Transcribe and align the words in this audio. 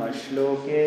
श्लोके 0.00 0.84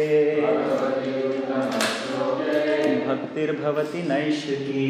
भक्तिर्भवती 3.08 4.02
नैष्की 4.08 4.88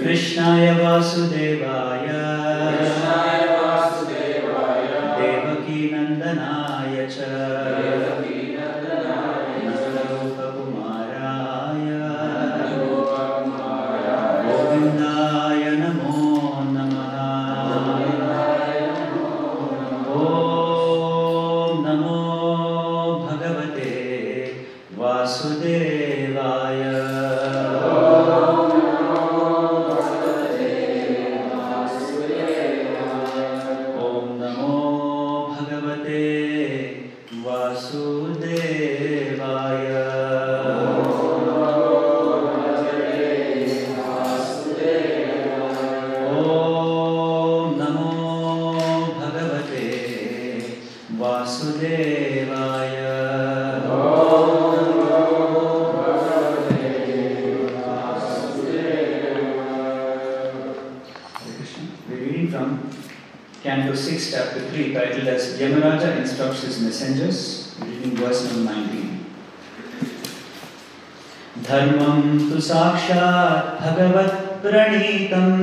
कृष्णाय 0.00 0.66
वासुदेवाय। 0.80 2.08
भगवत्प्रणीतम् 74.16 75.58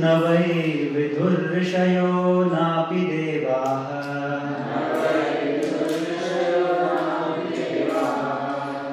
न 0.00 0.12
वै 0.22 0.52
विधुर्षयो 0.94 2.10
नापि 2.52 3.00
देवाः। 3.10 3.88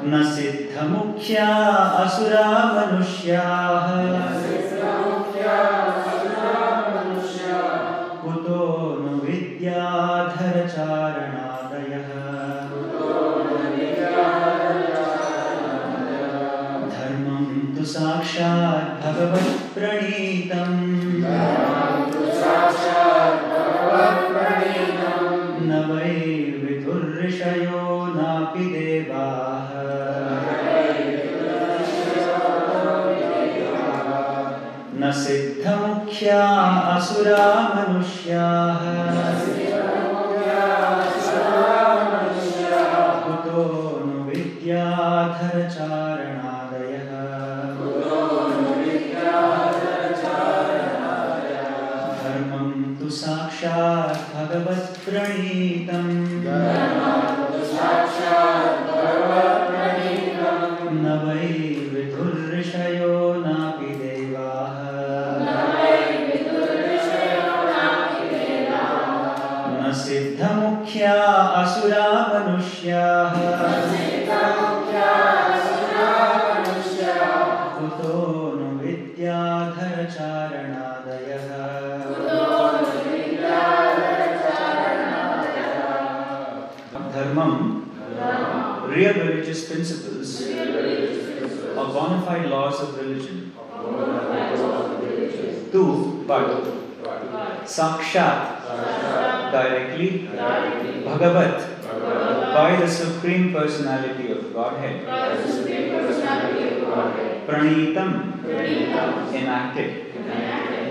न 0.10 0.24
सिद्धमुख्या 0.34 1.48
असुरा 2.04 2.48
मनुष्याः 2.74 3.99
ধন্যবাদ 19.20 19.59
Estranho. 55.10 55.49
But 95.72 96.66
Sakshat, 97.66 99.52
directly, 99.52 100.28
Bhagavat, 101.06 101.84
by 102.54 102.76
the 102.80 102.88
Supreme 102.88 103.54
Personality 103.54 104.32
of 104.32 104.52
Godhead, 104.54 105.06
Pranitam, 107.48 108.10
enacted, 109.34 109.92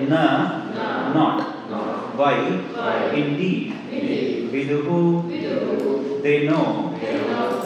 Na, 0.08 1.12
not, 1.12 1.42
why, 2.16 2.34
indeed, 3.14 3.74
Viduhu, 4.52 6.22
they 6.22 6.46
know, 6.46 6.94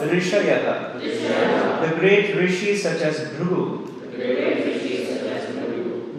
Rishayah, 0.03 0.99
the 0.99 1.95
great 1.99 2.35
rishis 2.35 2.83
such 2.83 3.01
as 3.01 3.19
Bhrigu, 3.29 3.87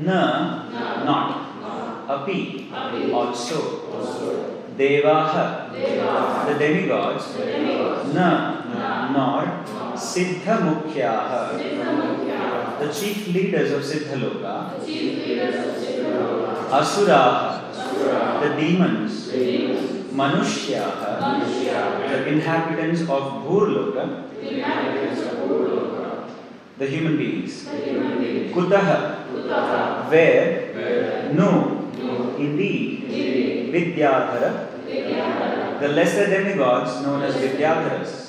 Na, 0.04 0.63
not, 2.06 2.22
Api, 2.22 2.70
also, 3.12 3.80
Devaha, 4.76 5.72
the 6.46 6.54
demigods, 6.58 7.24
Na, 8.14 9.10
nor, 9.12 9.42
Siddha 9.94 10.58
Mukhyaha, 10.60 11.58
the 12.80 12.88
chief 12.92 13.28
leaders 13.28 13.70
of 13.72 13.82
Siddhaloka, 13.82 14.74
Asuraha, 16.70 18.40
the 18.40 18.48
demons, 18.60 19.28
Manushyaha, 20.12 21.10
the 22.08 22.26
inhabitants 22.28 23.02
of 23.02 23.08
Bhurloka, 23.44 24.04
the 26.78 26.86
human 26.86 27.16
beings. 27.16 27.64
Kutaha, 28.52 29.00
where, 30.10 31.32
no, 31.34 31.83
indeed, 32.38 33.04
Vidyadhara, 33.72 34.68
the 35.80 35.88
lesser 35.88 36.26
demigods 36.26 37.02
known 37.02 37.22
as 37.22 37.34
Vidyadharas. 37.36 38.20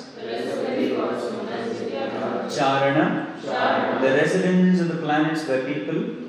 Charana, 2.48 3.10
the 4.00 4.08
residents 4.08 4.80
of 4.80 4.88
the 4.88 4.96
planets 4.96 5.46
where 5.46 5.64
people. 5.64 6.26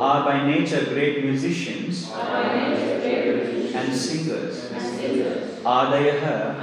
Are 0.00 0.24
by 0.24 0.46
nature 0.46 0.84
great 0.84 1.24
musicians. 1.24 2.08
And 2.14 3.94
singers, 3.94 4.70
Adayaha, 5.64 6.54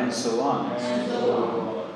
and 0.00 0.12
so 0.12 0.40
on. 0.40 0.70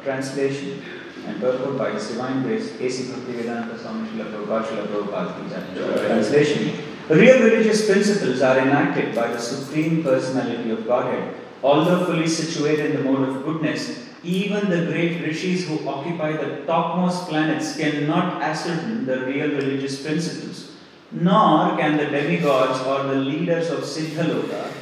Translation 0.02 0.82
and 1.26 1.40
purport 1.40 1.78
by 1.78 1.90
His 1.92 2.08
Divine 2.08 2.42
Grace, 2.42 2.72
A.C. 2.80 3.12
Bhaktivedanta 3.12 3.78
Swami 3.78 4.08
Srila 4.08 4.30
Prabhupada 4.32 4.66
Srila 4.66 4.86
Prabhupada 4.86 6.06
Translation 6.06 6.92
Real 7.08 7.42
religious 7.42 7.90
principles 7.90 8.40
are 8.42 8.58
enacted 8.58 9.14
by 9.14 9.26
the 9.26 9.38
Supreme 9.38 10.04
Personality 10.04 10.70
of 10.70 10.86
Godhead. 10.86 11.34
Although 11.62 12.06
fully 12.06 12.28
situated 12.28 12.92
in 12.92 12.96
the 12.96 13.02
mode 13.02 13.28
of 13.28 13.44
goodness, 13.44 14.08
even 14.22 14.70
the 14.70 14.86
great 14.86 15.20
rishis 15.20 15.66
who 15.66 15.86
occupy 15.88 16.32
the 16.32 16.64
topmost 16.64 17.28
planets 17.28 17.76
cannot 17.76 18.40
ascertain 18.40 19.04
the 19.04 19.26
real 19.26 19.48
religious 19.48 20.02
principles, 20.06 20.72
nor 21.10 21.76
can 21.76 21.96
the 21.96 22.06
demigods 22.06 22.80
or 22.86 23.02
the 23.02 23.16
leaders 23.16 23.70
of 23.70 23.80
Siddhaloka, 23.80 24.72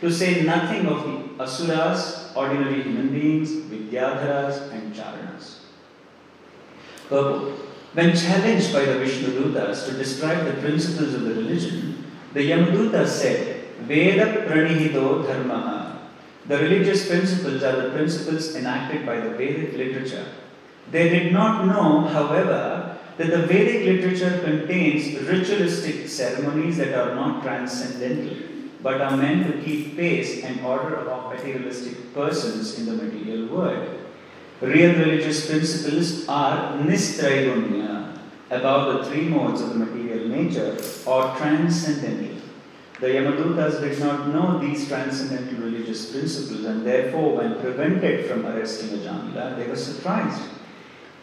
to 0.00 0.12
say 0.12 0.42
nothing 0.42 0.86
of 0.86 1.04
the 1.04 1.42
asuras, 1.42 2.32
ordinary 2.34 2.82
human 2.82 3.08
beings, 3.08 3.52
vidyadharas, 3.52 4.72
and 4.72 4.92
charanas. 4.94 5.57
Purport 7.08 7.54
When 7.94 8.14
challenged 8.14 8.72
by 8.72 8.84
the 8.84 8.98
Vishnu 8.98 9.28
Vishnudutas 9.28 9.86
to 9.86 9.92
describe 9.92 10.44
the 10.44 10.60
principles 10.60 11.14
of 11.14 11.22
the 11.22 11.34
religion, 11.34 12.04
the 12.34 12.50
Yamaduta 12.50 13.06
said, 13.06 13.64
Veda 13.86 14.46
pranihito 14.46 15.26
dharmaha. 15.26 15.98
The 16.46 16.58
religious 16.58 17.08
principles 17.08 17.62
are 17.62 17.80
the 17.80 17.90
principles 17.90 18.54
enacted 18.54 19.06
by 19.06 19.20
the 19.20 19.30
Vedic 19.30 19.72
literature. 19.76 20.26
They 20.90 21.08
did 21.08 21.32
not 21.32 21.66
know, 21.66 22.02
however, 22.02 22.98
that 23.16 23.30
the 23.30 23.46
Vedic 23.46 23.84
literature 23.84 24.40
contains 24.44 25.20
ritualistic 25.26 26.08
ceremonies 26.08 26.76
that 26.76 26.94
are 26.94 27.14
not 27.14 27.42
transcendental, 27.42 28.36
but 28.82 29.00
are 29.00 29.16
meant 29.16 29.46
to 29.46 29.62
keep 29.62 29.96
pace 29.96 30.44
and 30.44 30.64
order 30.64 30.96
of 30.96 31.34
materialistic 31.34 32.14
persons 32.14 32.78
in 32.78 32.86
the 32.86 33.02
material 33.02 33.48
world. 33.48 33.97
Real 34.60 34.98
religious 34.98 35.46
principles 35.46 36.28
are 36.28 36.76
nistraigunya, 36.78 38.12
about 38.50 39.04
the 39.04 39.08
three 39.08 39.28
modes 39.28 39.60
of 39.60 39.68
the 39.70 39.76
material 39.76 40.26
nature, 40.28 40.76
or 41.06 41.36
transcendental. 41.36 42.42
The 43.00 43.06
Yamadutas 43.06 43.80
did 43.80 44.00
not 44.00 44.26
know 44.28 44.58
these 44.58 44.88
transcendental 44.88 45.60
religious 45.64 46.10
principles, 46.10 46.64
and 46.64 46.84
therefore, 46.84 47.36
when 47.36 47.60
prevented 47.60 48.28
from 48.28 48.44
arresting 48.46 48.98
Ajamila, 48.98 49.56
they 49.56 49.68
were 49.68 49.76
surprised. 49.76 50.42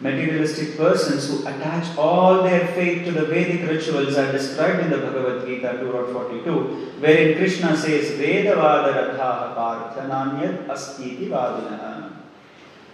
Materialistic 0.00 0.78
persons 0.78 1.28
who 1.28 1.46
attach 1.46 1.94
all 1.98 2.42
their 2.42 2.66
faith 2.68 3.04
to 3.04 3.12
the 3.12 3.26
Vedic 3.26 3.68
rituals 3.68 4.16
are 4.16 4.32
described 4.32 4.80
in 4.80 4.90
the 4.90 4.98
Bhagavad 4.98 5.46
Gita 5.46 5.78
2.42, 5.82 7.00
wherein 7.00 7.36
Krishna 7.36 7.76
says, 7.76 8.12
Vedavada 8.12 8.94
rathaha 8.94 9.54
parthananyat 9.54 10.66
astiti 10.68 11.28
vadinaha. 11.28 12.12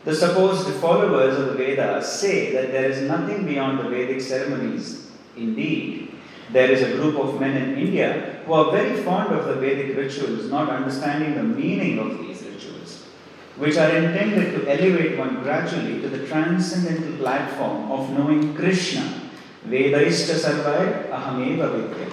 The 0.04 0.14
supposed 0.14 0.68
followers 0.80 1.38
of 1.38 1.46
the 1.46 1.54
Vedas 1.54 2.20
say 2.20 2.52
that 2.52 2.72
there 2.72 2.90
is 2.90 3.02
nothing 3.02 3.46
beyond 3.46 3.78
the 3.78 3.88
Vedic 3.88 4.20
ceremonies. 4.20 5.12
Indeed, 5.36 6.12
there 6.50 6.70
is 6.70 6.82
a 6.82 6.96
group 6.96 7.16
of 7.16 7.38
men 7.40 7.56
in 7.56 7.78
India 7.78 8.40
who 8.44 8.52
are 8.52 8.72
very 8.72 9.00
fond 9.02 9.32
of 9.32 9.46
the 9.46 9.54
Vedic 9.54 9.96
rituals, 9.96 10.50
not 10.50 10.68
understanding 10.68 11.36
the 11.36 11.44
meaning 11.44 12.00
of 12.00 12.18
these 12.18 12.42
rituals, 12.42 13.04
which 13.56 13.76
are 13.76 13.96
intended 13.96 14.54
to 14.54 14.68
elevate 14.68 15.16
one 15.16 15.40
gradually 15.44 16.00
to 16.00 16.08
the 16.08 16.26
transcendental 16.26 17.16
platform 17.18 17.92
of 17.92 18.10
knowing 18.10 18.56
Krishna. 18.56 19.20
Vedaishta 19.68 20.34
sarvai 20.34 21.08
ahameva 21.10 21.70
vidya. 21.76 22.12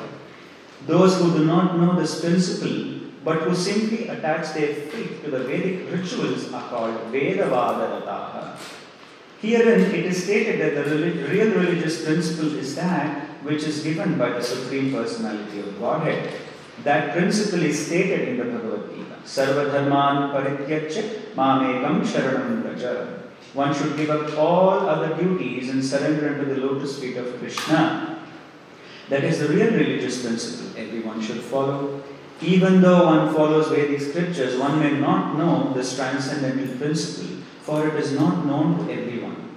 Those 0.85 1.17
who 1.17 1.35
do 1.35 1.43
not 1.43 1.75
know 1.75 1.99
this 1.99 2.21
principle 2.21 2.98
but 3.23 3.41
who 3.41 3.53
simply 3.53 4.07
attach 4.07 4.53
their 4.53 4.73
faith 4.73 5.23
to 5.23 5.31
the 5.31 5.39
Vedic 5.39 5.91
rituals 5.91 6.51
are 6.53 6.69
called 6.69 6.95
Vedavadarataha. 7.11 8.57
Herein 9.41 9.81
it 9.81 10.05
is 10.05 10.23
stated 10.23 10.59
that 10.59 10.85
the 10.85 10.95
real 11.27 11.51
religious 11.55 12.03
principle 12.05 12.55
is 12.57 12.75
that 12.75 13.25
which 13.43 13.63
is 13.63 13.83
given 13.83 14.17
by 14.17 14.29
the 14.29 14.43
Supreme 14.43 14.91
Personality 14.91 15.59
of 15.59 15.79
Godhead. 15.79 16.33
That 16.83 17.13
principle 17.13 17.63
is 17.63 17.85
stated 17.87 18.27
in 18.29 18.37
the 18.37 18.45
Bhagavad 18.45 18.89
Gita. 18.89 19.15
Sarvadharman 19.25 20.33
mamekam 21.35 22.01
sharanam 22.01 22.63
braja. 22.63 23.19
One 23.53 23.73
should 23.73 23.97
give 23.97 24.09
up 24.09 24.37
all 24.37 24.87
other 24.87 25.15
duties 25.15 25.69
and 25.69 25.83
surrender 25.83 26.29
unto 26.29 26.53
the 26.53 26.61
lotus 26.61 26.99
feet 26.99 27.17
of 27.17 27.37
Krishna. 27.39 28.23
That 29.09 29.23
is 29.23 29.39
the 29.39 29.47
real 29.47 29.71
religious 29.71 30.21
principle 30.21 30.77
everyone 30.77 31.21
should 31.21 31.41
follow. 31.41 32.03
Even 32.41 32.81
though 32.81 33.05
one 33.05 33.33
follows 33.33 33.67
Vedic 33.69 33.99
scriptures, 33.99 34.57
one 34.57 34.79
may 34.79 34.97
not 34.97 35.37
know 35.37 35.73
this 35.73 35.95
transcendental 35.95 36.77
principle, 36.77 37.43
for 37.61 37.87
it 37.87 37.95
is 37.95 38.13
not 38.13 38.45
known 38.45 38.77
to 38.77 38.93
everyone. 38.93 39.49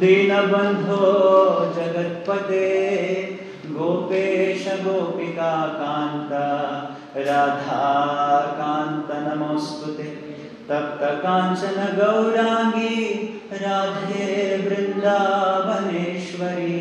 दीनबन्धो 0.02 1.06
जगत्पते 1.76 2.68
गोपेश 3.76 4.62
गोपिकान्त 4.85 6.33
राधाकान्त 7.26 8.05
नमोऽस्तु 9.56 9.90
ते 9.96 10.06
तप्तकाञ्चन 10.68 11.76
गौराङ्गी 11.98 12.96
राधे 13.62 14.25
वृन्दावनेश्वरी। 14.64 16.80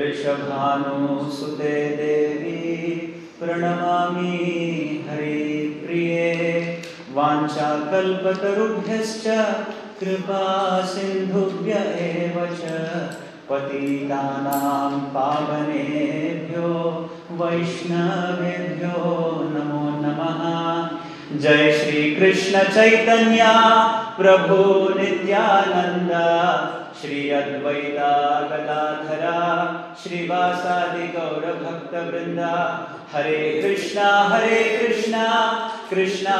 ऋषभानुसुते 0.00 1.74
देवी 2.00 2.62
प्रणमामि 3.38 4.34
हरिप्रिये। 5.10 6.26
वाञ्छाकल्पतरुभ्यश्च 7.14 9.26
कृपा 10.00 10.44
सिन्धुभ्य 10.86 11.72
एव 12.06 12.36
च 12.56 12.58
पतितानां 13.50 14.92
पावनेभ्यो 15.14 16.68
वैष्णवेभ्यो 17.40 18.98
नमो 19.54 19.84
नमः 20.02 20.42
जय 21.40 21.72
श्री 21.72 22.14
कृष्ण 22.14 22.62
चैतन्य, 22.74 23.44
प्रभु 24.16 24.56
नित्यानंद 24.98 26.10
श्री 27.00 27.20
अद्वैता 27.30 28.10
गदाधरा 28.50 29.38
श्रीवासादि 30.02 31.06
गौर 31.14 31.46
भक्त 31.62 31.94
वृंदा, 32.08 32.52
हरे 33.12 33.40
कृष्णा 33.62 34.08
हरे 34.32 34.60
कृष्णा 34.78 35.24
कृष्णा 35.90 36.36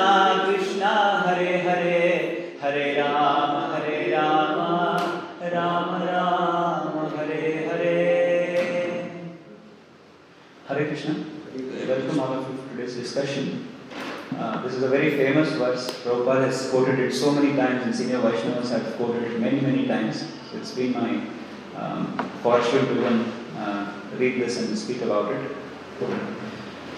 कृष्णा, 0.46 0.92
हरे 1.26 1.56
हरे 1.68 2.00
हरे 2.62 2.92
राम 2.98 3.56
हरे 3.72 3.98
राम 4.10 4.60
राम 5.54 6.02
राम, 6.08 6.98
हरे 7.16 7.68
हरे 7.72 7.98
Hare 10.68 10.86
Krishna. 10.86 11.14
Welcome 11.88 12.20
all 12.20 12.32
of 12.34 12.48
you 12.48 12.56
to 12.56 12.86
today's. 12.86 13.71
Uh, 14.38 14.62
this 14.62 14.74
is 14.74 14.82
a 14.82 14.88
very 14.88 15.10
famous 15.16 15.50
verse. 15.52 15.90
Prabhupada 16.02 16.46
has 16.46 16.70
quoted 16.70 16.98
it 16.98 17.12
so 17.12 17.32
many 17.32 17.54
times, 17.56 17.84
and 17.84 17.94
senior 17.94 18.18
Vaishnavas 18.18 18.70
have 18.70 18.96
quoted 18.96 19.24
it 19.24 19.40
many, 19.40 19.60
many 19.60 19.86
times. 19.86 20.24
It's 20.54 20.72
been 20.72 20.92
my 20.92 21.22
um, 21.76 22.16
fortune 22.42 22.86
to 22.86 22.92
even 22.92 23.32
uh, 23.56 23.92
read 24.16 24.40
this 24.40 24.58
and 24.58 24.76
speak 24.76 25.02
about 25.02 25.32
it. 25.32 25.56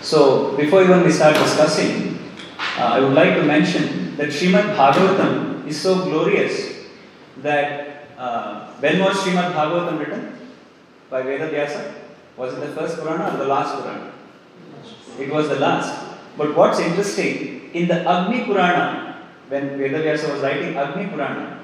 So, 0.01 0.57
before 0.57 0.83
even 0.83 1.03
we 1.03 1.11
start 1.11 1.35
discussing, 1.37 2.19
uh, 2.79 2.95
I 2.95 3.01
would 3.01 3.15
like 3.15 3.35
to 3.37 3.43
mention 3.43 4.17
that 4.17 4.29
Srimad 4.29 4.77
Bhagavatam 4.77 5.67
is 5.67 5.81
so 5.81 6.05
glorious 6.05 6.75
that 7.39 8.07
uh, 8.19 8.71
when 8.81 8.99
was 9.01 9.17
Srimad 9.17 9.53
Bhagavatam 9.53 9.99
written? 9.99 10.39
By 11.11 11.23
Veda 11.23 11.49
Vyasa? 11.49 11.95
Was 12.37 12.55
it 12.55 12.61
the 12.61 12.69
first 12.69 12.99
Purana 12.99 13.35
or 13.35 13.39
the 13.39 13.47
last 13.47 13.77
Purana? 13.77 14.13
It 15.19 15.33
was 15.33 15.49
the 15.49 15.61
last. 15.61 16.04
But 16.37 16.57
what's 16.57 16.81
interesting, 16.81 17.71
in 17.73 17.89
the 17.89 18.09
Agni 18.09 18.45
Purana, 18.45 19.17
when 19.49 19.79
Vedavyasa 19.79 20.33
was 20.33 20.41
writing 20.43 20.77
Agni 20.77 21.07
Purana, 21.07 21.61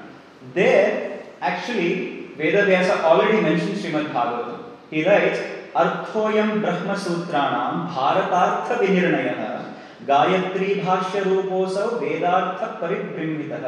there 0.53 1.23
actually 1.41 2.29
Vedavyasa 2.37 3.01
already 3.03 3.41
mentions 3.41 3.81
Srimad 3.81 4.11
Bhagavatam. 4.11 4.59
He 4.89 5.05
writes, 5.05 5.39
Arthoyam 5.73 6.61
Brahma 6.61 6.95
Sutranam 6.95 7.93
Bharatartha 7.93 8.79
Vinirnayah 8.79 9.61
Gayatri 10.07 10.73
भाष्य 10.81 11.19
रूपोसौ 11.23 11.87
वेदार्थ 12.01 12.61
परिभ्रमितः 12.81 13.65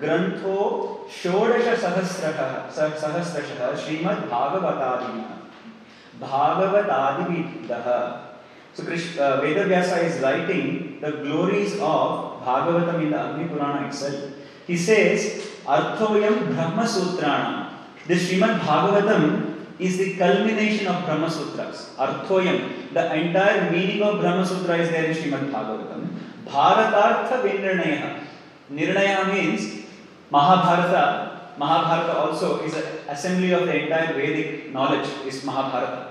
ग्रंथो 0.00 0.56
षोडश 1.18 1.66
सहस्रः 1.82 2.40
सहस्रशः 2.76 3.62
Shrimad 3.84 4.28
भागवतादिनः 4.32 5.30
Bhagavadadividah. 6.20 7.96
So 8.76 8.82
uh, 8.82 9.40
Vedavyasa 9.40 10.04
is 10.04 10.20
writing 10.20 11.00
the 11.00 11.10
glories 11.10 11.72
of 11.80 12.44
Bhagavatam 12.44 13.04
in 13.04 13.10
the 13.10 13.18
Agni 13.18 13.48
Purana 13.48 13.86
itself. 13.86 14.34
He 14.66 14.76
says, 14.76 15.48
Arthoyam 15.64 16.54
Brahma 16.54 16.82
Sutrana. 16.82 17.72
This 18.06 18.28
Srimad 18.28 18.60
Bhagavatam 18.60 19.64
is 19.78 19.96
the 19.96 20.18
culmination 20.18 20.88
of 20.88 21.06
Brahma 21.06 21.30
Sutras. 21.30 21.94
Arthoyam, 21.96 22.92
the 22.92 23.14
entire 23.14 23.70
meaning 23.70 24.02
of 24.02 24.20
Brahma 24.20 24.44
Sutra 24.44 24.76
is 24.76 24.90
there 24.90 25.06
in 25.06 25.16
Srimad 25.16 25.50
Bhagavatam. 25.50 26.14
Bharatartha 26.44 27.42
Vinirnaya. 27.44 28.24
Nirnaya 28.70 29.32
means 29.32 29.86
Mahabharata. 30.30 31.54
Mahabharata 31.56 32.18
also 32.18 32.62
is 32.62 32.74
an 32.74 32.84
assembly 33.08 33.52
of 33.52 33.64
the 33.64 33.84
entire 33.84 34.12
Vedic 34.12 34.70
knowledge, 34.70 35.08
is 35.26 35.42
Mahabharata. 35.44 36.05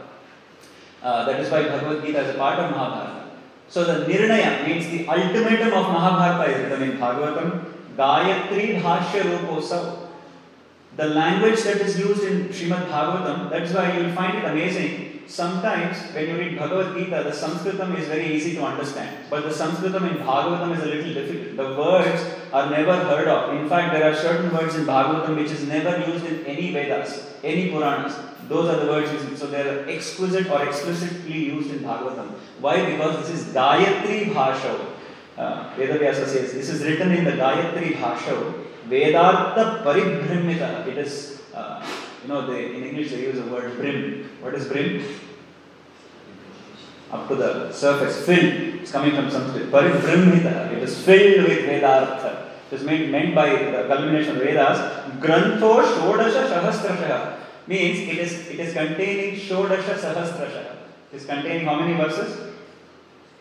Uh, 1.06 1.24
that 1.24 1.40
is 1.40 1.52
why 1.52 1.62
Bhagavad 1.62 2.04
Gita 2.04 2.20
is 2.20 2.34
a 2.34 2.38
part 2.40 2.58
of 2.58 2.72
Mahabharata. 2.72 3.30
So 3.68 3.84
the 3.84 4.12
Nirnaya 4.12 4.66
means 4.68 4.88
the 4.88 5.08
ultimatum 5.08 5.72
of 5.80 5.92
Mahabharata 5.96 6.52
is 6.52 6.64
written 6.64 6.90
in 6.90 6.98
Bhagavatam. 6.98 7.74
Gayatri 7.96 8.82
Bhashya 8.82 9.22
Ruposav. 9.34 10.08
The 10.98 11.06
language 11.10 11.62
that 11.62 11.78
is 11.82 12.00
used 12.00 12.24
in 12.24 12.48
Srimad 12.50 12.88
Bhagavatam, 12.90 13.52
that 13.52 13.62
is 13.62 13.74
why 13.74 13.96
you 13.96 14.06
will 14.06 14.16
find 14.16 14.40
it 14.40 14.46
amazing. 14.46 15.22
Sometimes 15.28 15.98
when 16.16 16.28
you 16.28 16.38
read 16.38 16.58
Bhagavad 16.58 16.98
Gita, 16.98 17.22
the 17.24 17.36
Sanskritam 17.42 17.96
is 18.00 18.08
very 18.08 18.34
easy 18.34 18.56
to 18.56 18.64
understand. 18.64 19.28
But 19.30 19.44
the 19.44 19.50
Sanskritam 19.50 20.10
in 20.10 20.18
Bhagavatam 20.26 20.76
is 20.76 20.82
a 20.82 20.88
little 20.88 21.14
difficult. 21.14 21.58
The 21.58 21.80
words 21.80 22.24
are 22.52 22.72
never 22.72 22.96
heard 22.96 23.28
of. 23.28 23.56
In 23.62 23.70
fact, 23.70 23.94
there 23.94 24.12
are 24.12 24.16
certain 24.16 24.52
words 24.52 24.74
in 24.74 24.86
Bhagavatam 24.86 25.38
which 25.38 25.52
is 25.52 25.68
never 25.68 26.00
used 26.12 26.26
in 26.26 26.44
any 26.48 26.74
Vedas, 26.74 27.36
any 27.44 27.70
Puranas. 27.70 28.16
Those 28.48 28.70
are 28.70 28.86
the 28.86 28.92
words 28.92 29.12
used. 29.12 29.38
So 29.38 29.48
they 29.48 29.62
are 29.62 29.88
exquisite 29.90 30.50
or 30.50 30.68
explicitly 30.68 31.46
used 31.46 31.72
in 31.72 31.80
Bhagavatam. 31.80 32.30
Why? 32.60 32.86
Because 32.92 33.28
this 33.28 33.42
is 33.42 33.54
Gayatri 33.54 34.34
Bhasha. 34.34 34.94
Uh, 35.38 35.76
Vedavyasa 35.76 36.26
says 36.26 36.54
this 36.54 36.70
is 36.70 36.84
written 36.84 37.12
in 37.12 37.26
the 37.26 37.32
Gayatri 37.32 38.00
Bhasha. 38.00 38.54
Vedartha 38.88 39.84
Paribhrimita. 39.84 40.86
It 40.88 40.98
is, 40.98 41.42
uh, 41.54 41.84
you 42.22 42.30
know, 42.30 42.46
they, 42.46 42.76
in 42.76 42.84
English 42.84 43.12
they 43.12 43.22
use 43.22 43.36
the 43.36 43.50
word 43.52 43.76
brim. 43.78 44.30
What 44.42 44.54
is 44.54 44.68
brim? 44.68 45.04
Up 47.12 47.28
to 47.28 47.36
the 47.36 47.72
surface, 47.72 48.26
filled. 48.26 48.82
It's 48.82 48.92
coming 48.92 49.16
from 49.16 49.32
Sanskrit. 49.32 49.72
Paribhrimita. 49.72 50.72
It 50.74 50.84
is 50.84 51.04
filled 51.04 51.48
with 51.48 51.66
Vedartha. 51.66 52.50
It 52.72 52.76
is 52.76 52.84
meant, 52.84 53.10
meant 53.10 53.34
by 53.34 53.50
the 53.50 53.86
culmination 53.88 54.38
of 54.38 54.44
Vedas. 54.44 54.78
Grantho 55.20 55.84
Shodasha 55.84 56.48
Sahasrasha 56.48 57.45
means 57.68 58.00
it 58.00 58.18
is 58.18 58.48
it 58.48 58.60
is 58.60 58.74
containing 58.74 59.36
Shodasha 59.36 59.96
Sahasrasha. 59.96 60.76
It 61.12 61.18
is 61.18 61.26
containing 61.26 61.66
how 61.66 61.80
many 61.80 61.94
verses? 61.94 62.54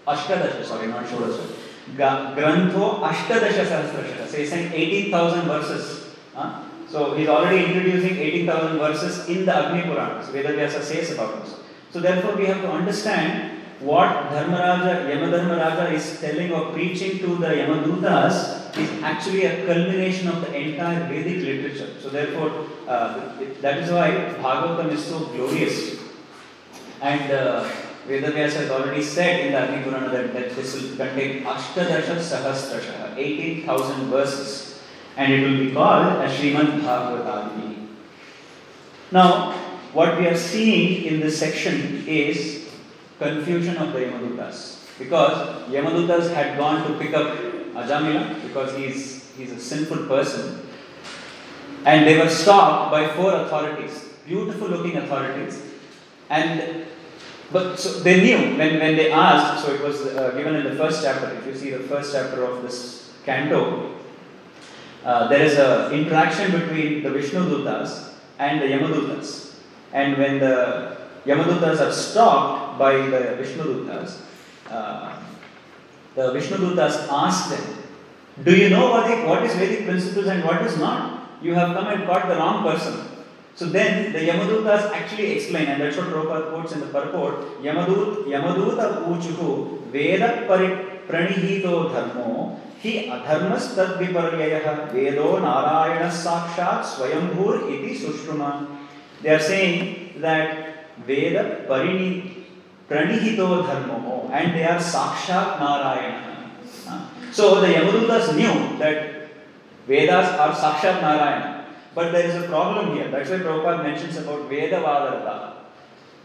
Ashtadasha, 0.06 0.64
sorry, 0.64 0.88
not 0.88 1.04
Shodasha. 1.06 1.46
Grantho 1.96 3.00
Ashtadasha 3.00 3.64
Sahasrasha. 3.66 4.26
So 4.26 4.36
he's 4.38 4.50
saying 4.50 4.72
18,000 4.72 5.46
verses. 5.46 6.14
Huh? 6.34 6.62
So 6.88 7.14
he's 7.14 7.28
already 7.28 7.64
introducing 7.64 8.16
18,000 8.16 8.78
verses 8.78 9.28
in 9.28 9.44
the 9.46 9.54
Agni 9.54 9.82
Purana. 9.82 10.24
So 10.24 10.32
Vedavyasa 10.32 10.82
says 10.82 11.12
about 11.12 11.44
this. 11.44 11.56
So 11.90 12.00
therefore 12.00 12.36
we 12.36 12.46
have 12.46 12.60
to 12.62 12.70
understand 12.70 13.62
what 13.80 14.08
Dharmaraja, 14.30 15.10
Yamadharmaraja 15.10 15.92
is 15.92 16.20
telling 16.20 16.52
or 16.52 16.72
preaching 16.72 17.18
to 17.18 17.36
the 17.36 17.48
Yamadutas 17.48 18.63
is 18.78 19.02
actually 19.02 19.44
a 19.44 19.66
culmination 19.66 20.28
of 20.28 20.40
the 20.40 20.54
entire 20.54 21.06
Vedic 21.08 21.42
literature. 21.42 21.90
So 22.00 22.08
therefore, 22.08 22.66
uh, 22.88 23.32
that 23.60 23.78
is 23.78 23.90
why 23.90 24.10
Bhagavatam 24.42 24.92
is 24.92 25.04
so 25.04 25.26
glorious. 25.26 26.00
And 27.00 27.30
uh, 27.30 27.70
Vedavyasa 28.06 28.56
has 28.56 28.70
already 28.70 29.02
said 29.02 29.46
in 29.46 29.52
the 29.52 29.58
Agni 29.58 29.82
Purana 29.82 30.10
that, 30.10 30.32
that 30.32 30.56
this 30.56 30.74
will 30.74 30.96
contain 30.96 31.44
Ashtadasha 31.44 32.16
Sahasrasha, 32.16 33.16
18,000 33.16 34.06
verses. 34.06 34.80
And 35.16 35.32
it 35.32 35.48
will 35.48 35.64
be 35.64 35.72
called 35.72 36.22
as 36.22 36.32
Srimad 36.32 36.80
Bhagavatam. 36.80 37.86
Now, 39.12 39.52
what 39.92 40.18
we 40.18 40.26
are 40.26 40.36
seeing 40.36 41.04
in 41.04 41.20
this 41.20 41.38
section 41.38 42.04
is 42.06 42.68
confusion 43.18 43.76
of 43.76 43.92
the 43.92 44.00
Yamadutas. 44.00 44.80
Because 44.98 45.68
Yamadutas 45.70 46.34
had 46.34 46.58
gone 46.58 46.86
to 46.90 46.98
pick 46.98 47.14
up 47.14 47.38
Ajamila 47.74 48.42
because 48.42 48.76
he's, 48.76 49.30
he's 49.36 49.52
a 49.52 49.60
sinful 49.60 50.06
person. 50.06 50.66
And 51.84 52.06
they 52.06 52.18
were 52.18 52.28
stopped 52.28 52.90
by 52.90 53.08
four 53.14 53.34
authorities, 53.34 54.08
beautiful 54.26 54.68
looking 54.68 54.96
authorities. 54.96 55.60
And 56.30 56.86
but 57.52 57.78
so 57.78 58.00
they 58.00 58.20
knew 58.20 58.58
when, 58.58 58.80
when 58.80 58.96
they 58.96 59.12
asked, 59.12 59.64
so 59.64 59.72
it 59.72 59.80
was 59.80 60.06
uh, 60.06 60.32
given 60.32 60.56
in 60.56 60.64
the 60.64 60.74
first 60.74 61.04
chapter. 61.04 61.32
If 61.36 61.46
you 61.46 61.54
see 61.54 61.70
the 61.70 61.80
first 61.80 62.12
chapter 62.12 62.42
of 62.44 62.62
this 62.62 63.12
canto, 63.24 63.94
uh, 65.04 65.28
there 65.28 65.42
is 65.42 65.58
an 65.58 65.92
interaction 65.92 66.50
between 66.50 67.02
the 67.02 67.10
Vishnu 67.10 67.40
Dutas 67.40 68.14
and 68.38 68.60
the 68.60 68.66
Yamadutas. 68.66 69.54
And 69.92 70.18
when 70.18 70.40
the 70.40 70.96
Yamadutas 71.26 71.80
are 71.80 71.92
stopped 71.92 72.78
by 72.78 72.96
the 72.96 73.36
Vishnu 73.36 73.62
Dutas, 73.62 74.20
uh, 74.70 75.16
the 76.14 76.32
Vishnu 76.32 76.56
Dutas 76.56 77.08
ask 77.10 77.50
them, 77.50 78.44
Do 78.44 78.56
you 78.56 78.70
know 78.70 78.90
what, 78.90 79.10
it, 79.10 79.26
what 79.26 79.42
is 79.44 79.54
Vedic 79.54 79.86
principles 79.86 80.26
and 80.26 80.44
what 80.44 80.62
is 80.62 80.78
not? 80.78 81.42
You 81.42 81.54
have 81.54 81.76
come 81.76 81.86
and 81.88 82.04
caught 82.06 82.28
the 82.28 82.36
wrong 82.36 82.62
person. 82.62 83.08
So 83.56 83.66
then 83.66 84.12
the 84.12 84.18
Yamadutas 84.18 84.90
actually 84.90 85.32
explain, 85.32 85.66
and 85.66 85.80
that's 85.80 85.96
what 85.96 86.06
Prabhupada 86.06 86.50
quotes 86.50 86.72
in 86.72 86.80
the 86.80 86.86
purport 86.86 87.62
Yamadut, 87.62 88.24
Yamaduta 88.26 89.06
Uchuhu 89.06 89.86
Veda 89.92 90.46
Pranihito 91.06 91.92
Dharmo 91.92 92.58
Tad 92.82 93.98
Viparyayah 94.00 94.90
Vedo 94.92 95.40
Narayana 95.40 96.10
Sakshat 96.10 96.82
Swayambhur 96.82 97.70
Iti 97.70 97.98
Sushruma. 97.98 98.66
They 99.22 99.30
are 99.30 99.40
saying 99.40 100.20
that 100.20 100.98
Veda 101.06 101.64
Parini 101.68 102.43
Pranihito 102.88 103.64
Dharmo 103.66 104.30
and 104.30 104.54
they 104.54 104.64
are 104.64 104.78
Sakshat 104.78 105.58
Narayana. 105.58 106.60
So 107.32 107.60
the 107.60 107.68
Yamadutas 107.68 108.36
knew 108.36 108.78
that 108.78 109.28
Vedas 109.86 110.28
are 110.38 110.52
Sakshat 110.52 111.00
Narayana. 111.00 111.66
But 111.94 112.12
there 112.12 112.26
is 112.26 112.42
a 112.42 112.48
problem 112.48 112.96
here. 112.96 113.10
That's 113.10 113.30
why 113.30 113.38
Prabhupada 113.38 113.82
mentions 113.84 114.16
about 114.16 114.48
Veda 114.48 114.80
Vadarta. 114.82 115.52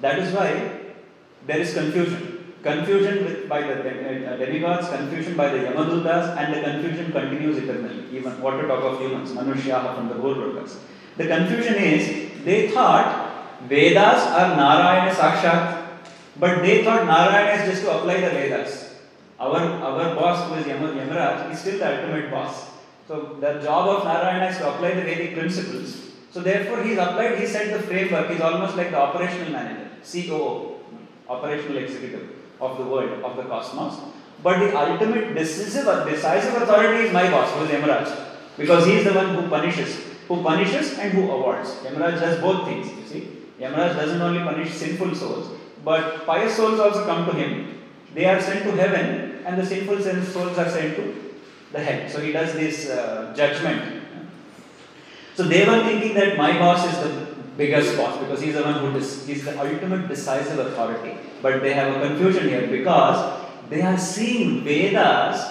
That 0.02 0.20
is 0.20 0.34
why 0.34 0.80
there 1.46 1.60
is 1.60 1.74
confusion. 1.74 2.36
Confusion 2.62 3.48
by 3.48 3.62
the 3.62 3.74
uh, 3.74 4.36
demigods, 4.36 4.90
confusion 4.90 5.38
by 5.38 5.50
the 5.50 5.60
Yamadutas, 5.60 6.36
and 6.38 6.54
the 6.54 6.62
confusion 6.62 7.12
continues 7.12 7.58
eternally. 7.58 8.06
Even 8.12 8.42
what 8.42 8.60
to 8.60 8.68
talk 8.68 8.84
of 8.84 9.00
humans, 9.00 9.32
Manushyaha 9.32 9.96
from 9.96 10.10
the 10.10 10.16
whole 10.16 10.36
lokas. 10.36 10.76
The 11.16 11.28
confusion 11.28 11.76
is 11.76 12.44
they 12.44 12.70
thought 12.70 13.60
Vedas 13.70 14.24
are 14.24 14.58
Narayana 14.58 15.12
Sakshat, 15.12 15.79
but 16.40 16.62
they 16.62 16.84
thought 16.84 17.06
Narayana 17.06 17.62
is 17.62 17.70
just 17.72 17.84
to 17.84 17.98
apply 17.98 18.22
the 18.22 18.30
Vedas. 18.30 18.96
Our, 19.40 19.58
our 19.60 20.16
boss, 20.16 20.50
who 20.50 20.56
is 20.56 20.68
Yam- 20.68 20.82
Yamaraj, 21.00 21.52
is 21.52 21.60
still 21.60 21.78
the 21.80 21.88
ultimate 21.96 22.30
boss. 22.32 22.68
So 23.08 23.38
the 23.40 23.60
job 23.62 23.88
of 23.90 24.04
Narayana 24.06 24.48
is 24.52 24.58
to 24.58 24.70
apply 24.70 24.92
the 24.96 25.02
Vedic 25.02 25.34
principles. 25.38 25.96
So 26.32 26.42
therefore, 26.42 26.84
he's 26.84 26.98
applied, 26.98 27.40
he 27.40 27.46
set 27.48 27.72
the 27.76 27.82
framework. 27.88 28.30
He's 28.30 28.42
almost 28.42 28.78
like 28.78 28.92
the 28.92 29.00
operational 29.00 29.52
manager, 29.52 29.90
COO, 30.04 30.76
operational 31.28 31.78
executive 31.78 32.30
of 32.62 32.78
the 32.78 32.84
world, 32.84 33.24
of 33.24 33.36
the 33.38 33.44
cosmos. 33.44 33.96
But 34.44 34.60
the 34.60 34.78
ultimate 34.78 35.34
decisive, 35.36 35.88
or 35.88 36.10
decisive 36.10 36.62
authority 36.62 37.06
is 37.08 37.14
my 37.14 37.30
boss, 37.32 37.52
who 37.54 37.64
is 37.66 37.72
Yamaraj. 37.72 38.28
Because 38.58 38.86
he 38.86 38.94
is 38.98 39.06
the 39.06 39.14
one 39.14 39.36
who 39.36 39.50
punishes, 39.50 40.02
who 40.28 40.44
punishes 40.44 40.98
and 41.00 41.12
who 41.14 41.32
awards. 41.32 41.70
Yamaraj 41.84 42.20
does 42.20 42.40
both 42.42 42.66
things, 42.68 42.88
you 42.88 43.06
see. 43.06 43.22
Yamaraj 43.60 43.96
doesn't 43.96 44.22
only 44.22 44.40
punish 44.44 44.72
sinful 44.72 45.16
souls, 45.16 45.50
but 45.84 46.26
pious 46.26 46.56
souls 46.56 46.80
also 46.80 47.06
come 47.06 47.26
to 47.26 47.34
him. 47.34 47.80
They 48.14 48.26
are 48.26 48.42
sent 48.42 48.64
to 48.64 48.72
heaven, 48.72 49.44
and 49.46 49.58
the 49.60 49.66
sinful 49.66 50.02
souls 50.02 50.58
are 50.58 50.70
sent 50.70 50.96
to 50.98 51.34
the 51.72 51.80
hell. 51.80 52.10
So 52.10 52.22
he 52.22 52.32
does 52.32 52.54
this 52.54 52.90
uh, 52.90 53.34
judgment. 53.36 54.04
So 55.36 55.44
they 55.44 55.66
were 55.66 55.84
thinking 55.84 56.16
that 56.16 56.38
my 56.38 56.58
boss 56.58 56.86
is 56.86 56.98
the 57.00 57.28
biggest 57.56 57.96
boss 57.96 58.18
because 58.20 58.42
he's 58.42 58.56
the 58.56 58.64
one 58.64 58.76
who 58.76 59.00
dis- 59.00 59.26
he's 59.26 59.46
the 59.46 59.58
ultimate 59.60 60.08
decisive 60.08 60.60
authority. 60.60 61.18
But 61.42 61.62
they 61.62 61.74
have 61.74 61.96
a 61.96 62.08
confusion 62.08 62.50
here 62.50 62.68
because 62.68 63.42
they 63.70 63.82
are 63.82 63.98
seeing 63.98 64.64
Vedas 64.64 65.46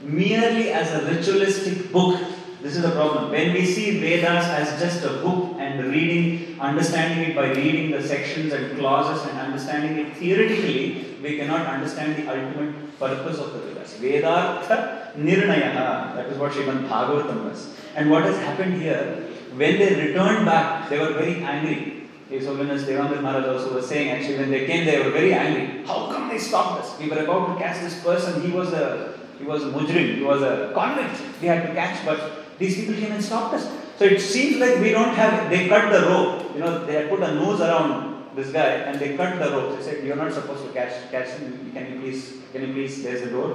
merely 0.00 0.70
as 0.70 0.92
a 0.92 1.12
ritualistic 1.12 1.90
book. 1.90 2.20
This 2.62 2.76
is 2.76 2.82
the 2.82 2.90
problem. 2.90 3.30
When 3.30 3.52
we 3.52 3.64
see 3.64 3.98
Vedas 3.98 4.44
as 4.44 4.80
just 4.80 5.04
a 5.04 5.20
book 5.22 5.47
reading, 5.84 6.58
understanding 6.60 7.30
it 7.30 7.36
by 7.36 7.50
reading 7.50 7.90
the 7.90 8.02
sections 8.02 8.52
and 8.52 8.78
clauses 8.78 9.28
and 9.28 9.38
understanding 9.38 10.06
it 10.06 10.16
theoretically, 10.16 11.16
we 11.22 11.36
cannot 11.36 11.66
understand 11.66 12.16
the 12.16 12.28
ultimate 12.28 12.98
purpose 12.98 13.38
of 13.38 13.52
the 13.52 13.58
Vedas. 13.60 13.94
Vedartha 13.94 15.16
Nirnaya, 15.16 16.14
that 16.14 16.26
is 16.26 16.38
what 16.38 16.52
Srimad 16.52 16.88
Bhagavatam 16.88 17.50
was. 17.50 17.74
And 17.94 18.10
what 18.10 18.24
has 18.24 18.36
happened 18.36 18.80
here, 18.80 19.26
when 19.54 19.78
they 19.78 19.94
returned 20.06 20.44
back, 20.46 20.88
they 20.88 20.98
were 20.98 21.12
very 21.12 21.42
angry. 21.42 22.04
His 22.28 22.46
Holiness 22.46 22.82
Devendra 22.84 23.22
Maharaj 23.22 23.46
also 23.46 23.74
was 23.74 23.88
saying, 23.88 24.10
actually, 24.10 24.38
when 24.38 24.50
they 24.50 24.66
came, 24.66 24.84
they 24.84 24.98
were 25.02 25.10
very 25.10 25.32
angry. 25.32 25.84
How 25.86 26.12
come 26.12 26.28
they 26.28 26.38
stopped 26.38 26.82
us? 26.82 26.98
We 27.00 27.08
were 27.08 27.24
about 27.24 27.54
to 27.54 27.58
catch 27.58 27.80
this 27.80 28.02
person. 28.02 28.42
He 28.42 28.50
was 28.50 28.72
a 28.72 29.14
he 29.38 29.44
was 29.44 29.62
a 29.62 29.66
mujrim. 29.66 30.16
He 30.16 30.22
was 30.22 30.42
a 30.42 30.72
convict. 30.74 31.22
We 31.40 31.46
had 31.46 31.66
to 31.66 31.72
catch, 31.72 32.04
but 32.04 32.58
these 32.58 32.76
people 32.76 32.94
came 32.94 33.12
and 33.12 33.24
stopped 33.24 33.54
us. 33.54 33.66
So 33.98 34.04
it 34.04 34.20
seems 34.20 34.58
like 34.58 34.78
we 34.80 34.90
don't 34.90 35.14
have. 35.14 35.50
They 35.50 35.68
cut 35.68 35.90
the 35.92 36.06
rope. 36.06 36.54
You 36.54 36.60
know, 36.60 36.86
they 36.86 36.94
had 36.94 37.10
put 37.10 37.20
a 37.20 37.34
noose 37.34 37.60
around 37.60 38.36
this 38.36 38.52
guy 38.52 38.70
and 38.86 39.00
they 39.00 39.16
cut 39.16 39.38
the 39.40 39.50
rope. 39.50 39.76
They 39.76 39.82
said, 39.82 40.04
"You're 40.04 40.20
not 40.22 40.32
supposed 40.32 40.64
to 40.66 40.72
catch 40.72 41.10
catch 41.10 41.30
him. 41.38 41.72
Can 41.74 41.92
you 41.92 42.00
please? 42.00 42.22
Can 42.52 42.66
you 42.66 42.72
please? 42.72 43.02
There's 43.02 43.22
the 43.26 43.30
door." 43.30 43.50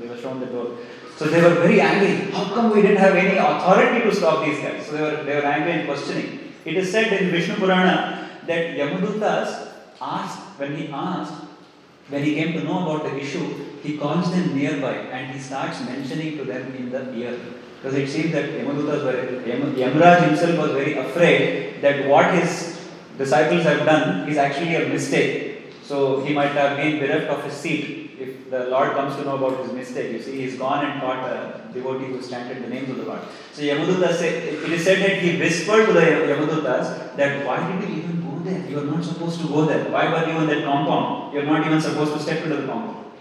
They 0.00 0.08
were 0.08 0.16
shown 0.16 0.40
the 0.40 0.46
door. 0.46 0.68
So 1.16 1.26
they 1.26 1.40
were 1.42 1.54
very 1.64 1.80
angry. 1.80 2.14
How 2.32 2.44
come 2.54 2.70
we 2.74 2.82
didn't 2.82 3.02
have 3.06 3.14
any 3.14 3.36
authority 3.36 4.00
to 4.06 4.14
stop 4.14 4.44
these 4.46 4.58
guys? 4.58 4.86
So 4.86 4.96
they 4.96 5.02
were 5.02 5.22
they 5.28 5.36
were 5.36 5.48
angry 5.54 5.72
and 5.72 5.86
questioning. 5.86 6.30
It 6.64 6.76
is 6.82 6.90
said 6.90 7.12
in 7.12 7.30
Vishnu 7.30 7.56
Purana 7.56 8.30
that 8.46 8.76
Yamadutas 8.80 9.68
asked 10.00 10.40
when 10.62 10.76
he 10.76 10.88
asked 10.88 11.44
when 12.08 12.22
he 12.22 12.34
came 12.34 12.52
to 12.54 12.64
know 12.64 12.80
about 12.84 13.04
the 13.10 13.18
issue, 13.18 13.46
he 13.82 13.96
calls 13.96 14.30
them 14.30 14.56
nearby 14.56 14.94
and 15.18 15.30
he 15.34 15.38
starts 15.38 15.80
mentioning 15.84 16.36
to 16.38 16.44
them 16.44 16.74
in 16.76 16.90
the 16.90 17.02
ear. 17.14 17.38
Because 17.84 17.98
it 17.98 18.08
seems 18.08 18.32
that 18.32 18.46
Yamadutas 18.48 19.04
were, 19.04 19.46
Yam, 19.46 19.74
Yamraj 19.74 20.28
himself 20.28 20.58
was 20.58 20.70
very 20.70 20.96
afraid 20.96 21.82
that 21.82 22.08
what 22.08 22.32
his 22.32 22.80
disciples 23.18 23.62
have 23.64 23.84
done 23.84 24.26
is 24.26 24.38
actually 24.38 24.74
a 24.74 24.88
mistake. 24.88 25.64
So 25.82 26.24
he 26.24 26.32
might 26.32 26.52
have 26.52 26.78
been 26.78 26.98
bereft 26.98 27.26
of 27.26 27.44
his 27.44 27.52
seat 27.52 28.12
if 28.18 28.48
the 28.48 28.68
Lord 28.70 28.92
comes 28.92 29.16
to 29.16 29.24
know 29.24 29.36
about 29.36 29.62
his 29.62 29.74
mistake. 29.74 30.12
You 30.12 30.22
see, 30.22 30.40
he's 30.40 30.56
gone 30.56 30.82
and 30.86 30.98
caught 30.98 31.28
a 31.28 31.70
devotee 31.74 32.06
who 32.06 32.26
chanted 32.26 32.64
the 32.64 32.70
names 32.70 32.88
of 32.88 32.96
the 32.96 33.02
Lord. 33.02 33.20
So 33.52 33.60
Yamadutas 33.60 34.22
it 34.22 34.72
is 34.72 34.82
said 34.82 35.02
that 35.02 35.18
he 35.18 35.38
whispered 35.38 35.84
to 35.84 35.92
the 35.92 36.00
Yamadutas 36.00 37.14
that 37.16 37.44
why 37.44 37.70
did 37.70 37.86
you 37.86 37.96
even 37.96 38.22
go 38.22 38.42
there? 38.48 38.66
You 38.66 38.78
are 38.78 38.84
not 38.84 39.04
supposed 39.04 39.42
to 39.42 39.46
go 39.46 39.66
there. 39.66 39.90
Why 39.90 40.10
were 40.10 40.26
you 40.32 40.38
in 40.38 40.46
that 40.46 40.64
compound? 40.64 41.34
You 41.34 41.40
are 41.40 41.44
not 41.52 41.66
even 41.66 41.82
supposed 41.82 42.14
to 42.14 42.18
step 42.18 42.44
into 42.44 42.56
the 42.56 42.66
compound. 42.66 43.12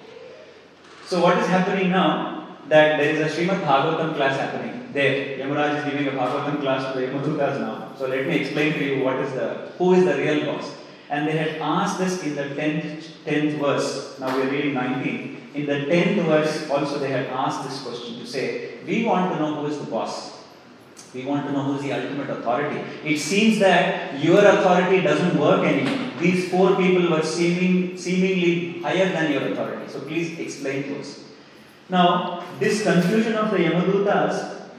So 1.06 1.22
what 1.22 1.38
is 1.40 1.48
happening 1.48 1.92
now? 1.92 2.43
That 2.70 2.98
there 3.00 3.14
is 3.14 3.20
a 3.20 3.36
Srimad 3.36 3.62
Bhagavatam 3.62 4.16
class 4.16 4.40
happening 4.40 4.90
there. 4.94 5.38
Yamaraj 5.40 5.80
is 5.80 5.92
giving 5.92 6.08
a 6.08 6.12
Bhagavatam 6.12 6.62
class 6.62 6.94
to 6.94 7.00
the 7.00 7.08
Yamadutas 7.08 7.60
now. 7.60 7.94
So 7.98 8.08
let 8.08 8.26
me 8.26 8.38
explain 8.38 8.74
to 8.74 8.84
you 8.84 9.04
what 9.04 9.18
is 9.18 9.34
the 9.34 9.72
who 9.78 9.94
is 9.94 10.06
the 10.06 10.16
real 10.16 10.46
boss. 10.46 10.72
And 11.10 11.28
they 11.28 11.38
had 11.38 11.62
asked 11.62 12.00
this 12.00 12.24
in 12.24 12.36
the 12.36 12.44
10th, 12.60 13.04
10th 13.26 13.60
verse. 13.60 14.20
Now 14.20 14.36
we 14.36 14.44
are 14.44 14.50
reading 14.50 14.74
19. 14.74 15.52
In 15.54 15.66
the 15.68 15.86
10th 15.92 16.26
verse, 16.26 16.70
also 16.70 16.98
they 16.98 17.10
had 17.10 17.28
asked 17.28 17.70
this 17.70 17.84
question 17.84 18.20
to 18.20 18.26
say, 18.26 18.80
We 18.88 19.06
want 19.06 19.34
to 19.34 19.40
know 19.40 19.62
who 19.62 19.68
is 19.68 19.78
the 19.78 19.86
boss. 19.86 20.44
We 21.14 21.26
want 21.26 21.46
to 21.46 21.52
know 21.52 21.64
who 21.64 21.76
is 21.76 21.84
the 21.84 21.94
ultimate 21.94 22.30
authority. 22.32 22.82
It 23.06 23.20
seems 23.20 23.60
that 23.60 24.20
your 24.20 24.40
authority 24.40 25.02
doesn't 25.02 25.38
work 25.40 25.64
anymore. 25.64 26.10
These 26.20 26.50
four 26.50 26.76
people 26.76 27.12
were 27.12 27.22
seeming, 27.22 27.96
seemingly 27.98 28.82
higher 28.82 29.12
than 29.12 29.32
your 29.32 29.48
authority. 29.50 29.92
So 29.92 30.00
please 30.00 30.40
explain 30.40 30.84
to 30.84 31.00
us. 31.00 31.23
Now, 31.90 32.44
this 32.60 32.84
confusion 32.84 33.36
of 33.36 33.52
the 33.52 33.58
Yamadutas, 33.58 34.70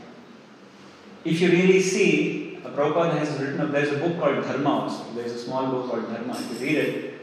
if 1.25 1.41
you 1.41 1.51
really 1.51 1.81
see, 1.81 2.45
Prabhupada 2.75 3.19
has 3.19 3.39
written 3.41 3.61
up, 3.61 3.71
there's 3.71 3.93
a 3.93 3.99
book 3.99 4.19
called 4.19 4.43
Dharma 4.43 4.71
also. 4.71 5.05
There's 5.15 5.33
a 5.33 5.39
small 5.39 5.67
book 5.67 5.91
called 5.91 6.13
Dharma. 6.13 6.37
If 6.37 6.61
you 6.61 6.67
read 6.67 6.77
it, 6.77 7.15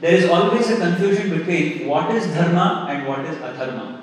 there 0.00 0.14
is 0.14 0.28
always 0.28 0.68
a 0.70 0.76
confusion 0.76 1.30
between 1.30 1.86
what 1.86 2.14
is 2.14 2.26
Dharma 2.34 2.86
and 2.90 3.06
what 3.06 3.20
is 3.20 3.36
Adharma. 3.36 4.02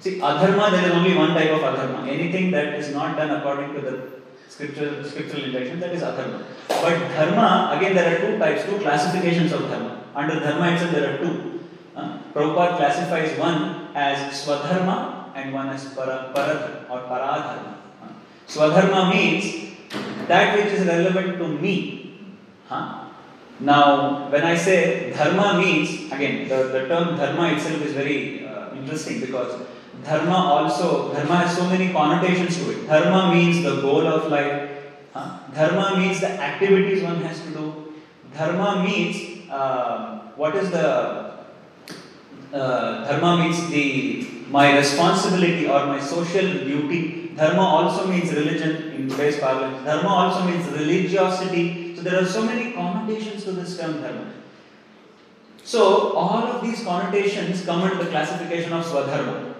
See, 0.00 0.18
Adharma, 0.18 0.70
there 0.70 0.86
is 0.86 0.92
only 0.92 1.16
one 1.16 1.30
type 1.30 1.50
of 1.50 1.60
Adharma. 1.60 2.08
Anything 2.08 2.50
that 2.50 2.74
is 2.74 2.92
not 2.92 3.16
done 3.16 3.30
according 3.30 3.74
to 3.74 3.80
the 3.80 4.10
scriptural, 4.48 5.04
scriptural 5.04 5.44
intention, 5.44 5.80
that 5.80 5.92
is 5.92 6.02
Adharma. 6.02 6.44
But 6.68 6.98
Dharma, 7.14 7.76
again, 7.76 7.94
there 7.94 8.16
are 8.16 8.20
two 8.20 8.38
types, 8.38 8.64
two 8.64 8.78
classifications 8.78 9.52
of 9.52 9.62
Dharma. 9.62 10.04
Under 10.14 10.40
Dharma 10.40 10.72
itself, 10.72 10.92
there 10.92 11.14
are 11.14 11.18
two. 11.18 11.60
Uh, 11.96 12.18
Prabhupada 12.32 12.76
classifies 12.76 13.38
one 13.38 13.83
as 13.94 14.44
Swadharma 14.44 15.32
and 15.34 15.52
one 15.52 15.68
as 15.68 15.84
para, 15.94 16.32
Paradharma 16.34 16.90
or 16.90 17.00
Paradharma. 17.08 17.74
Uh, 18.02 18.08
Swadharma 18.48 19.10
means 19.14 19.74
that 20.28 20.56
which 20.56 20.72
is 20.72 20.86
relevant 20.86 21.38
to 21.38 21.48
me. 21.48 22.18
Huh? 22.66 23.04
Now, 23.60 24.28
when 24.30 24.42
I 24.42 24.56
say 24.56 25.12
dharma 25.12 25.58
means, 25.58 26.10
again, 26.10 26.48
the, 26.48 26.68
the 26.74 26.88
term 26.88 27.16
dharma 27.16 27.54
itself 27.54 27.82
is 27.82 27.92
very 27.92 28.46
uh, 28.46 28.74
interesting 28.74 29.20
because 29.20 29.62
dharma 30.04 30.34
also, 30.34 31.12
dharma 31.14 31.36
has 31.36 31.56
so 31.56 31.68
many 31.68 31.92
connotations 31.92 32.56
to 32.56 32.70
it. 32.70 32.86
Dharma 32.88 33.32
means 33.32 33.62
the 33.62 33.80
goal 33.80 34.06
of 34.06 34.30
life. 34.30 34.70
Huh? 35.12 35.38
Dharma 35.54 35.98
means 35.98 36.20
the 36.20 36.30
activities 36.30 37.04
one 37.04 37.22
has 37.22 37.40
to 37.42 37.50
do. 37.50 37.94
Dharma 38.36 38.82
means 38.82 39.48
uh, 39.48 40.18
what 40.34 40.56
is 40.56 40.70
the 40.72 41.23
uh, 42.54 43.04
dharma 43.04 43.44
means 43.44 43.68
the 43.70 44.26
my 44.48 44.76
responsibility 44.76 45.66
or 45.66 45.86
my 45.86 46.00
social 46.00 46.46
duty. 46.70 47.32
Dharma 47.36 47.62
also 47.62 48.06
means 48.06 48.32
religion 48.32 48.92
in 48.92 49.08
today's 49.08 49.38
parlance. 49.40 49.84
Dharma 49.84 50.08
also 50.08 50.44
means 50.44 50.64
religiosity. 50.68 51.96
So 51.96 52.02
there 52.02 52.22
are 52.22 52.26
so 52.26 52.44
many 52.44 52.72
connotations 52.72 53.42
to 53.44 53.52
this 53.52 53.76
term 53.76 54.00
dharma. 54.00 54.32
So 55.64 56.12
all 56.12 56.44
of 56.44 56.62
these 56.62 56.84
connotations 56.84 57.64
come 57.64 57.82
under 57.82 58.04
the 58.04 58.10
classification 58.10 58.72
of 58.72 58.84
swadharma. 58.84 59.54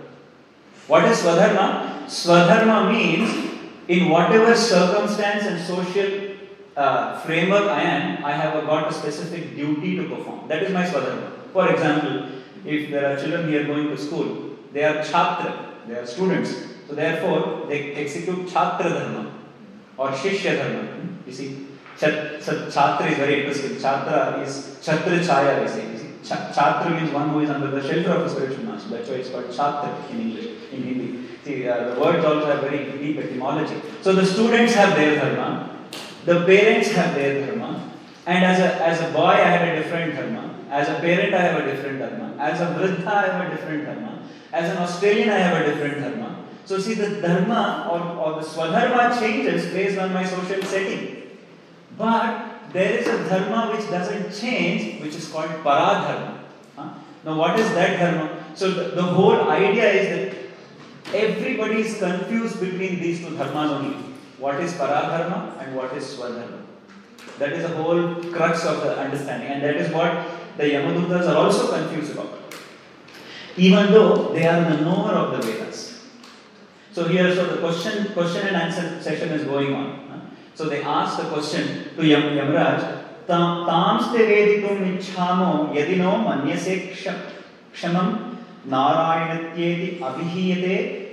What 0.87 1.04
is 1.07 1.18
swadharma? 1.22 2.04
Swadharma 2.07 2.92
means 2.92 3.52
in 3.88 4.09
whatever 4.09 4.54
circumstance 4.54 5.44
and 5.46 5.61
social 5.61 6.37
uh, 6.76 7.18
framework 7.20 7.64
I 7.64 7.83
am, 7.83 8.24
I 8.24 8.33
have 8.33 8.64
got 8.66 8.88
a 8.88 8.92
specific 8.92 9.57
duty 9.57 9.96
to 9.96 10.09
perform. 10.09 10.46
That 10.46 10.62
is 10.62 10.72
my 10.72 10.85
swadharma. 10.85 11.33
For 11.52 11.72
example, 11.72 12.28
if 12.64 12.90
there 12.90 13.12
are 13.12 13.20
children 13.20 13.48
here 13.48 13.64
going 13.64 13.88
to 13.88 13.96
school, 13.96 14.57
they 14.72 14.85
are 14.85 15.03
chhatra, 15.05 15.87
they 15.87 15.94
are 15.94 16.07
students. 16.07 16.55
So 16.88 16.94
therefore, 16.94 17.66
they 17.68 17.94
execute 17.94 18.46
chhatra 18.46 18.90
dharma 18.90 19.33
or 19.96 20.09
shishya 20.11 20.59
dharma. 20.59 20.88
You 21.27 21.33
see, 21.33 21.66
chhatra 21.98 23.11
is 23.11 23.16
very 23.16 23.40
interesting. 23.40 23.77
Chhatra 23.77 24.42
is 24.42 24.79
chhatra 24.83 25.18
chaya, 25.20 25.66
they 25.66 25.72
say. 25.72 25.94
Cha- 26.24 26.88
means 26.88 27.12
one 27.12 27.29
who 27.31 27.40
is 27.40 27.50
under 27.50 27.70
the 27.70 27.87
shelter 27.87 28.12
of 28.12 28.22
a 28.27 28.31
spiritual 28.31 28.64
master. 28.64 28.88
That's 28.96 29.09
why 29.11 29.16
it's 29.16 29.29
called 29.29 29.44
Chatra 29.44 30.11
in 30.11 30.20
English, 30.20 30.46
in 30.72 30.83
Hindi. 30.83 31.29
See, 31.44 31.68
uh, 31.68 31.94
the 31.94 32.00
words 32.00 32.24
also 32.24 32.46
have 32.46 32.61
very 32.61 32.90
deep 32.98 33.18
etymology. 33.18 33.77
So 34.00 34.14
the 34.14 34.24
students 34.24 34.72
have 34.74 34.96
their 34.96 35.16
dharma, 35.20 35.79
the 36.24 36.46
parents 36.46 36.92
have 36.92 37.14
their 37.14 37.46
dharma, 37.46 37.92
and 38.27 38.42
as 38.42 38.59
a, 38.59 38.83
as 38.83 39.00
a 39.03 39.12
boy 39.12 39.37
I 39.37 39.50
have 39.55 39.68
a 39.68 39.83
different 39.83 40.14
dharma, 40.16 40.55
as 40.70 40.88
a 40.88 40.94
parent 41.00 41.35
I 41.35 41.40
have 41.42 41.61
a 41.61 41.70
different 41.70 41.98
dharma, 41.98 42.23
as 42.38 42.61
a 42.61 42.66
vriddha 42.66 43.07
I 43.07 43.27
have 43.29 43.47
a 43.47 43.57
different 43.57 43.87
dharma, 43.87 44.23
as 44.53 44.70
an 44.70 44.79
Australian 44.79 45.31
I 45.31 45.38
have 45.38 45.66
a 45.66 45.70
different 45.70 46.01
dharma. 46.01 46.44
So 46.64 46.79
see 46.79 46.94
the 46.94 47.20
dharma 47.20 47.88
or, 47.90 48.01
or 48.25 48.40
the 48.40 48.47
swadharma 48.47 49.18
changes 49.20 49.73
based 49.73 49.99
on 49.99 50.12
my 50.12 50.25
social 50.25 50.62
setting. 50.62 51.38
But 51.99 52.73
there 52.73 52.99
is 52.99 53.07
a 53.07 53.29
dharma 53.29 53.77
which 53.77 53.88
doesn't 53.90 54.33
change, 54.35 55.03
which 55.03 55.14
is 55.14 55.29
called 55.29 55.51
paradharma. 55.62 56.38
Huh? 56.77 56.94
Now, 57.25 57.38
what 57.38 57.59
is 57.59 57.68
that 57.75 57.99
dharma? 58.01 58.44
So, 58.55 58.70
the, 58.70 58.97
the 58.97 59.03
whole 59.03 59.51
idea 59.51 59.92
is 59.92 60.09
that 60.16 61.14
everybody 61.14 61.83
is 61.83 61.99
confused 61.99 62.61
between 62.61 63.01
these 63.01 63.20
two 63.20 63.37
dharmas 63.37 63.70
only. 63.70 63.97
What 64.38 64.61
is 64.61 64.73
paradharma 64.73 65.62
and 65.62 65.77
what 65.77 65.92
is 65.92 66.05
swadharma? 66.16 66.62
That 67.38 67.53
is 67.53 67.62
the 67.62 67.77
whole 67.77 68.14
crux 68.33 68.64
of 68.64 68.83
the 68.83 68.99
understanding, 68.99 69.49
and 69.49 69.62
that 69.62 69.77
is 69.77 69.92
what 69.92 70.11
the 70.57 70.64
Yamadutas 70.64 71.29
are 71.29 71.37
also 71.37 71.73
confused 71.73 72.12
about. 72.12 72.38
Even 73.57 73.93
though 73.93 74.33
they 74.35 74.47
are 74.47 74.71
the 74.71 74.85
knower 74.85 75.12
of 75.12 75.33
the 75.33 75.53
Vedas. 75.53 76.03
So 76.93 77.09
here, 77.09 77.35
so 77.35 77.47
the 77.47 77.59
question, 77.59 78.12
question 78.12 78.47
and 78.49 78.57
answer 78.57 79.01
session 79.01 79.31
is 79.31 79.45
going 79.45 79.75
on. 79.75 80.09
huh? 80.11 80.17
So 80.55 80.69
they 80.69 80.83
ask 80.83 81.17
the 81.19 81.25
question 81.29 81.90
to 81.97 82.07
Yam, 82.07 82.23
Yamraj, 82.23 82.81
"Tam- 83.27 83.67
Tamste 83.67 84.19
veditum 84.19 84.99
ichhamo 84.99 85.73
yadino 85.75 86.23
manyase 86.25 86.93
ksha- 86.93 87.31
kshamam 87.75 88.37
narayanatyeति 88.69 90.01
abhihiyate 90.01 91.05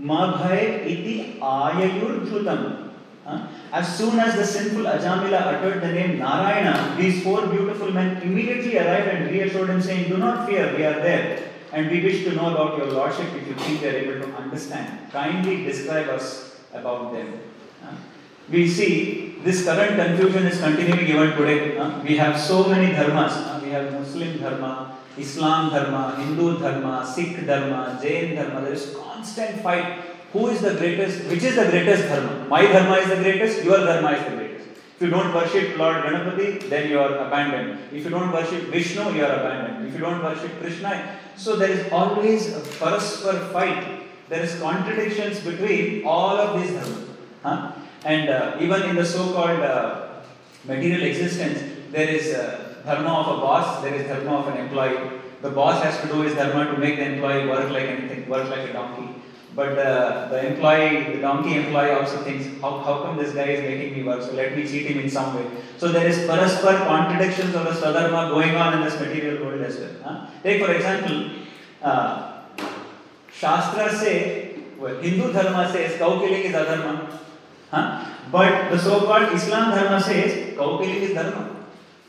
madhaya 0.00 0.84
iti 0.86 1.38
ayayurdhutam. 1.40 2.89
Huh? 3.24 3.46
As 3.72 3.96
soon 3.98 4.18
as 4.18 4.34
the 4.34 4.44
sinful 4.44 4.84
Ajamila 4.84 5.40
uttered 5.54 5.82
the 5.82 5.92
name 5.92 6.18
Narayana, 6.18 6.96
these 6.98 7.22
four 7.22 7.46
beautiful 7.46 7.92
men 7.92 8.20
immediately 8.22 8.78
arrived 8.78 9.08
and 9.08 9.30
reassured 9.30 9.70
him, 9.70 9.80
saying, 9.82 10.08
Do 10.08 10.16
not 10.16 10.48
fear, 10.48 10.74
we 10.76 10.84
are 10.84 11.00
there. 11.00 11.50
And 11.72 11.90
we 11.90 12.02
wish 12.02 12.24
to 12.24 12.32
know 12.34 12.52
about 12.54 12.78
your 12.78 12.88
lordship 12.88 13.32
if 13.34 13.46
you 13.46 13.54
think 13.54 13.80
we 13.82 13.88
are 13.88 13.92
able 13.92 14.26
to 14.26 14.34
understand. 14.34 15.10
Kindly 15.12 15.64
describe 15.64 16.08
us 16.08 16.56
about 16.72 17.12
them. 17.12 17.40
Huh? 17.84 17.92
We 18.50 18.66
see 18.68 19.36
this 19.44 19.64
current 19.64 19.94
confusion 19.94 20.46
is 20.46 20.60
continuing 20.60 21.06
even 21.06 21.30
today. 21.36 21.76
huh? 21.76 22.00
We 22.02 22.16
have 22.16 22.38
so 22.40 22.68
many 22.68 22.92
dharmas. 22.92 23.62
We 23.62 23.70
have 23.70 23.92
Muslim 23.92 24.38
dharma, 24.38 24.98
Islam 25.16 25.70
dharma, 25.70 26.16
Hindu 26.18 26.58
dharma, 26.58 27.06
Sikh 27.06 27.46
dharma, 27.46 27.98
Jain 28.02 28.34
dharma. 28.34 28.62
There 28.62 28.72
is 28.72 28.96
constant 28.96 29.60
fight. 29.60 30.00
Who 30.32 30.46
is 30.48 30.60
the 30.60 30.74
greatest? 30.74 31.24
Which 31.28 31.42
is 31.42 31.56
the 31.56 31.64
greatest 31.70 32.04
dharma? 32.08 32.46
My 32.48 32.62
dharma 32.62 32.96
is 32.96 33.08
the 33.08 33.16
greatest. 33.16 33.64
Your 33.64 33.78
dharma 33.78 34.12
is 34.12 34.24
the 34.30 34.36
greatest. 34.36 34.68
If 34.96 35.02
you 35.02 35.10
don't 35.10 35.34
worship 35.34 35.78
Lord 35.78 36.04
Ganapati, 36.04 36.68
then 36.68 36.90
you 36.90 37.00
are 37.00 37.16
abandoned. 37.26 37.78
If 37.92 38.04
you 38.04 38.10
don't 38.10 38.32
worship 38.32 38.64
Vishnu, 38.64 39.12
you 39.14 39.24
are 39.24 39.32
abandoned. 39.40 39.88
If 39.88 39.94
you 39.94 40.00
don't 40.00 40.22
worship 40.22 40.60
Krishna, 40.60 41.18
so 41.36 41.56
there 41.56 41.70
is 41.70 41.90
always 41.90 42.54
a 42.54 42.60
paraspar 42.60 43.50
fight. 43.52 44.02
There 44.28 44.42
is 44.42 44.60
contradictions 44.60 45.40
between 45.40 46.04
all 46.04 46.36
of 46.36 46.60
these 46.60 46.70
dharmas. 46.70 47.08
Huh? 47.42 47.72
And 48.04 48.28
uh, 48.28 48.56
even 48.60 48.82
in 48.82 48.96
the 48.96 49.04
so-called 49.04 49.60
uh, 49.60 50.20
material 50.64 51.02
existence, 51.02 51.60
there 51.90 52.08
is 52.08 52.34
uh, 52.34 52.82
dharma 52.84 53.08
of 53.20 53.38
a 53.38 53.40
boss, 53.40 53.82
there 53.82 53.94
is 53.94 54.06
dharma 54.06 54.36
of 54.40 54.48
an 54.54 54.58
employee. 54.58 55.20
The 55.42 55.50
boss 55.50 55.82
has 55.82 56.00
to 56.02 56.06
do 56.06 56.20
his 56.20 56.34
dharma 56.34 56.70
to 56.70 56.78
make 56.78 56.96
the 56.96 57.06
employee 57.06 57.48
work 57.48 57.70
like 57.70 57.84
anything, 57.84 58.28
work 58.28 58.48
like 58.48 58.68
a 58.68 58.72
donkey. 58.72 59.19
But 59.54 59.78
uh, 59.78 60.28
the 60.28 60.46
employee, 60.46 61.12
the 61.12 61.20
donkey 61.20 61.56
employee 61.56 61.90
also 61.90 62.22
thinks, 62.22 62.46
how, 62.60 62.78
how 62.78 63.02
come 63.02 63.16
this 63.16 63.34
guy 63.34 63.46
is 63.46 63.60
making 63.62 63.96
me 63.96 64.02
work? 64.04 64.22
So 64.22 64.32
let 64.32 64.56
me 64.56 64.62
cheat 64.66 64.86
him 64.86 65.00
in 65.00 65.10
some 65.10 65.34
way. 65.34 65.44
So 65.76 65.88
there 65.88 66.06
is 66.06 66.18
paraspar 66.18 66.86
contradictions 66.86 67.54
of 67.56 67.64
the 67.64 67.72
swadharma 67.72 68.30
going 68.30 68.54
on 68.54 68.78
in 68.78 68.84
this 68.84 68.98
material 69.00 69.44
world 69.44 69.60
as 69.62 69.76
well. 69.78 69.90
Huh? 70.04 70.26
Take 70.44 70.64
for 70.64 70.72
example, 70.72 71.30
uh, 71.82 72.42
Shastra 73.32 73.92
say, 73.92 74.54
well, 74.78 74.96
Hindu 75.00 75.32
dharma 75.32 75.70
says 75.72 75.98
cow 75.98 76.20
killing 76.20 76.42
is 76.42 76.54
adharma. 76.54 77.18
Huh? 77.72 78.06
But 78.30 78.70
the 78.70 78.78
so-called 78.78 79.32
Islam 79.32 79.70
dharma 79.72 80.00
says 80.00 80.56
cow 80.56 80.78
killing 80.78 81.02
is 81.02 81.14
dharma. 81.14 81.56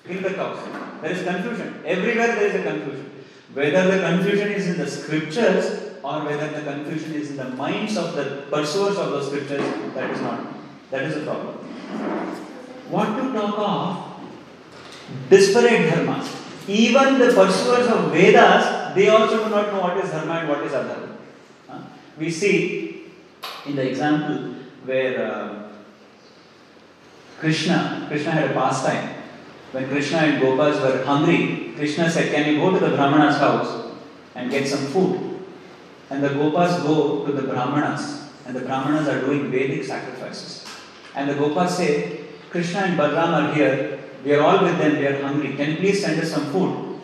Kill 0.07 0.21
the 0.21 0.33
cows. 0.35 0.59
There 1.01 1.11
is 1.11 1.23
confusion. 1.23 1.81
Everywhere 1.85 2.35
there 2.35 2.47
is 2.47 2.55
a 2.55 2.63
confusion. 2.63 3.11
Whether 3.53 3.91
the 3.91 4.07
confusion 4.07 4.51
is 4.51 4.67
in 4.67 4.77
the 4.77 4.87
scriptures 4.87 5.80
or 6.03 6.25
whether 6.25 6.49
the 6.49 6.61
confusion 6.61 7.13
is 7.13 7.31
in 7.31 7.37
the 7.37 7.49
minds 7.49 7.97
of 7.97 8.15
the 8.15 8.43
pursuers 8.49 8.97
of 8.97 9.11
the 9.11 9.23
scriptures, 9.23 9.63
that 9.93 10.09
is 10.09 10.21
not. 10.21 10.47
That 10.89 11.03
is 11.03 11.15
the 11.15 11.21
problem. 11.21 11.55
What 12.89 13.15
to 13.17 13.33
talk 13.33 13.57
of 13.57 15.29
disparate 15.29 15.89
dharmas? 15.91 16.37
Even 16.67 17.19
the 17.19 17.27
pursuers 17.27 17.87
of 17.87 18.11
Vedas, 18.11 18.95
they 18.95 19.07
also 19.09 19.43
do 19.43 19.49
not 19.49 19.71
know 19.71 19.81
what 19.81 19.97
is 19.97 20.11
dharma 20.11 20.33
and 20.39 20.49
what 20.49 20.63
is 20.63 20.71
adharma. 20.71 21.15
Huh? 21.67 21.79
We 22.17 22.29
see 22.29 23.11
in 23.65 23.75
the 23.75 23.89
example 23.89 24.55
where 24.85 25.31
uh, 25.31 25.69
Krishna, 27.39 28.05
Krishna 28.07 28.31
had 28.31 28.51
a 28.51 28.53
pastime. 28.53 29.15
When 29.71 29.87
Krishna 29.87 30.17
and 30.17 30.43
Gopas 30.43 30.81
were 30.81 31.03
hungry, 31.05 31.73
Krishna 31.75 32.09
said, 32.09 32.33
Can 32.33 32.53
you 32.53 32.59
go 32.59 32.71
to 32.71 32.79
the 32.79 32.95
Brahmana's 32.95 33.37
house 33.37 33.93
and 34.35 34.51
get 34.51 34.67
some 34.67 34.85
food? 34.87 35.30
And 36.11 36.21
the 36.21 36.27
Gopas 36.27 36.83
go 36.83 37.25
to 37.25 37.31
the 37.31 37.43
Brahmanas, 37.43 38.29
and 38.45 38.53
the 38.53 38.59
Brahmanas 38.59 39.07
are 39.07 39.21
doing 39.21 39.49
Vedic 39.49 39.85
sacrifices. 39.85 40.67
And 41.15 41.29
the 41.29 41.35
Gopas 41.35 41.69
say, 41.69 42.25
Krishna 42.49 42.81
and 42.81 42.99
Balram 42.99 43.31
are 43.31 43.53
here, 43.55 43.99
we 44.25 44.33
are 44.33 44.41
all 44.41 44.61
with 44.61 44.77
them, 44.77 44.97
we 44.97 45.07
are 45.07 45.21
hungry. 45.21 45.55
Can 45.55 45.71
you 45.71 45.77
please 45.77 46.03
send 46.03 46.19
us 46.19 46.31
some 46.31 46.51
food? 46.51 46.99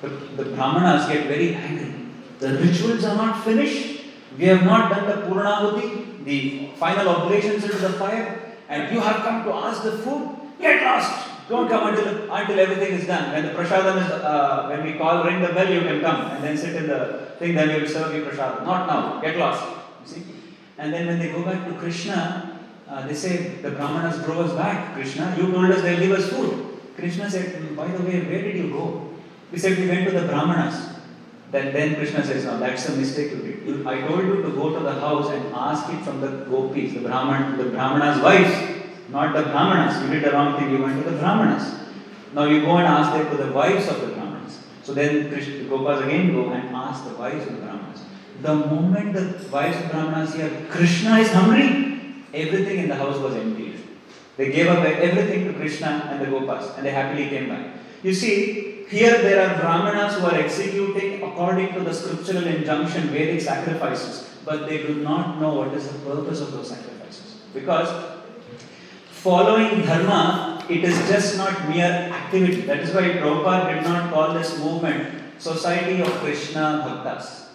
The, 0.00 0.08
the 0.08 0.44
Brahmanas 0.56 1.06
get 1.12 1.26
very 1.26 1.54
angry. 1.54 1.94
The 2.38 2.54
rituals 2.54 3.04
are 3.04 3.14
not 3.14 3.44
finished. 3.44 4.04
We 4.38 4.46
have 4.46 4.64
not 4.64 4.90
done 4.90 5.06
the 5.06 5.26
Purnahuti, 5.26 6.24
the 6.24 6.70
final 6.78 7.10
oblations 7.10 7.62
into 7.62 7.76
the 7.76 7.90
fire, 7.90 8.56
and 8.70 8.90
you 8.90 9.00
have 9.00 9.16
come 9.16 9.44
to 9.44 9.52
ask 9.52 9.82
the 9.82 9.98
food. 9.98 10.34
Get 10.58 10.82
lost! 10.82 11.29
Don't 11.50 11.68
come 11.68 11.88
until, 11.88 12.32
until 12.32 12.60
everything 12.60 12.92
is 12.94 13.06
done. 13.08 13.32
When 13.32 13.44
the 13.44 13.52
prasadam 13.52 13.96
is, 14.00 14.08
uh, 14.10 14.68
when 14.68 14.84
we 14.84 14.92
call, 14.96 15.24
ring 15.24 15.42
the 15.42 15.52
bell, 15.52 15.68
you 15.68 15.80
can 15.80 16.00
come 16.00 16.30
and 16.30 16.44
then 16.44 16.56
sit 16.56 16.76
in 16.76 16.86
the 16.86 17.32
thing, 17.40 17.56
then 17.56 17.68
we 17.68 17.80
will 17.82 17.88
serve 17.88 18.14
you 18.14 18.22
prasadam. 18.24 18.64
Not 18.64 18.86
now. 18.86 19.20
Get 19.20 19.36
lost. 19.36 19.64
You 20.02 20.06
see? 20.06 20.22
And 20.78 20.94
then 20.94 21.08
when 21.08 21.18
they 21.18 21.32
go 21.32 21.42
back 21.42 21.66
to 21.66 21.74
Krishna, 21.74 22.60
uh, 22.88 23.06
they 23.06 23.14
say, 23.14 23.56
the 23.62 23.72
Brahmanas 23.72 24.24
drove 24.24 24.46
us 24.46 24.52
back. 24.56 24.94
Krishna, 24.94 25.34
you 25.36 25.50
told 25.50 25.72
us 25.72 25.82
they'll 25.82 25.98
give 25.98 26.12
us 26.12 26.28
food. 26.30 26.78
Krishna 26.96 27.28
said, 27.28 27.56
"Hmm, 27.56 27.74
by 27.74 27.88
the 27.88 28.02
way, 28.04 28.20
where 28.20 28.42
did 28.42 28.56
you 28.56 28.70
go? 28.70 29.10
We 29.50 29.58
said, 29.58 29.76
we 29.76 29.88
went 29.88 30.06
to 30.08 30.20
the 30.20 30.26
Brahmanas. 30.28 30.98
Then, 31.50 31.72
then 31.72 31.96
Krishna 31.96 32.24
says, 32.24 32.44
no, 32.44 32.60
that's 32.60 32.88
a 32.88 32.96
mistake 32.96 33.32
you 33.32 33.42
did. 33.42 33.86
I 33.86 34.06
told 34.06 34.24
you 34.24 34.42
to 34.42 34.50
go 34.50 34.72
to 34.72 34.80
the 34.80 34.92
house 34.92 35.30
and 35.30 35.52
ask 35.52 35.92
it 35.92 36.00
from 36.04 36.20
the 36.20 36.46
gopis, 36.48 36.94
the 36.94 37.00
Brahman, 37.00 37.58
the 37.58 37.64
Brahmanas' 37.64 38.22
wives, 38.22 38.79
not 39.10 39.34
the 39.34 39.42
Brahmanas. 39.42 40.02
You 40.02 40.10
did 40.14 40.24
the 40.24 40.32
wrong 40.32 40.58
thing, 40.58 40.70
you 40.70 40.82
went 40.82 41.02
to 41.02 41.10
the 41.10 41.16
Brahmanas. 41.18 41.74
Now 42.32 42.44
you 42.44 42.60
go 42.62 42.76
and 42.76 42.86
ask 42.86 43.12
them 43.12 43.30
to 43.30 43.42
the 43.44 43.52
wives 43.52 43.88
of 43.88 44.00
the 44.00 44.08
Brahmanas. 44.08 44.60
So 44.82 44.94
then 44.94 45.30
Krishna, 45.30 45.64
Gopas 45.64 46.04
again 46.06 46.32
go 46.32 46.50
and 46.50 46.74
ask 46.74 47.04
the 47.04 47.14
wives 47.14 47.46
of 47.46 47.56
the 47.56 47.62
Brahmanas. 47.62 48.00
The 48.42 48.54
moment 48.54 49.12
the 49.14 49.48
wives 49.50 49.76
of 49.76 49.90
Brahmanas 49.90 50.34
hear 50.34 50.50
Krishna 50.70 51.18
is 51.18 51.32
hungry, 51.32 52.24
everything 52.32 52.78
in 52.78 52.88
the 52.88 52.94
house 52.94 53.18
was 53.18 53.34
emptied. 53.34 53.80
They 54.36 54.52
gave 54.52 54.68
up 54.68 54.84
everything 54.84 55.44
to 55.46 55.52
Krishna 55.52 56.08
and 56.10 56.20
the 56.20 56.26
Gopas 56.26 56.76
and 56.76 56.86
they 56.86 56.92
happily 56.92 57.28
came 57.28 57.48
back. 57.48 57.74
You 58.02 58.14
see, 58.14 58.86
here 58.88 59.18
there 59.18 59.46
are 59.46 59.60
Brahmanas 59.60 60.14
who 60.14 60.26
are 60.26 60.34
executing 60.34 61.22
according 61.22 61.74
to 61.74 61.80
the 61.80 61.92
scriptural 61.92 62.46
injunction, 62.46 63.08
Vedic 63.08 63.40
sacrifices, 63.40 64.28
but 64.44 64.68
they 64.68 64.78
do 64.78 64.94
not 64.96 65.40
know 65.40 65.54
what 65.54 65.74
is 65.74 65.88
the 65.88 65.98
purpose 65.98 66.40
of 66.40 66.52
those 66.52 66.70
sacrifices. 66.70 67.36
Because 67.52 67.88
following 69.22 69.82
dharma, 69.82 70.64
it 70.68 70.84
is 70.84 70.96
just 71.08 71.36
not 71.36 71.68
mere 71.68 72.10
activity. 72.20 72.62
That 72.62 72.80
is 72.80 72.94
why 72.94 73.02
Prabhupada 73.02 73.74
did 73.74 73.84
not 73.84 74.12
call 74.12 74.34
this 74.34 74.58
movement 74.58 75.20
Society 75.38 76.00
of 76.00 76.08
Krishna 76.20 76.84
Bhaktas. 76.86 77.48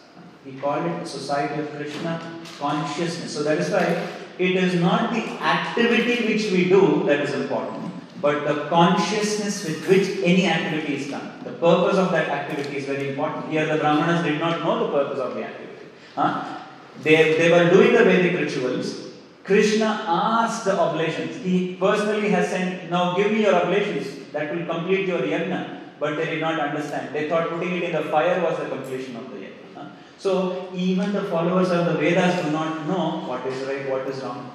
He 0.43 0.59
called 0.59 0.85
it 0.85 1.07
Society 1.07 1.61
of 1.61 1.71
Krishna 1.75 2.21
Consciousness. 2.59 3.33
So 3.33 3.43
that 3.43 3.57
is 3.57 3.69
why 3.71 4.07
it 4.37 4.55
is 4.55 4.79
not 4.79 5.13
the 5.13 5.23
activity 5.41 6.33
which 6.33 6.51
we 6.51 6.69
do 6.69 7.03
that 7.05 7.21
is 7.21 7.33
important, 7.33 7.91
but 8.21 8.45
the 8.45 8.67
consciousness 8.69 9.63
with 9.65 9.87
which 9.87 10.07
any 10.23 10.47
activity 10.47 10.95
is 10.95 11.09
done. 11.09 11.39
The 11.43 11.53
purpose 11.53 11.97
of 11.97 12.11
that 12.11 12.29
activity 12.29 12.77
is 12.77 12.85
very 12.85 13.09
important. 13.09 13.49
Here 13.49 13.65
the 13.65 13.77
Brahmanas 13.77 14.23
did 14.23 14.39
not 14.39 14.59
know 14.61 14.85
the 14.85 14.91
purpose 14.91 15.19
of 15.19 15.35
the 15.35 15.45
activity. 15.45 15.87
Huh? 16.15 16.59
They, 17.01 17.37
they 17.37 17.49
were 17.49 17.69
doing 17.71 17.93
the 17.93 18.03
Vedic 18.03 18.39
rituals. 18.39 19.04
Krishna 19.45 20.03
asked 20.07 20.65
the 20.65 20.77
oblations. 20.77 21.43
He 21.43 21.75
personally 21.79 22.29
has 22.29 22.49
sent, 22.49 22.89
now 22.89 23.15
give 23.15 23.31
me 23.31 23.43
your 23.43 23.55
oblations. 23.55 24.31
That 24.33 24.53
will 24.53 24.65
complete 24.65 25.07
your 25.07 25.19
yajna. 25.19 25.81
but 25.99 26.17
they 26.17 26.25
did 26.25 26.41
not 26.41 26.59
understand. 26.59 27.13
They 27.15 27.29
thought 27.29 27.49
putting 27.49 27.75
it 27.77 27.83
in 27.83 27.91
the 27.93 28.03
fire 28.03 28.41
was 28.41 28.57
the 28.59 28.65
completion 28.65 29.15
of 29.15 29.31
the 29.31 29.37
yajna. 29.37 29.91
So 30.17 30.69
even 30.73 31.13
the 31.13 31.23
followers 31.23 31.71
of 31.71 31.85
the 31.85 31.93
Vedas 31.93 32.43
do 32.43 32.51
not 32.51 32.87
know 32.87 33.23
what 33.27 33.45
is 33.47 33.65
right, 33.67 33.89
what 33.89 34.07
is 34.07 34.21
wrong. 34.23 34.51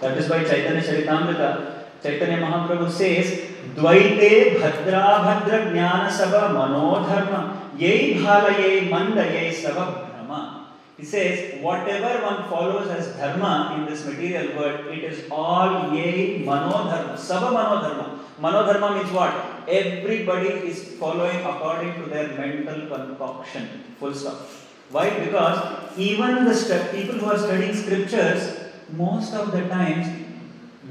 That 0.00 0.18
is 0.18 0.28
why 0.28 0.44
Chaitanya 0.44 0.82
Charitamrita, 0.82 2.02
Chaitanya 2.02 2.38
Mahaprabhu 2.38 2.90
says, 2.90 3.52
Bhadra 3.74 4.56
Bhadra 4.60 5.72
Jnana 5.72 6.10
Sava 6.10 6.54
Manodharma 6.54 7.78
Yei 7.78 8.14
Bhala 8.14 8.58
Yei 8.58 8.88
Manda 8.88 9.52
Sava 9.52 9.84
Brahma. 9.92 10.05
He 10.96 11.04
says, 11.04 11.60
whatever 11.62 12.24
one 12.24 12.48
follows 12.48 12.88
as 12.88 13.14
dharma 13.16 13.76
in 13.76 13.84
this 13.84 14.06
material 14.06 14.56
world, 14.56 14.86
it 14.86 15.04
is 15.04 15.24
all 15.30 15.92
yei 15.94 16.42
manodharma, 16.42 17.18
sava 17.18 17.54
manodharma. 17.54 18.20
Manodharma 18.40 18.96
means 18.96 19.12
what? 19.12 19.68
Everybody 19.68 20.48
is 20.70 20.94
following 20.98 21.44
according 21.44 21.94
to 22.02 22.08
their 22.08 22.28
mental 22.28 22.86
concoction. 22.86 23.68
Full 24.00 24.14
stop. 24.14 24.40
Why? 24.90 25.10
Because 25.20 25.98
even 25.98 26.44
the 26.46 26.88
people 26.92 27.18
who 27.18 27.26
are 27.26 27.38
studying 27.38 27.74
scriptures, 27.74 28.56
most 28.96 29.34
of 29.34 29.52
the 29.52 29.68
times 29.68 30.06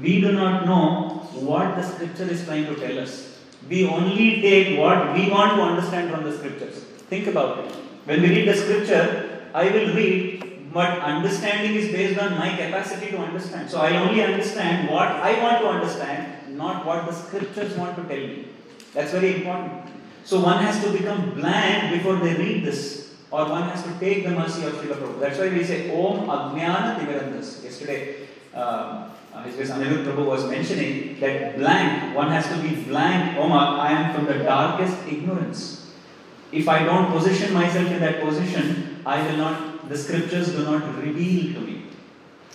we 0.00 0.20
do 0.20 0.32
not 0.32 0.66
know 0.66 1.20
what 1.50 1.74
the 1.76 1.82
scripture 1.82 2.30
is 2.30 2.44
trying 2.44 2.66
to 2.66 2.76
tell 2.76 2.98
us. 2.98 3.40
We 3.68 3.86
only 3.86 4.40
take 4.40 4.78
what 4.78 5.14
we 5.14 5.28
want 5.30 5.56
to 5.56 5.62
understand 5.62 6.12
from 6.12 6.22
the 6.24 6.36
scriptures. 6.36 6.84
Think 7.10 7.26
about 7.26 7.64
it. 7.64 7.72
When 8.04 8.22
we 8.22 8.28
read 8.28 8.48
the 8.48 8.54
scripture, 8.54 9.35
I 9.56 9.70
will 9.72 9.94
read, 9.94 10.72
but 10.74 10.98
understanding 10.98 11.76
is 11.76 11.90
based 11.90 12.20
on 12.20 12.36
my 12.36 12.50
capacity 12.50 13.10
to 13.12 13.18
understand. 13.18 13.70
So 13.70 13.80
I 13.80 13.96
only 13.96 14.22
understand 14.22 14.90
what 14.90 15.08
I 15.08 15.42
want 15.42 15.62
to 15.62 15.68
understand, 15.68 16.58
not 16.58 16.84
what 16.84 17.06
the 17.06 17.12
scriptures 17.12 17.74
want 17.74 17.96
to 17.96 18.02
tell 18.02 18.24
me. 18.32 18.48
That's 18.92 19.12
very 19.12 19.36
important. 19.36 19.88
So 20.24 20.40
one 20.40 20.62
has 20.62 20.84
to 20.84 20.90
become 20.92 21.32
blank 21.34 21.94
before 21.94 22.16
they 22.16 22.34
read 22.34 22.66
this, 22.66 23.14
or 23.30 23.48
one 23.48 23.62
has 23.70 23.82
to 23.84 23.98
take 23.98 24.24
the 24.24 24.32
mercy 24.32 24.66
of 24.66 24.74
Srila 24.74 24.96
Prabhu. 24.98 25.20
That's 25.20 25.38
why 25.38 25.48
we 25.48 25.64
say 25.64 25.88
Om 25.90 26.28
Ajnana 26.28 26.98
Timirandhas. 26.98 27.64
Yesterday, 27.64 28.28
uh, 28.52 29.08
His 29.56 29.70
Anirudh 29.70 30.04
Prabhu 30.04 30.26
was 30.26 30.44
mentioning 30.50 31.18
that 31.20 31.56
blank, 31.56 32.14
one 32.14 32.28
has 32.28 32.46
to 32.48 32.58
be 32.60 32.74
blank. 32.82 33.38
Om, 33.38 33.52
I 33.52 33.92
am 33.92 34.14
from 34.14 34.26
the 34.26 34.44
darkest 34.44 34.98
ignorance. 35.08 35.86
If 36.52 36.68
I 36.68 36.84
don't 36.84 37.10
position 37.10 37.54
myself 37.54 37.90
in 37.90 38.00
that 38.00 38.20
position, 38.20 38.95
I 39.06 39.24
will 39.24 39.36
not, 39.36 39.88
the 39.88 39.96
scriptures 39.96 40.50
do 40.50 40.64
not 40.64 40.82
reveal 41.00 41.54
to 41.54 41.60
me. 41.60 41.82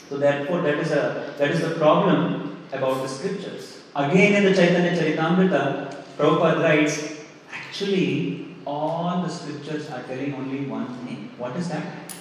So 0.10 0.18
therefore, 0.18 0.62
that 0.64 0.78
is 0.80 0.92
a 0.92 1.34
that 1.38 1.52
is 1.52 1.62
the 1.62 1.76
problem 1.76 2.58
about 2.74 3.02
the 3.02 3.08
scriptures. 3.08 3.80
Again, 3.96 4.36
in 4.36 4.44
the 4.44 4.54
Chaitanya 4.54 4.92
Charitamrita, 4.92 6.04
Prabhupada 6.18 6.62
writes, 6.62 7.24
actually, 7.54 8.56
all 8.66 9.24
the 9.24 9.30
scriptures 9.30 9.90
are 9.90 10.04
telling 10.04 10.34
only 10.34 10.66
one 10.66 10.88
thing. 11.06 11.32
What 11.38 11.56
is 11.56 11.70
that? 11.70 12.12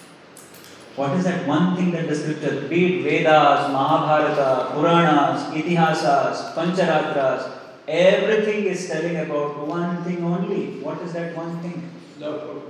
What 0.95 1.17
is 1.17 1.25
that 1.25 1.49
one 1.49 1.75
thing 1.75 1.91
that 1.91 2.09
the 2.09 2.15
scriptures, 2.15 2.69
be 2.69 3.01
it 3.01 3.03
Vedas, 3.03 3.73
Mahabharata, 3.73 4.73
Puranas, 4.75 5.51
Itihasas, 5.53 6.55
Pancharatras, 6.55 7.51
everything 7.89 8.67
is 8.67 8.89
telling 8.89 9.17
about 9.17 9.67
one 9.67 10.05
thing 10.05 10.23
only. 10.23 10.81
What 10.81 11.03
is 11.03 11.15
that 11.15 11.37
one 11.37 11.61
thing? 11.61 11.91
Love. 12.21 12.70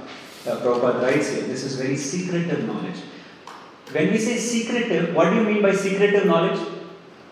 Uh, 0.45 0.59
Prabhupada 0.59 1.03
writes 1.03 1.29
here, 1.29 1.43
this 1.43 1.63
is 1.63 1.75
very 1.75 1.95
secretive 1.95 2.65
knowledge. 2.65 2.97
When 3.91 4.11
we 4.11 4.17
say 4.17 4.37
secretive, 4.37 5.13
what 5.13 5.29
do 5.29 5.35
you 5.35 5.43
mean 5.43 5.61
by 5.61 5.73
secretive 5.73 6.25
knowledge? 6.25 6.59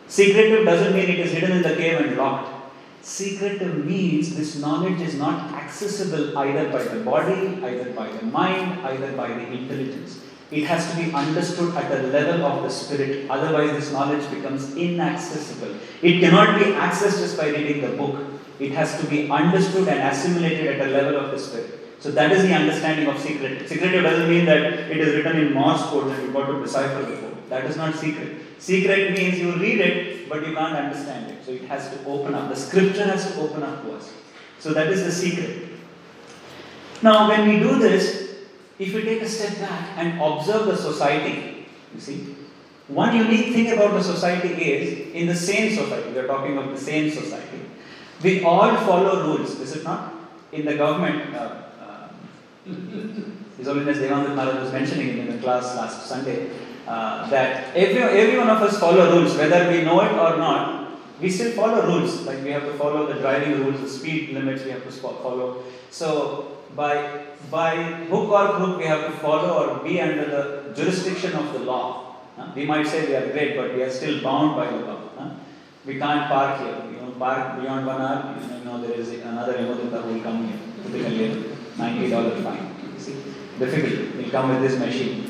Secretive 0.07 0.63
doesn't 0.63 0.93
mean 0.93 1.09
it 1.09 1.19
is 1.19 1.31
hidden 1.31 1.53
in 1.53 1.61
the 1.63 1.75
cave 1.75 1.99
and 1.99 2.17
locked. 2.17 2.53
Secretive 3.01 3.83
means 3.83 4.35
this 4.35 4.59
knowledge 4.59 5.01
is 5.01 5.15
not 5.15 5.51
accessible 5.53 6.37
either 6.37 6.69
by 6.69 6.83
the 6.83 6.99
body, 6.99 7.57
either 7.63 7.91
by 7.93 8.11
the 8.11 8.25
mind, 8.25 8.79
either 8.85 9.11
by 9.13 9.29
the 9.29 9.47
intelligence. 9.53 10.19
It 10.51 10.65
has 10.65 10.91
to 10.91 10.97
be 10.97 11.11
understood 11.11 11.75
at 11.75 11.89
the 11.89 12.07
level 12.09 12.45
of 12.45 12.63
the 12.63 12.69
spirit, 12.69 13.29
otherwise, 13.29 13.71
this 13.71 13.91
knowledge 13.91 14.29
becomes 14.29 14.75
inaccessible. 14.75 15.75
It 16.01 16.19
cannot 16.19 16.59
be 16.59 16.65
accessed 16.65 17.19
just 17.19 17.37
by 17.37 17.49
reading 17.49 17.81
the 17.81 17.95
book, 17.95 18.23
it 18.59 18.71
has 18.71 18.99
to 18.99 19.07
be 19.07 19.29
understood 19.29 19.87
and 19.87 19.99
assimilated 19.99 20.67
at 20.67 20.85
the 20.85 20.91
level 20.91 21.17
of 21.17 21.31
the 21.31 21.39
spirit. 21.39 21.78
So 21.99 22.11
that 22.11 22.31
is 22.31 22.43
the 22.43 22.53
understanding 22.53 23.07
of 23.07 23.19
secret. 23.19 23.67
Secretive 23.67 24.03
doesn't 24.03 24.29
mean 24.29 24.45
that 24.45 24.63
it 24.89 24.97
is 24.97 25.15
written 25.15 25.37
in 25.37 25.53
Morse 25.53 25.81
code 25.83 26.07
and 26.07 26.23
you've 26.23 26.33
got 26.33 26.47
to 26.47 26.61
decipher 26.61 27.03
the 27.03 27.17
code. 27.17 27.49
That 27.49 27.65
is 27.65 27.75
not 27.75 27.95
secret. 27.95 28.37
Secret 28.57 29.11
means 29.11 29.37
you 29.37 29.53
read 29.53 29.81
it, 29.81 30.29
but 30.29 30.45
you 30.47 30.53
can't 30.53 30.75
understand 30.75 31.31
it. 31.31 31.45
So 31.45 31.51
it 31.51 31.63
has 31.63 31.89
to 31.89 32.05
open 32.05 32.35
up. 32.35 32.49
The 32.49 32.55
scripture 32.55 33.05
has 33.05 33.31
to 33.33 33.41
open 33.41 33.63
up 33.63 33.83
to 33.83 33.93
us. 33.93 34.13
So 34.59 34.73
that 34.73 34.87
is 34.87 35.03
the 35.03 35.11
secret. 35.11 35.69
Now, 37.01 37.29
when 37.29 37.47
we 37.47 37.59
do 37.59 37.79
this, 37.79 38.35
if 38.77 38.93
we 38.93 39.03
take 39.03 39.21
a 39.21 39.27
step 39.27 39.59
back 39.59 39.97
and 39.97 40.21
observe 40.21 40.67
the 40.67 40.77
society, 40.77 41.65
you 41.93 41.99
see, 41.99 42.35
one 42.87 43.15
unique 43.15 43.53
thing 43.53 43.71
about 43.71 43.93
the 43.93 44.03
society 44.03 44.49
is 44.49 45.13
in 45.13 45.27
the 45.27 45.35
same 45.35 45.75
society, 45.75 46.11
we 46.11 46.17
are 46.17 46.27
talking 46.27 46.57
of 46.57 46.71
the 46.71 46.77
same 46.77 47.11
society, 47.11 47.61
we 48.23 48.43
all 48.43 48.75
follow 48.77 49.27
rules, 49.27 49.59
is 49.59 49.75
it 49.75 49.83
not? 49.83 50.13
In 50.51 50.65
the 50.65 50.75
government, 50.75 51.35
uh, 51.35 51.58
His 53.57 53.67
Holiness 53.67 53.97
Devanand 53.97 54.35
Maharaj 54.35 54.63
was 54.63 54.71
mentioning 54.71 55.17
in 55.17 55.27
the 55.27 55.37
class 55.37 55.75
last 55.75 56.07
Sunday 56.07 56.49
uh, 56.87 57.29
that 57.29 57.75
every, 57.75 58.01
every 58.01 58.37
one 58.37 58.49
of 58.49 58.61
us 58.61 58.79
follow 58.79 59.19
rules, 59.19 59.35
whether 59.37 59.69
we 59.71 59.83
know 59.83 60.01
it 60.01 60.11
or 60.11 60.37
not. 60.37 60.77
We 61.21 61.29
still 61.29 61.51
follow 61.51 61.85
rules, 61.85 62.21
like 62.21 62.41
we 62.43 62.51
have 62.51 62.63
to 62.63 62.73
follow 62.73 63.05
the 63.11 63.19
driving 63.19 63.59
rules, 63.59 63.81
the 63.81 63.89
speed 63.89 64.29
limits 64.29 64.63
we 64.63 64.71
have 64.71 64.83
to 64.85 64.91
follow. 64.91 65.63
So 65.91 66.59
by 66.75 67.25
by 67.51 67.75
hook 68.11 68.29
or 68.29 68.47
crook, 68.55 68.77
we 68.77 68.85
have 68.85 69.05
to 69.07 69.11
follow 69.19 69.51
or 69.61 69.83
be 69.83 69.99
under 69.99 70.25
the 70.25 70.73
jurisdiction 70.73 71.33
of 71.33 71.51
the 71.51 71.59
law. 71.59 72.15
We 72.55 72.65
might 72.65 72.87
say 72.87 73.05
we 73.07 73.15
are 73.15 73.31
great, 73.33 73.57
but 73.57 73.75
we 73.75 73.83
are 73.83 73.89
still 73.89 74.23
bound 74.23 74.55
by 74.55 74.67
the 74.71 74.77
law. 74.77 74.99
We 75.85 75.99
can't 75.99 76.29
park 76.29 76.59
here. 76.61 76.81
You 76.91 77.01
know, 77.01 77.11
park 77.19 77.59
beyond 77.61 77.85
one 77.85 78.01
hour. 78.01 78.35
You 78.57 78.63
know, 78.63 78.81
there 78.81 78.97
is 78.97 79.09
another 79.09 79.53
Yamaduta 79.53 80.01
who 80.03 80.13
will 80.13 80.21
come 80.21 80.47
here. 80.47 81.55
Typically, 81.79 82.09
ninety 82.09 82.09
dollar 82.09 82.41
fine. 82.41 82.99
See, 82.99 83.15
difficult. 83.57 84.15
Will 84.15 84.29
come 84.29 84.49
with 84.49 84.61
this 84.61 84.79
machine. 84.79 85.27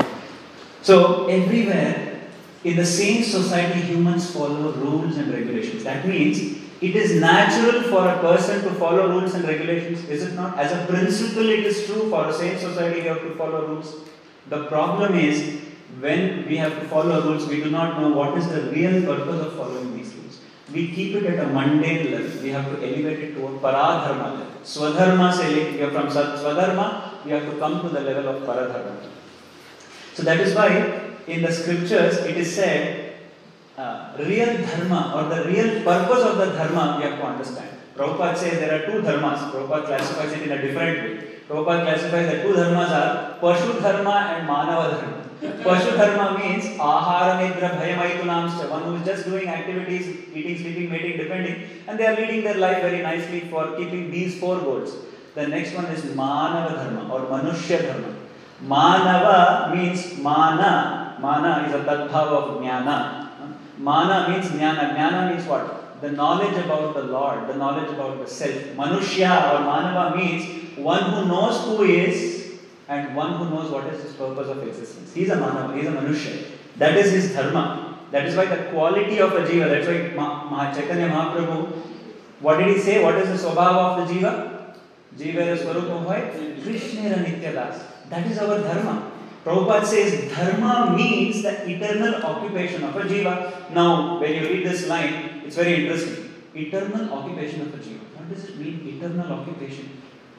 So 0.81 1.27
everywhere 1.27 2.21
in 2.63 2.75
the 2.75 2.85
same 2.85 3.23
society, 3.23 3.81
humans 3.81 4.31
follow 4.31 4.71
rules 4.73 5.17
and 5.17 5.31
regulations. 5.31 5.83
That 5.83 6.05
means 6.05 6.39
it 6.81 6.95
is 6.95 7.19
natural 7.19 7.83
for 7.83 8.07
a 8.07 8.19
person 8.19 8.63
to 8.63 8.71
follow 8.75 9.09
rules 9.09 9.33
and 9.33 9.45
regulations, 9.45 10.07
is 10.09 10.23
it 10.23 10.33
not? 10.33 10.57
As 10.57 10.71
a 10.71 10.85
principle, 10.85 11.49
it 11.49 11.59
is 11.59 11.85
true 11.85 12.09
for 12.09 12.23
the 12.27 12.33
same 12.33 12.57
society, 12.57 13.01
you 13.01 13.09
have 13.09 13.21
to 13.21 13.35
follow 13.35 13.67
rules. 13.67 13.95
The 14.49 14.65
problem 14.65 15.15
is 15.15 15.59
when 15.99 16.47
we 16.47 16.57
have 16.57 16.79
to 16.79 16.87
follow 16.87 17.21
rules, 17.21 17.47
we 17.47 17.61
do 17.61 17.69
not 17.69 17.99
know 17.99 18.09
what 18.09 18.37
is 18.37 18.47
the 18.47 18.71
real 18.71 19.03
purpose 19.03 19.45
of 19.45 19.53
following 19.55 19.97
these. 19.97 20.13
We 20.73 20.91
keep 20.91 21.15
it 21.15 21.25
at 21.25 21.45
a 21.45 21.47
mundane 21.47 22.11
level. 22.11 22.43
We 22.43 22.49
have 22.49 22.65
to 22.65 22.77
elevate 22.77 23.19
it 23.19 23.33
to 23.35 23.47
a 23.47 23.51
paradharma 23.59 24.39
level. 24.39 24.45
Swadharma 24.63 25.29
le- 25.37 25.77
we 25.77 25.81
are 25.81 25.91
from 25.91 26.07
Swadharma, 26.07 27.25
we 27.25 27.31
have 27.31 27.45
to 27.51 27.57
come 27.57 27.81
to 27.81 27.89
the 27.89 28.01
level 28.01 28.27
of 28.35 28.43
paradharma. 28.43 28.97
So 30.13 30.23
that 30.23 30.39
is 30.39 30.53
why 30.53 31.15
in 31.27 31.41
the 31.41 31.51
scriptures 31.51 32.17
it 32.17 32.37
is 32.37 32.53
said 32.53 33.15
uh, 33.77 34.13
real 34.19 34.57
dharma 34.57 35.13
or 35.15 35.33
the 35.33 35.49
real 35.49 35.83
purpose 35.83 36.23
of 36.23 36.37
the 36.37 36.47
dharma 36.47 36.97
we 36.97 37.03
have 37.03 37.19
to 37.19 37.25
understand. 37.25 37.78
Prabhupada 37.99 38.37
says 38.37 38.59
there 38.59 38.73
are 38.75 38.85
two 38.85 39.01
dharmas. 39.05 39.51
Prabhupada 39.51 39.87
classifies 39.87 40.31
it 40.31 40.43
in 40.43 40.51
a 40.53 40.61
different 40.61 40.99
way. 41.03 41.25
Prabhupada 41.49 41.83
classifies 41.83 42.27
the 42.31 42.41
two 42.43 42.53
dharmas 42.57 42.91
are 42.97 43.37
Pashu 43.41 43.81
dharma 43.81 44.13
and 44.35 44.47
Manava 44.47 44.85
dharma. 44.91 45.63
Pashu 45.65 45.97
dharma 45.97 46.39
means 46.39 46.63
ahara 46.77 47.33
nidra 47.41 47.71
bhayamaitunamscha, 47.77 48.69
one 48.69 48.83
who 48.83 48.95
is 48.95 49.05
just 49.05 49.25
doing 49.25 49.49
activities, 49.49 50.07
eating, 50.33 50.57
sleeping, 50.57 50.89
mating, 50.89 51.17
depending, 51.17 51.67
and 51.87 51.99
they 51.99 52.05
are 52.05 52.15
leading 52.15 52.41
their 52.45 52.55
life 52.55 52.81
very 52.81 53.01
nicely 53.01 53.41
for 53.49 53.75
keeping 53.75 54.09
these 54.09 54.39
four 54.39 54.59
goals. 54.59 54.95
The 55.35 55.47
next 55.47 55.75
one 55.75 55.87
is 55.87 56.05
Manava 56.05 56.75
dharma 56.75 57.13
or 57.13 57.27
Manushya 57.27 57.81
dharma. 57.81 58.15
Manava 58.63 59.75
means 59.75 60.17
mana. 60.19 61.17
Mana 61.19 61.67
is 61.67 61.73
a 61.73 61.83
tadbhava 61.83 62.43
of 62.43 62.61
jnana. 62.61 63.27
Mana 63.77 64.29
means 64.29 64.45
jnana. 64.45 64.95
Jnana 64.95 65.31
means 65.31 65.45
what? 65.45 65.78
The 66.01 66.11
knowledge 66.11 66.57
about 66.57 66.93
the 66.95 67.03
Lord, 67.03 67.47
the 67.47 67.55
knowledge 67.55 67.91
about 67.91 68.19
the 68.19 68.27
self. 68.27 68.55
Manushya 68.75 69.51
or 69.51 69.57
Manava 69.67 70.15
means 70.15 70.77
one 70.77 71.11
who 71.13 71.27
knows 71.27 71.65
who 71.65 71.83
he 71.83 71.97
is 71.97 72.59
and 72.87 73.15
one 73.15 73.33
who 73.35 73.49
knows 73.49 73.71
what 73.71 73.87
is 73.87 74.01
his 74.01 74.13
purpose 74.13 74.47
of 74.47 74.65
existence. 74.67 75.13
He's 75.13 75.29
a 75.29 75.35
Manava, 75.35 75.75
he's 75.75 75.87
a 75.87 75.91
Manushya. 75.91 76.45
That 76.77 76.95
is 76.97 77.11
his 77.11 77.35
dharma. 77.35 77.97
That 78.11 78.25
is 78.25 78.35
why 78.35 78.45
the 78.45 78.71
quality 78.71 79.19
of 79.19 79.33
a 79.33 79.41
jiva, 79.41 79.69
that's 79.69 79.87
why 79.87 80.15
Ma- 80.15 80.49
Ma- 80.49 80.73
Chaitanya 80.73 81.09
Mahaprabhu, 81.09 81.71
what 82.39 82.57
did 82.57 82.67
he 82.69 82.77
say? 82.79 83.03
What 83.03 83.15
is 83.17 83.27
the 83.29 83.47
swabhava 83.47 83.99
of 83.99 84.07
the 84.07 84.13
jiva? 84.13 84.73
Jiva 85.15 85.57
swarupa 85.57 86.03
hoy, 86.05 86.61
Krishna 86.63 87.17
Nityadas. 87.17 88.09
That 88.09 88.25
is 88.25 88.39
our 88.39 88.59
dharma. 88.59 89.11
Prabhupada 89.43 89.85
says 89.85 90.31
dharma 90.31 90.95
means 90.95 91.43
the 91.43 91.69
eternal 91.69 92.15
occupation 92.23 92.83
of 92.83 92.95
a 92.95 93.01
jiva. 93.01 93.71
Now, 93.71 94.19
when 94.19 94.33
you 94.33 94.41
read 94.49 94.65
this 94.65 94.87
line, 94.87 95.38
it's 95.45 95.55
very 95.55 95.75
interesting. 95.85 96.25
Eternal 96.55 97.13
occupation 97.13 97.61
of 97.61 97.73
a 97.73 97.77
jiva. 97.77 97.99
What 98.15 98.29
does 98.29 98.45
it 98.45 98.57
mean, 98.57 98.81
eternal 98.97 99.31
occupation? 99.31 99.89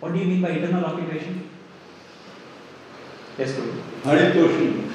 What 0.01 0.13
do 0.13 0.19
you 0.19 0.27
mean 0.27 0.43
by 0.43 0.51
eternal 0.51 0.85
occupation? 0.85 1.49
Yes, 3.39 3.53
Guru. 3.53 3.81
Haritoshan, 4.03 4.91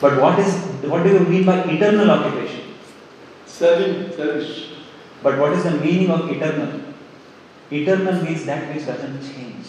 But 0.00 0.20
what 0.20 0.38
is 0.38 0.54
what 0.92 1.02
do 1.02 1.10
you 1.12 1.20
mean 1.20 1.44
by 1.44 1.58
eternal 1.64 2.10
occupation? 2.10 2.62
serving 3.46 4.12
service. 4.12 4.68
But 5.22 5.38
what 5.38 5.52
is 5.52 5.64
the 5.64 5.72
meaning 5.72 6.10
of 6.10 6.30
eternal? 6.30 6.80
Eternal 7.70 8.22
means 8.22 8.44
that 8.44 8.74
which 8.74 8.86
doesn't 8.86 9.20
change. 9.22 9.66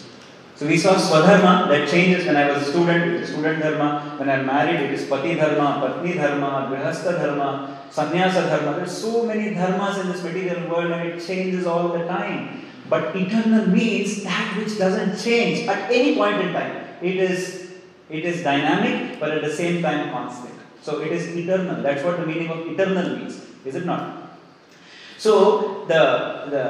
So 0.56 0.67
we 0.67 0.77
saw 0.77 0.95
Swadharma 0.95 1.69
that 1.69 1.88
changes 1.88 2.25
when 2.25 2.36
I 2.36 2.51
was 2.51 2.67
a 2.67 2.71
student, 2.71 3.03
it 3.13 3.21
is 3.21 3.30
student 3.30 3.62
dharma. 3.62 4.15
When 4.17 4.30
I'm 4.30 4.45
married, 4.45 4.82
it 4.82 4.91
is 4.91 5.06
Pati 5.06 5.36
dharma, 5.36 5.67
Patni 5.82 6.15
dharma, 6.15 6.67
Grihastha 6.69 7.13
dharma, 7.17 7.76
Sannyasa 7.91 8.47
dharma. 8.47 8.78
There's 8.78 8.97
so 8.97 9.26
many 9.26 9.56
dharmas 9.56 10.02
in 10.02 10.10
this 10.10 10.23
material 10.23 10.69
world 10.69 10.91
and 10.91 11.10
it 11.10 11.26
changes 11.26 11.65
all 11.65 11.89
the 11.89 12.06
time. 12.06 12.65
But 12.89 13.15
eternal 13.15 13.67
means 13.67 14.23
that 14.23 14.58
which 14.58 14.78
doesn't 14.78 15.21
change 15.21 15.67
at 15.67 15.91
any 15.91 16.15
point 16.15 16.41
in 16.41 16.54
time. 16.54 16.88
It 17.02 17.17
is 17.17 17.71
it 18.10 18.23
is 18.23 18.43
dynamic 18.43 19.19
but 19.19 19.32
at 19.32 19.41
the 19.41 19.54
same 19.54 19.82
time 19.82 20.12
constant. 20.12 20.56
So 20.82 21.02
it 21.02 21.12
is 21.12 21.36
eternal. 21.36 21.82
That's 21.82 22.04
what 22.04 22.19
the 22.19 22.26
meaning 22.26 22.50
of 22.50 22.65
eternal 22.65 23.17
means, 23.17 23.41
is 23.65 23.76
it 23.76 23.86
not? 23.86 24.32
So 25.17 25.86
the 25.88 26.47
the 26.50 26.63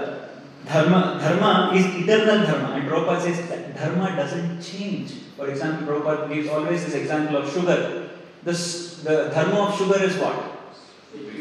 dharma 0.65 1.19
dharma 1.21 1.71
is 1.75 1.85
eternal 1.85 2.45
dharma, 2.47 2.75
and 2.75 2.89
Prabhupada 2.89 3.21
says 3.21 3.47
that 3.49 3.77
dharma 3.77 4.15
doesn't 4.15 4.61
change. 4.61 5.11
For 5.37 5.47
example, 5.49 5.85
Prabhupada 5.87 6.33
gives 6.33 6.49
always 6.49 6.85
this 6.85 6.95
example 6.95 7.37
of 7.37 7.53
sugar. 7.53 8.09
This 8.43 9.03
the 9.03 9.29
dharma 9.29 9.67
of 9.67 9.77
sugar 9.77 10.01
is 10.01 10.17
what? 10.17 10.56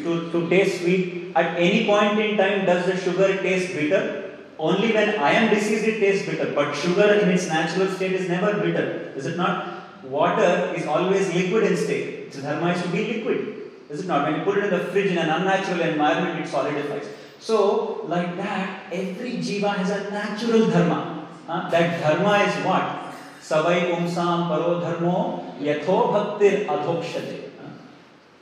To, 0.05 0.31
to 0.33 0.49
taste 0.49 0.83
sweet. 0.83 1.33
At 1.35 1.59
any 1.59 1.87
point 1.87 2.19
in 2.19 2.37
time, 2.37 2.65
does 2.65 2.87
the 2.87 2.97
sugar 2.97 3.37
taste 3.43 3.75
bitter? 3.75 4.39
Only 4.59 4.93
when 4.93 5.19
I 5.19 5.33
am 5.33 5.55
diseased 5.55 5.85
it 5.85 6.01
tastes 6.01 6.27
bitter. 6.27 6.53
But 6.53 6.75
sugar 6.75 7.15
in 7.15 7.29
its 7.29 7.49
natural 7.49 7.89
state 7.89 8.13
is 8.13 8.29
never 8.29 8.55
bitter. 8.55 9.13
Is 9.17 9.27
it 9.27 9.37
not? 9.37 10.05
Water 10.05 10.73
is 10.77 10.87
always 10.87 11.35
liquid 11.35 11.65
in 11.65 11.77
state. 11.77 12.29
Its 12.29 12.41
dharma 12.41 12.73
is 12.73 12.83
to 12.83 12.89
be 12.89 13.05
liquid. 13.13 13.71
Is 13.91 14.01
it 14.01 14.07
not? 14.07 14.27
When 14.27 14.39
you 14.39 14.45
put 14.45 14.59
it 14.59 14.65
in 14.65 14.71
the 14.71 14.79
fridge 14.79 15.11
in 15.11 15.19
an 15.19 15.29
unnatural 15.29 15.81
environment, 15.81 16.41
it 16.41 16.49
solidifies. 16.49 17.07
So, 17.41 18.05
like 18.07 18.37
that, 18.37 18.85
every 18.93 19.33
jiva 19.39 19.77
has 19.77 19.91
a 19.91 20.11
natural 20.11 20.69
dharma. 20.69 21.29
That 21.47 22.01
dharma 22.01 22.45
is 22.45 22.65
what? 22.65 23.15
Savai 23.41 23.91
pumsam 23.91 24.49
paro 24.49 24.81
dharmo 24.83 25.59
yatho 25.61 26.13
bhaktir 26.15 26.67
adhokshate. 26.67 27.46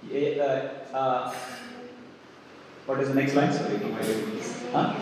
Huh? 0.09 0.15
Ye- 0.15 0.41
uh, 0.41 0.97
uh, 0.97 1.33
what 2.87 3.01
is 3.01 3.09
the 3.09 3.15
next 3.15 3.35
line? 3.35 3.53
Sorry, 3.53 3.79
huh? 4.73 4.95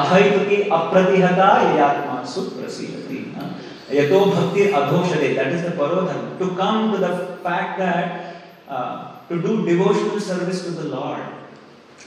Ahaituki 0.00 0.68
apratihata 0.68 1.76
yatmasu 1.78 2.50
prasidati. 2.56 3.34
Huh? 3.34 3.48
Yato 3.90 4.32
bhaktir 4.32 4.72
adhokshate. 4.72 5.34
That 5.36 5.48
is 5.52 5.62
the 5.62 5.70
paro 5.70 6.06
dharma. 6.06 6.38
To 6.38 6.56
come 6.56 6.92
to 6.92 6.98
the 6.98 7.36
fact 7.42 7.78
that 7.78 8.36
uh, 8.68 9.16
to 9.28 9.40
do 9.42 9.64
devotional 9.66 10.18
service 10.20 10.64
to 10.64 10.70
the 10.70 10.88
Lord, 10.88 11.20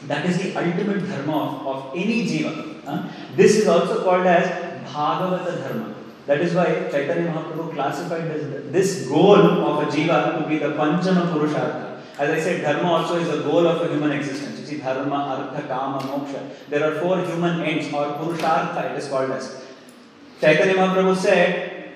that 0.08 0.26
is 0.26 0.38
the 0.42 0.56
ultimate 0.56 1.08
dharma 1.08 1.38
of, 1.38 1.68
of 1.68 1.92
any 1.96 2.26
jiva. 2.26 2.84
huh? 2.86 3.04
This 3.36 3.58
is 3.58 3.68
also 3.68 4.04
called 4.04 4.26
as 4.26 4.48
Bhagavata 4.90 5.62
dharma. 5.62 5.96
That 6.26 6.42
is 6.42 6.54
why 6.54 6.66
Chaitanya 6.92 7.32
Mahaprabhu 7.32 7.74
classified 7.74 8.30
this, 8.30 8.72
this 8.72 9.08
goal 9.08 9.38
of 9.38 9.88
a 9.88 9.92
jiva 9.92 10.42
to 10.42 10.48
be 10.50 10.58
the 10.60 10.70
Panchama 10.74 11.32
Purushartha. 11.32 11.89
As 12.20 12.30
I 12.30 12.40
said, 12.42 12.62
dharma 12.62 12.92
also 12.92 13.16
is 13.16 13.30
a 13.30 13.42
goal 13.44 13.66
of 13.66 13.82
a 13.82 13.94
human 13.94 14.12
existence. 14.12 14.60
You 14.60 14.66
see, 14.66 14.78
dharma, 14.80 15.16
artha, 15.16 15.66
kama, 15.68 16.00
moksha. 16.00 16.42
There 16.70 16.84
are 16.84 17.00
four 17.00 17.22
human 17.22 17.62
ends 17.62 17.88
or 17.94 18.08
purushartha, 18.20 18.92
it 18.92 18.98
is 18.98 19.08
called 19.08 19.32
as. 19.32 19.64
Chaitanya 20.42 20.76
Mahaprabhu 20.76 21.16
said, 21.16 21.96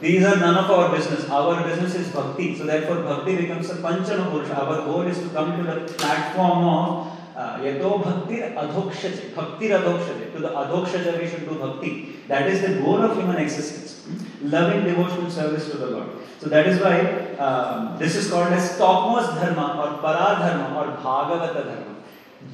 these 0.00 0.24
are 0.24 0.36
none 0.36 0.56
of 0.56 0.70
our 0.70 0.94
business. 0.94 1.28
Our 1.30 1.62
business 1.64 1.94
is 1.94 2.08
bhakti. 2.08 2.54
So 2.56 2.66
therefore, 2.66 2.96
bhakti 3.02 3.36
becomes 3.36 3.70
a 3.70 3.76
panchama 3.76 4.30
purusha. 4.30 4.60
Our 4.60 4.84
goal 4.84 5.02
is 5.02 5.18
to 5.20 5.28
come 5.28 5.56
to 5.56 5.62
the 5.62 5.92
platform 5.94 6.64
of 6.64 7.18
bhaktir 7.36 8.54
adhokshaja. 8.54 9.30
Bhaktir 9.30 9.70
adhokshaja. 9.80 10.32
To 10.32 10.38
the 10.38 11.46
do 11.46 11.54
bhakti. 11.58 12.16
That 12.28 12.48
is 12.48 12.60
the 12.60 12.80
goal 12.82 13.00
of 13.02 13.16
human 13.16 13.36
existence. 13.36 14.04
Hmm? 14.04 14.50
Loving 14.50 14.84
devotional 14.84 15.30
service 15.30 15.70
to 15.70 15.78
the 15.78 15.86
Lord. 15.86 16.08
So 16.42 16.48
that 16.48 16.66
is 16.66 16.80
why 16.80 17.36
um, 17.38 17.96
this 17.98 18.16
is 18.16 18.28
called 18.28 18.52
as 18.52 18.76
topmost 18.76 19.34
dharma 19.36 19.66
or 19.80 19.90
paradharma 20.02 20.74
or 20.74 20.86
bhagavata 21.00 21.66
dharma. 21.66 21.94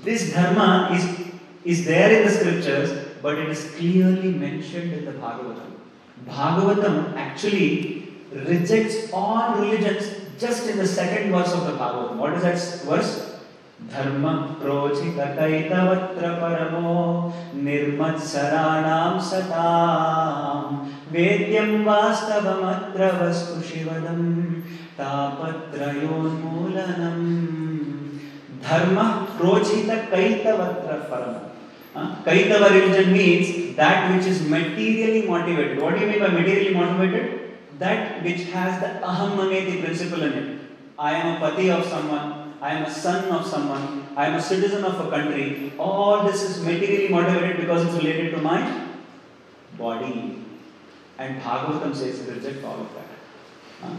This 0.05 0.31
dharma 0.31 0.91
is, 0.93 1.31
is 1.65 1.87
there 1.87 2.21
in 2.21 2.27
the 2.27 2.31
scriptures, 2.31 3.07
but 3.23 3.39
it 3.39 3.49
is 3.49 3.65
clearly 3.77 4.33
mentioned 4.33 4.93
in 4.93 5.07
the 5.07 5.13
Bhagavatam. 5.13 5.73
Bhagavatam 6.27 7.17
actually 7.17 8.13
rejects 8.31 9.11
all 9.11 9.59
religions 9.59 10.11
just 10.39 10.69
in 10.69 10.77
the 10.77 10.87
second 10.87 11.33
verse 11.33 11.55
of 11.55 11.65
the 11.65 11.73
Bhagavatam. 11.73 12.17
What 12.17 12.35
is 12.35 12.43
that 12.43 12.87
verse? 12.87 13.25
धर्म 13.91 14.25
प्रोचित 14.61 15.19
कैतवत्र 15.39 16.31
परमो 16.41 16.95
निर्मत्सराणां 17.65 19.21
सताम् 19.29 20.98
वेद्यं 21.13 21.71
वास्तवमत्र 21.85 23.03
वस्तु 23.21 23.59
शिवदं 23.69 24.23
तापत्रयोन्मूलनम् 24.99 26.09
धर्म 28.69 28.97
प्रोचित 29.39 29.91
कैतवत्र 30.11 30.93
Uh, 31.99 32.23
Kaitava 32.23 32.71
religion 32.71 33.13
means 33.13 33.75
that 33.77 34.15
which 34.15 34.27
is 34.27 34.47
materially 34.47 35.23
motivated. 35.27 35.81
What 35.81 35.95
do 35.95 36.01
you 36.03 36.07
mean 36.07 36.21
by 36.21 36.29
materially 36.29 36.75
motivated? 36.75 37.57
That 37.79 38.23
which 38.23 38.43
has 38.51 38.81
the 38.81 38.91
aham 39.11 39.37
mameti 39.39 39.81
principle 39.85 40.23
in 40.23 40.33
it. 40.33 40.61
I 40.99 41.15
am 41.15 41.37
a 41.37 41.41
pati 41.41 41.71
of 41.71 41.85
someone, 41.87 42.55
I 42.61 42.75
am 42.75 42.85
a 42.85 42.91
son 42.91 43.31
of 43.31 43.47
someone, 43.47 44.07
I 44.17 44.27
am 44.27 44.35
a 44.35 44.43
citizen 44.43 44.85
of 44.85 45.01
a 45.07 45.11
country. 45.11 45.73
All 45.79 46.25
this 46.25 46.43
is 46.43 46.63
materially 46.65 47.09
motivated 47.09 47.57
because 47.61 47.87
it's 47.87 48.05
related 48.05 48.35
to 48.35 48.43
my 48.43 48.61
body. 49.79 50.45
And 51.19 51.41
Bhagavatam 51.43 51.95
says 51.95 52.21
reject 52.29 52.65
all 52.65 52.81
of 52.81 52.95
that. 52.95 53.09
Huh? 53.83 53.95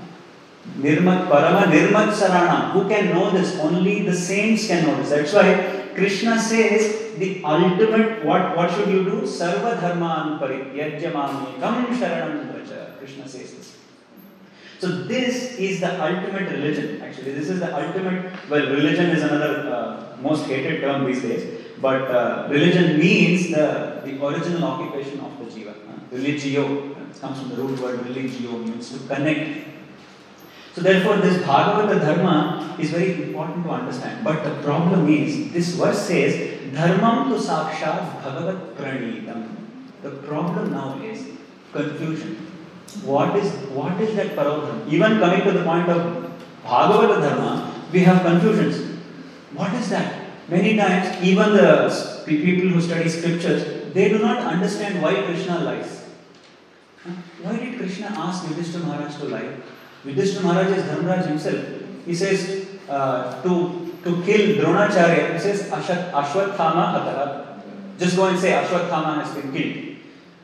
Nirmat 0.77 1.27
Parama 1.27 1.63
Nirmat 1.65 2.13
Sarana. 2.13 2.71
Who 2.71 2.87
can 2.87 3.09
know 3.09 3.31
this? 3.31 3.59
Only 3.59 4.03
the 4.03 4.15
saints 4.15 4.67
can 4.67 4.85
know 4.85 4.95
this. 4.97 5.09
That's 5.09 5.33
why 5.33 5.91
Krishna 5.95 6.39
says 6.39 7.17
the 7.17 7.43
ultimate 7.43 8.23
what 8.23 8.55
what 8.55 8.71
should 8.71 8.89
you 8.89 9.03
do? 9.03 9.21
Sarva 9.21 9.79
dharman 9.81 10.39
parityajyamami 10.39 11.97
sharanam 11.99 12.53
vraja. 12.53 12.97
Krishna 12.97 13.27
says 13.27 13.53
this. 13.55 13.77
So 14.79 14.87
this 15.03 15.57
is 15.59 15.81
the 15.81 15.91
ultimate 16.01 16.49
religion. 16.51 17.01
Actually, 17.01 17.33
this 17.33 17.49
is 17.49 17.59
the 17.59 17.75
ultimate. 17.75 18.31
Well, 18.49 18.67
religion 18.67 19.07
is 19.07 19.23
another 19.23 19.69
uh, 19.69 20.17
most 20.21 20.45
hated 20.45 20.79
term 20.81 21.05
these 21.05 21.21
days. 21.21 21.65
But 21.81 22.09
uh, 22.11 22.47
religion 22.49 22.97
means 22.99 23.51
the, 23.51 24.01
the 24.05 24.25
original 24.25 24.63
occupation 24.63 25.19
of 25.19 25.37
the 25.39 25.45
jiva. 25.45 25.71
Uh, 25.71 25.99
religio 26.11 26.88
it 27.09 27.19
comes 27.19 27.39
from 27.39 27.49
the 27.49 27.55
root 27.55 27.79
word 27.79 28.05
religio 28.05 28.57
means 28.59 28.91
to 28.91 29.07
connect. 29.07 29.67
So 30.73 30.81
therefore, 30.81 31.17
this 31.17 31.41
Bhagavata 31.43 31.99
dharma 31.99 32.77
is 32.79 32.91
very 32.91 33.23
important 33.23 33.65
to 33.65 33.71
understand. 33.71 34.23
But 34.23 34.43
the 34.43 34.61
problem 34.61 35.09
is, 35.09 35.51
this 35.51 35.75
verse 35.75 35.99
says, 36.07 36.59
Dharmam 36.71 37.29
tu 37.29 37.35
sakshat 37.35 38.21
bhagavat 38.23 38.77
pranitam. 38.77 39.55
The 40.03 40.11
problem 40.27 40.71
now 40.71 41.01
is 41.01 41.25
confusion. 41.73 42.35
What 43.03 43.35
is 43.35 43.51
what 43.69 43.99
is 43.99 44.15
that 44.15 44.35
parodharma? 44.35 44.87
Even 44.87 45.19
coming 45.19 45.43
to 45.43 45.51
the 45.51 45.63
point 45.63 45.89
of 45.89 46.31
Bhagavata 46.63 47.21
dharma, 47.21 47.73
we 47.91 48.01
have 48.01 48.21
confusions. 48.21 49.01
What 49.53 49.73
is 49.73 49.89
that? 49.89 50.29
Many 50.47 50.77
times, 50.77 51.21
even 51.23 51.53
the 51.53 52.23
people 52.25 52.69
who 52.69 52.81
study 52.81 53.09
scriptures, 53.09 53.93
they 53.93 54.09
do 54.09 54.19
not 54.19 54.39
understand 54.39 55.01
why 55.01 55.13
Krishna 55.23 55.59
lies. 55.59 55.98
Why 57.03 57.57
did 57.57 57.77
Krishna 57.77 58.07
ask 58.07 58.47
Yudhishthira 58.49 58.83
Maharaj 58.83 59.15
to 59.17 59.25
lie? 59.25 59.55
Yudhishthira 60.05 60.43
Maharaj 60.43 60.77
is 60.77 60.83
Dharmaraj 60.83 61.27
himself. 61.27 61.65
He 62.05 62.13
says 62.13 62.67
uh, 62.89 63.41
to 63.43 63.85
to 64.03 64.23
kill 64.23 64.57
Dronacharya, 64.57 65.33
he 65.33 65.39
says 65.39 65.69
Ashat, 65.69 66.11
Ashwathama 66.11 66.95
Hatara. 66.95 67.61
Just 67.97 68.15
go 68.15 68.27
and 68.27 68.39
say 68.39 68.51
Ashwathama 68.51 69.23
has 69.23 69.33
been 69.35 69.51
killed. 69.53 69.97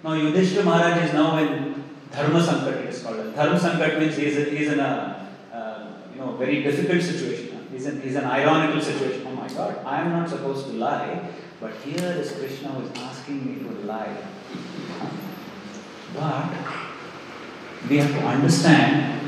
Now 0.03 0.13
Yudhishthira 0.13 0.63
Maharaj 0.63 1.09
is 1.09 1.13
now 1.13 1.37
in 1.37 1.83
Dharma 2.11 2.39
Sankat, 2.39 2.83
it 2.83 2.89
is 2.89 3.03
called. 3.03 3.35
Dharma 3.35 3.59
Sankat 3.59 3.99
means 3.99 4.15
he 4.15 4.27
is, 4.27 4.49
he 4.49 4.57
is 4.57 4.71
in 4.71 4.79
a 4.79 5.29
uh, 5.51 5.93
you 6.13 6.19
know 6.19 6.37
very 6.37 6.63
difficult 6.63 7.01
situation. 7.01 7.67
He's 7.71 7.85
in, 7.85 8.01
he's 8.01 8.15
an 8.15 8.25
ironical 8.25 8.81
situation. 8.81 9.23
Oh 9.27 9.31
my 9.31 9.49
God, 9.49 9.85
I 9.85 10.01
am 10.01 10.11
not 10.11 10.29
supposed 10.29 10.67
to 10.67 10.73
lie, 10.73 11.29
but 11.59 11.73
here 11.83 12.11
is 12.11 12.31
Krishna 12.31 12.69
who 12.69 12.85
is 12.87 12.91
asking 12.97 13.45
me 13.45 13.67
to 13.67 13.85
lie. 13.85 14.15
But 16.15 16.49
we 17.89 17.97
have 17.97 18.11
to 18.11 18.19
understand 18.25 19.21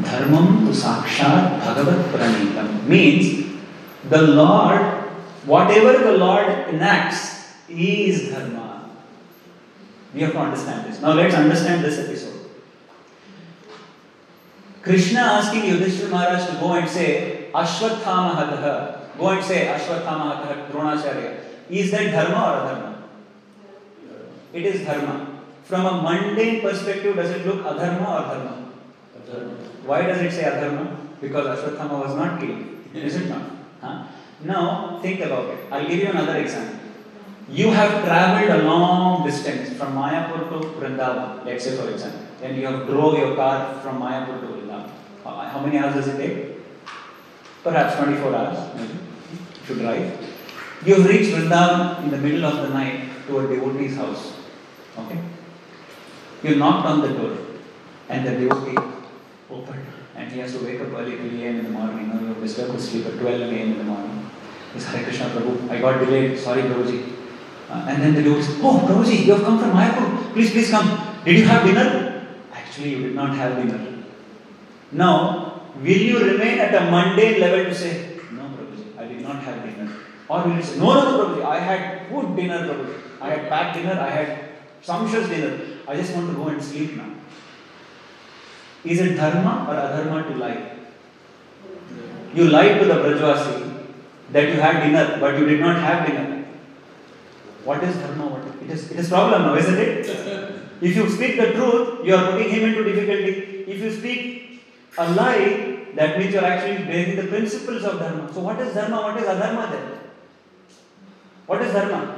dharmam 0.00 0.66
to 0.66 0.72
sakshat 0.72 1.60
bhagavat 1.60 2.12
pranitam 2.14 2.86
means 2.86 3.58
the 4.08 4.22
Lord, 4.22 4.80
whatever 5.44 5.98
the 6.04 6.16
Lord 6.18 6.46
enacts, 6.68 7.54
is 7.68 8.30
dharma. 8.30 8.90
We 10.14 10.22
have 10.22 10.32
to 10.32 10.38
understand 10.38 10.90
this. 10.90 11.00
Now 11.02 11.12
let's 11.12 11.34
understand 11.34 11.84
this 11.84 11.98
episode. 11.98 12.48
Krishna 14.82 15.20
asking 15.20 15.64
Yudhishthira 15.64 16.08
Maharaj 16.08 16.46
to 16.48 16.52
go 16.60 16.72
and 16.72 16.88
say 16.88 17.48
Ashwathama 17.52 18.36
Hataha. 18.36 19.18
Go 19.18 19.28
and 19.30 19.44
say 19.44 19.66
Ashwathama 19.66 20.40
Hataha 20.40 20.70
Dronacharya. 20.70 21.40
Is 21.68 21.90
that 21.90 22.10
dharma 22.12 22.40
or 22.46 22.60
adharma? 22.62 23.02
It 24.54 24.64
is 24.64 24.86
dharma. 24.86 25.37
From 25.68 25.84
a 25.84 26.02
mundane 26.02 26.62
perspective, 26.62 27.16
does 27.16 27.30
it 27.30 27.46
look 27.46 27.60
adharma 27.70 28.08
or 28.16 28.22
dharma? 28.28 28.54
Why 29.84 30.02
does 30.06 30.22
it 30.22 30.32
say 30.32 30.44
adharma? 30.44 30.96
Because 31.20 31.46
Ashwathama 31.58 32.00
was 32.04 32.14
not 32.16 32.40
killed. 32.40 32.64
Is 32.94 33.16
it 33.16 33.28
not? 33.28 33.42
Huh? 33.82 34.04
Now, 34.44 34.98
think 35.02 35.20
about 35.20 35.50
it. 35.50 35.58
I'll 35.70 35.86
give 35.86 35.98
you 35.98 36.06
another 36.08 36.36
example. 36.36 36.78
You 37.50 37.70
have 37.70 38.02
traveled 38.04 38.60
a 38.60 38.62
long 38.64 39.26
distance 39.26 39.76
from 39.76 39.94
Mayapur 39.94 40.48
to 40.48 40.68
Vrindavan, 40.78 41.44
let's 41.44 41.64
say 41.64 41.76
for 41.76 41.90
example, 41.90 42.20
and 42.42 42.56
you 42.56 42.66
have 42.66 42.86
drove 42.86 43.18
your 43.18 43.34
car 43.36 43.78
from 43.82 44.00
Mayapur 44.00 44.40
to 44.40 44.46
Vrindavan. 44.46 44.90
Uh, 45.26 45.48
How 45.50 45.60
many 45.60 45.76
hours 45.76 45.94
does 45.96 46.08
it 46.08 46.16
take? 46.16 46.56
Perhaps 47.62 47.96
24 47.96 48.34
hours, 48.34 48.74
maybe, 48.74 48.98
to 49.66 49.74
drive. 49.74 50.28
You 50.86 50.94
have 50.94 51.06
reached 51.06 51.30
Vrindavan 51.34 52.04
in 52.04 52.10
the 52.10 52.18
middle 52.18 52.46
of 52.46 52.56
the 52.62 52.68
night 52.68 53.26
to 53.26 53.40
a 53.40 53.46
devotee's 53.46 53.96
house. 53.96 54.32
Okay? 54.98 55.18
You 56.42 56.54
knocked 56.56 56.86
on 56.86 57.00
the 57.00 57.08
door, 57.08 57.36
and 58.08 58.26
the 58.26 58.32
devotee 58.32 58.76
opened, 59.50 59.86
and 60.14 60.30
he 60.30 60.38
has 60.38 60.52
to 60.56 60.64
wake 60.64 60.80
up 60.80 60.92
early 60.92 61.16
3 61.16 61.44
a.m. 61.44 61.58
in 61.58 61.64
the 61.64 61.70
morning. 61.70 61.98
You 61.98 62.06
know, 62.06 62.20
you 62.20 62.26
have 62.28 62.40
disturbed 62.40 62.74
his 62.74 62.88
sleep 62.88 63.06
at 63.06 63.18
12 63.18 63.40
a.m. 63.40 63.72
in 63.72 63.78
the 63.78 63.84
morning. 63.84 64.30
He 64.72 64.78
says, 64.78 64.94
Hare 64.94 65.04
Krishna 65.04 65.26
Prabhu, 65.30 65.68
I 65.70 65.80
got 65.80 65.98
delayed. 65.98 66.38
Sorry, 66.38 66.62
Prabhuji. 66.62 67.12
Uh, 67.68 67.86
and 67.88 68.02
then 68.02 68.14
the 68.14 68.22
devotee 68.22 68.42
says, 68.42 68.60
Oh, 68.62 68.78
Prabhuji, 68.86 69.26
you 69.26 69.34
have 69.34 69.42
come 69.42 69.58
from 69.58 69.72
Mayapur. 69.72 70.32
Please, 70.32 70.52
please 70.52 70.70
come. 70.70 71.16
Did 71.24 71.38
you 71.38 71.44
have 71.46 71.66
dinner? 71.66 72.28
Actually, 72.52 72.90
you 72.90 73.02
did 73.02 73.14
not 73.16 73.34
have 73.36 73.56
dinner. 73.56 74.04
Now, 74.92 75.62
will 75.76 75.86
you 75.86 76.18
remain 76.20 76.60
at 76.60 76.74
a 76.74 76.90
mundane 76.90 77.40
level 77.40 77.64
to 77.64 77.74
say, 77.74 78.20
No, 78.32 78.42
Prabhuji, 78.42 78.96
I 78.96 79.08
did 79.08 79.22
not 79.22 79.42
have 79.42 79.64
dinner? 79.64 79.90
Or 80.28 80.44
will 80.44 80.54
you 80.54 80.62
say, 80.62 80.78
No, 80.78 80.94
no, 80.94 81.02
no, 81.02 81.24
Prabhuji, 81.34 81.44
I 81.44 81.58
had 81.58 82.08
good 82.10 82.36
dinner, 82.36 82.58
Prabhuji. 82.68 82.94
I 83.20 83.30
had 83.30 83.48
packed 83.48 83.76
dinner, 83.76 83.98
I 84.00 84.10
had 84.10 84.47
sumptuous 84.88 85.28
dinner. 85.28 85.54
I 85.86 85.96
just 86.00 86.14
want 86.14 86.30
to 86.30 86.36
go 86.40 86.48
and 86.48 86.62
sleep 86.62 86.96
now. 86.96 87.10
Is 88.84 89.00
it 89.00 89.14
dharma 89.20 89.54
or 89.68 89.74
adharma 89.84 90.18
to 90.28 90.34
lie? 90.42 90.58
You 92.34 92.44
lied 92.56 92.80
to 92.80 92.84
the 92.90 92.98
Brajvasi 93.04 93.56
that 94.32 94.48
you 94.48 94.60
had 94.60 94.80
dinner, 94.84 95.18
but 95.20 95.38
you 95.38 95.46
did 95.46 95.60
not 95.60 95.80
have 95.86 96.06
dinner. 96.06 96.44
What 97.64 97.82
is 97.84 97.96
dharma? 97.96 98.26
What 98.26 98.62
it 98.62 98.70
is? 98.70 98.90
It 98.90 98.98
is 98.98 99.08
problem 99.08 99.42
now, 99.42 99.54
isn't 99.56 99.78
it? 99.78 100.06
If 100.80 100.96
you 100.96 101.08
speak 101.16 101.36
the 101.36 101.52
truth, 101.52 102.06
you 102.06 102.14
are 102.14 102.30
putting 102.30 102.50
him 102.50 102.68
into 102.68 102.84
difficulty. 102.84 103.64
If 103.72 103.80
you 103.80 103.90
speak 103.90 104.62
a 104.96 105.10
lie, 105.12 105.86
that 105.96 106.18
means 106.18 106.32
you 106.34 106.40
are 106.40 106.50
actually 106.52 106.84
breaking 106.84 107.16
the 107.16 107.26
principles 107.34 107.84
of 107.84 107.98
dharma. 107.98 108.32
So 108.32 108.40
what 108.40 108.60
is 108.60 108.74
dharma? 108.74 109.02
What 109.02 109.16
is 109.22 109.28
adharma 109.34 109.70
then? 109.72 109.86
What 111.46 111.62
is 111.62 111.72
dharma? 111.72 112.17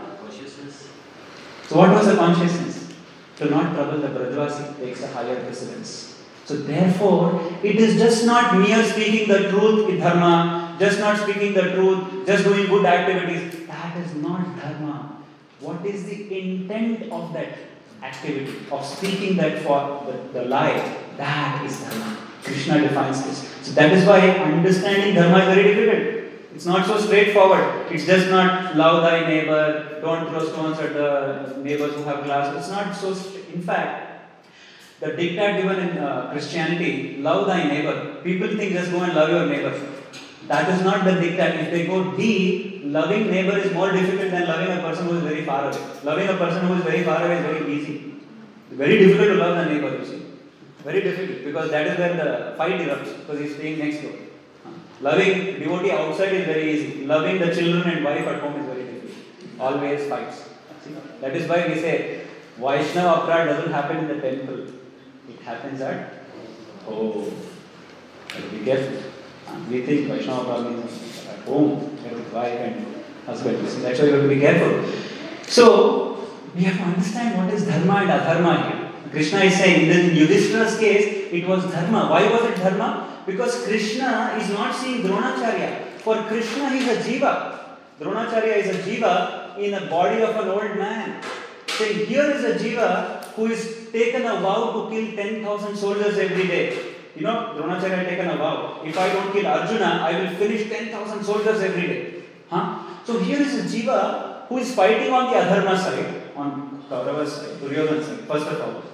So 1.71 1.77
what 1.77 1.91
was 1.91 2.07
the 2.07 2.17
consciousness? 2.17 2.93
To 3.37 3.45
not 3.49 3.75
trouble 3.75 3.99
the 3.99 4.09
Brajvasi 4.09 4.77
takes 4.81 5.05
a 5.05 5.07
higher 5.07 5.37
precedence. 5.45 6.21
So 6.45 6.57
therefore, 6.57 7.49
it 7.63 7.77
is 7.77 7.95
just 7.95 8.27
not 8.27 8.59
mere 8.59 8.83
speaking 8.83 9.29
the 9.29 9.51
truth 9.51 9.89
in 9.89 10.01
dharma, 10.01 10.77
just 10.81 10.99
not 10.99 11.17
speaking 11.17 11.55
the 11.55 11.71
truth, 11.75 12.27
just 12.27 12.43
doing 12.43 12.67
good 12.67 12.85
activities. 12.85 13.69
That 13.69 13.97
is 13.99 14.17
not 14.17 14.61
dharma. 14.61 15.23
What 15.61 15.87
is 15.87 16.07
the 16.07 16.41
intent 16.41 17.13
of 17.13 17.33
that 17.35 17.57
activity, 18.03 18.67
of 18.73 18.85
speaking 18.85 19.37
that 19.37 19.63
for 19.63 20.05
the, 20.07 20.41
the 20.41 20.47
lie? 20.47 20.97
That 21.19 21.65
is 21.65 21.81
dharma. 21.83 22.17
Krishna 22.43 22.81
defines 22.81 23.23
this. 23.23 23.49
So 23.63 23.71
that 23.75 23.93
is 23.93 24.05
why 24.05 24.19
understanding 24.19 25.15
dharma 25.15 25.39
is 25.39 25.55
very 25.55 25.75
difficult. 25.75 26.20
It's 26.55 26.67
not 26.67 26.87
so 26.87 26.99
straightforward. 26.99 27.93
It's 27.93 28.07
just 28.07 28.29
not 28.29 28.77
love 28.77 29.03
thy 29.03 29.29
neighbor, 29.29 30.01
don't 30.01 30.29
throw 30.29 30.45
stones 30.49 30.79
at 30.81 30.95
the 30.95 31.57
neighbors 31.63 31.95
who 31.95 32.03
have 32.05 32.25
glass. 32.25 32.57
It's 32.57 32.71
not 32.71 32.95
so. 32.95 33.15
St- 33.15 33.55
in 33.55 33.63
fact, 33.63 34.31
the 35.01 35.09
diktat 35.09 35.63
given 35.63 35.79
in 35.89 35.99
uh, 35.99 36.31
Christianity, 36.33 37.19
love 37.19 37.47
thy 37.47 37.65
neighbor. 37.65 38.17
People 38.25 38.49
think 38.49 38.73
just 38.73 38.91
go 38.91 39.03
and 39.03 39.15
love 39.15 39.31
your 39.31 39.47
neighbor. 39.47 39.79
That 40.49 40.69
is 40.69 40.83
not 40.83 41.05
the 41.05 41.13
diktat. 41.13 41.63
If 41.63 41.71
they 41.71 41.87
go 41.87 42.17
deep, 42.17 42.83
loving 42.85 43.31
neighbor 43.31 43.57
is 43.59 43.73
more 43.73 43.93
difficult 43.93 44.31
than 44.31 44.49
loving 44.49 44.77
a 44.77 44.81
person 44.81 45.07
who 45.07 45.17
is 45.19 45.23
very 45.23 45.45
far 45.45 45.71
away. 45.71 45.79
Loving 46.03 46.29
a 46.29 46.37
person 46.37 46.67
who 46.67 46.75
is 46.75 46.83
very 46.83 47.05
far 47.05 47.25
away 47.25 47.37
is 47.37 47.45
very 47.47 47.73
easy. 47.75 48.15
Very 48.71 48.99
difficult 48.99 49.29
to 49.29 49.35
love 49.35 49.57
the 49.57 49.73
neighbor, 49.73 49.97
you 49.99 50.05
see. 50.05 50.23
Very 50.85 51.03
difficult 51.03 51.45
because 51.45 51.71
that 51.71 51.87
is 51.87 51.99
where 51.99 52.15
the 52.15 52.57
fight 52.57 52.81
erupts 52.81 53.17
because 53.21 53.41
he's 53.41 53.55
staying 53.55 53.79
next 53.79 54.03
door. 54.03 54.13
Loving 55.01 55.59
devotee 55.59 55.93
outside 55.93 56.33
is 56.35 56.45
very 56.47 56.73
easy. 56.73 57.07
Loving 57.07 57.39
the 57.39 57.55
children 57.55 57.89
and 57.89 58.05
wife 58.05 58.27
at 58.27 58.41
home 58.41 58.61
is 58.61 58.67
very 58.67 58.85
difficult. 58.85 59.13
Always 59.59 60.09
fights. 60.09 60.45
That 61.21 61.35
is 61.35 61.49
why 61.49 61.67
we 61.69 61.75
say 61.75 62.27
Vaishnava 62.59 63.23
Aparad 63.23 63.47
doesn't 63.47 63.73
happen 63.73 63.97
in 63.99 64.09
the 64.09 64.21
temple. 64.21 64.67
It 65.29 65.41
happens 65.43 65.81
at 65.81 66.25
home. 66.85 67.35
But 68.29 68.51
be 68.51 68.65
careful. 68.65 69.11
We 69.71 69.83
think 69.87 70.09
Vaishnava 70.09 70.51
Aparad 70.51 70.71
means 70.71 71.27
at 71.27 71.39
home 71.47 71.97
with 72.03 72.33
wife 72.33 72.61
and 72.61 73.05
husband. 73.27 73.69
See, 73.69 73.81
that's 73.81 73.99
why 74.01 74.07
you 74.07 74.13
have 74.13 74.23
to 74.23 74.29
be 74.29 74.41
careful. 74.41 74.93
So 75.43 76.29
we 76.55 76.63
have 76.65 76.77
to 76.77 76.83
understand 76.83 77.39
what 77.39 77.55
is 77.55 77.67
dharma 77.67 77.95
and 78.03 78.11
adharma 78.11 78.71
here. 78.71 78.93
Krishna 79.11 79.41
is 79.41 79.57
saying 79.57 79.91
in 79.91 80.17
Yudhishthira's 80.17 80.79
case, 80.79 81.33
it 81.33 81.49
was 81.49 81.65
dharma. 81.73 82.09
Why 82.11 82.31
was 82.31 82.45
it 82.51 82.57
dharma? 82.57 83.10
Because 83.27 83.65
Krishna 83.65 84.37
is 84.41 84.51
not 84.51 84.75
seeing 84.75 85.03
Dronacharya. 85.03 85.99
For 85.99 86.17
Krishna, 86.25 86.71
he 86.71 86.79
is 86.79 86.89
a 86.97 87.09
jiva. 87.09 87.59
Dronacharya 88.01 88.57
is 88.57 88.69
a 88.77 88.79
jiva 88.83 89.59
in 89.59 89.73
the 89.73 89.87
body 89.91 90.23
of 90.23 90.37
an 90.37 90.49
old 90.49 90.77
man. 90.77 91.23
So 91.69 91.85
here 91.85 92.31
is 92.31 92.45
a 92.45 92.55
jiva 92.63 93.25
who 93.35 93.47
is 93.47 93.89
taken 93.93 94.23
a 94.27 94.41
vow 94.41 94.73
to 94.73 94.91
kill 94.91 95.17
10,000 95.17 95.77
soldiers 95.77 96.19
every 96.19 96.47
day. 96.47 96.95
You 97.17 97.23
know, 97.23 97.55
Dronacharya 97.57 97.99
had 97.99 98.09
taken 98.09 98.29
a 98.31 98.37
vow. 98.37 98.83
If 98.85 98.97
I 98.99 99.13
don't 99.13 99.33
kill 99.33 99.47
Arjuna, 99.47 99.85
I 99.85 100.21
will 100.21 100.37
finish 100.37 100.69
10,000 100.69 101.25
soldiers 101.25 101.61
every 101.61 101.87
day. 101.87 102.23
Huh? 102.49 102.85
So 103.05 103.19
here 103.19 103.41
is 103.41 103.55
a 103.59 103.77
jiva 103.77 104.47
who 104.49 104.59
is 104.59 104.75
fighting 104.75 105.13
on 105.13 105.33
the 105.33 105.39
adharma 105.39 105.77
side, 105.79 106.33
on 106.37 106.85
Kaurava's 106.89 107.33
side, 107.33 107.61
Duryodhana's 107.61 108.07
side, 108.07 108.21
first 108.21 108.47
of 108.47 108.61
all. 108.61 108.90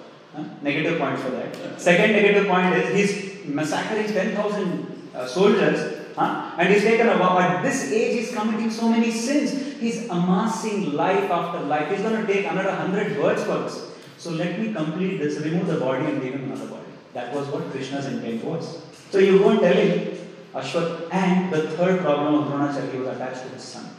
Negative 0.62 0.98
point 0.98 1.18
for 1.18 1.30
that. 1.30 1.80
Second 1.80 2.12
negative 2.12 2.46
point 2.46 2.74
is 2.74 3.14
he's 3.14 3.46
massacring 3.46 4.06
10,000 4.06 5.10
uh, 5.14 5.26
soldiers 5.26 6.06
huh? 6.16 6.54
and 6.58 6.72
he's 6.72 6.82
taken 6.82 7.08
a 7.08 7.16
vow. 7.16 7.38
At 7.38 7.62
this 7.62 7.90
age, 7.92 8.18
he's 8.18 8.34
committing 8.34 8.70
so 8.70 8.88
many 8.88 9.10
sins. 9.10 9.78
He's 9.80 10.08
amassing 10.08 10.92
life 10.94 11.30
after 11.30 11.60
life. 11.60 11.90
He's 11.90 12.00
going 12.00 12.26
to 12.26 12.32
take 12.32 12.46
another 12.46 12.70
100 12.70 13.16
birds 13.16 13.44
for 13.44 13.58
this. 13.58 13.90
So 14.18 14.30
let 14.30 14.58
me 14.58 14.72
complete 14.72 15.18
this, 15.18 15.38
remove 15.40 15.66
the 15.66 15.78
body 15.78 16.06
and 16.06 16.22
give 16.22 16.34
him 16.34 16.50
another 16.50 16.66
body. 16.66 16.82
That 17.12 17.34
was 17.34 17.48
what 17.48 17.70
Krishna's 17.70 18.06
intent 18.06 18.44
was. 18.44 18.82
So 19.10 19.18
you 19.18 19.46
and 19.48 19.60
tell 19.60 19.72
him, 19.74 20.18
Ashwat, 20.54 21.08
and 21.12 21.52
the 21.52 21.70
third 21.72 22.00
problem 22.00 22.34
of 22.34 22.52
Dronacharya, 22.52 22.98
was 22.98 23.08
attached 23.08 23.42
to 23.42 23.48
his 23.50 23.62
son. 23.62 23.90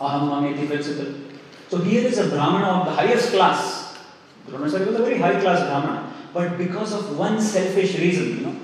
Aham. 0.00 0.28
So 1.68 1.78
here 1.78 2.06
is 2.06 2.18
a 2.18 2.28
Brahmana 2.28 2.66
of 2.66 2.86
the 2.86 2.92
highest 2.92 3.32
class. 3.32 3.87
Dronacharya 4.48 4.86
was 4.86 4.96
a 4.96 5.04
very 5.04 5.18
high 5.18 5.40
class 5.40 5.60
Brahmana. 5.60 6.12
But 6.32 6.58
because 6.58 6.92
of 6.92 7.16
one 7.18 7.40
selfish 7.40 7.98
reason, 7.98 8.28
you 8.28 8.40
know, 8.46 8.56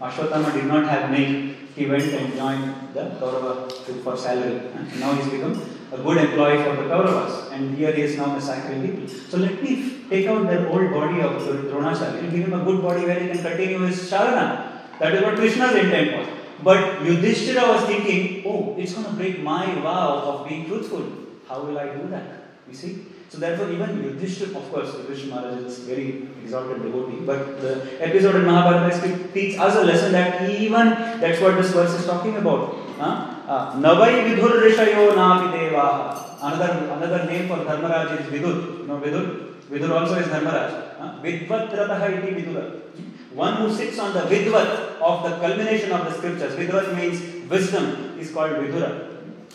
Ashwatthama 0.00 0.52
did 0.54 0.64
not 0.64 0.84
have 0.88 1.10
milk. 1.10 1.56
He 1.76 1.86
went 1.86 2.04
and 2.04 2.34
joined 2.34 2.94
the 2.94 3.04
Kaurava 3.18 3.70
for 4.04 4.16
salary. 4.16 4.60
And 4.74 5.00
now 5.00 5.14
he's 5.14 5.30
become 5.30 5.54
a 5.92 5.96
good 5.96 6.18
employee 6.18 6.62
for 6.64 6.76
the 6.76 6.88
Kauravas. 6.88 7.52
And 7.52 7.76
here 7.76 7.92
he 7.92 8.02
is 8.02 8.16
now 8.16 8.26
massacring 8.26 8.82
people. 8.86 9.08
So 9.08 9.38
let 9.38 9.62
me 9.62 10.04
take 10.10 10.26
out 10.26 10.46
the 10.48 10.68
old 10.68 10.90
body 10.90 11.20
of 11.20 11.40
Dronacharya 11.40 12.18
and 12.18 12.30
give 12.30 12.46
him 12.46 12.60
a 12.60 12.64
good 12.64 12.82
body 12.82 13.04
where 13.04 13.18
he 13.18 13.28
can 13.28 13.42
continue 13.42 13.78
his 13.80 14.10
sharana. 14.10 14.98
That 14.98 15.14
is 15.14 15.22
what 15.22 15.36
Krishna's 15.36 15.74
intent 15.74 16.18
was. 16.18 16.38
But 16.62 17.02
Yudhishthira 17.04 17.66
was 17.68 17.84
thinking, 17.86 18.44
oh, 18.46 18.76
it's 18.78 18.92
going 18.92 19.06
to 19.06 19.12
break 19.12 19.40
my 19.40 19.66
vow 19.80 20.18
of 20.18 20.48
being 20.48 20.66
truthful. 20.66 21.04
How 21.48 21.62
will 21.62 21.78
I 21.78 21.86
do 21.94 22.06
that? 22.08 22.24
You 22.68 22.74
see? 22.74 23.06
So 23.32 23.38
therefore, 23.38 23.70
even 23.72 24.04
Yudhishthira, 24.04 24.54
of 24.58 24.70
course, 24.70 24.92
Yudhishthira 24.94 25.34
Maharaj 25.34 25.62
is 25.64 25.78
very 25.78 26.28
exalted 26.44 26.82
devotee, 26.82 27.24
but 27.24 27.62
the 27.62 27.96
episode 28.06 28.34
in 28.34 28.44
Mahabharata 28.44 29.32
teaches 29.32 29.58
us 29.58 29.76
a 29.76 29.84
lesson 29.84 30.12
that 30.12 30.50
even, 30.50 30.90
that's 31.18 31.40
what 31.40 31.56
this 31.56 31.72
verse 31.72 31.94
is 31.98 32.04
talking 32.04 32.36
about. 32.36 32.74
Uh, 33.00 33.80
Navai 33.80 34.10
vidhur 34.26 34.60
rishayo 34.60 35.14
napi 35.14 35.48
devaha. 35.56 36.36
Another, 36.42 36.92
another 36.92 37.24
name 37.24 37.48
for 37.48 37.56
Dharmaraj 37.64 38.20
is 38.20 38.26
Vidur. 38.26 38.80
You 38.80 38.86
know 38.86 39.00
Vidur? 39.00 39.54
Vidur 39.70 39.98
also 39.98 40.16
is 40.16 40.26
Dharmaraj. 40.26 41.00
Uh, 41.00 41.22
Vidvat 41.22 41.70
rataha 41.70 42.12
iti 42.18 42.42
vidura. 42.42 42.82
One 43.32 43.56
who 43.56 43.74
sits 43.74 43.98
on 43.98 44.12
the 44.12 44.20
vidvat 44.20 45.00
of 45.00 45.22
the 45.22 45.38
culmination 45.38 45.90
of 45.90 46.04
the 46.04 46.12
scriptures. 46.12 46.54
Vidvat 46.54 46.94
means 46.94 47.48
wisdom 47.48 48.18
is 48.18 48.30
called 48.30 48.52
Vidura. 48.52 49.08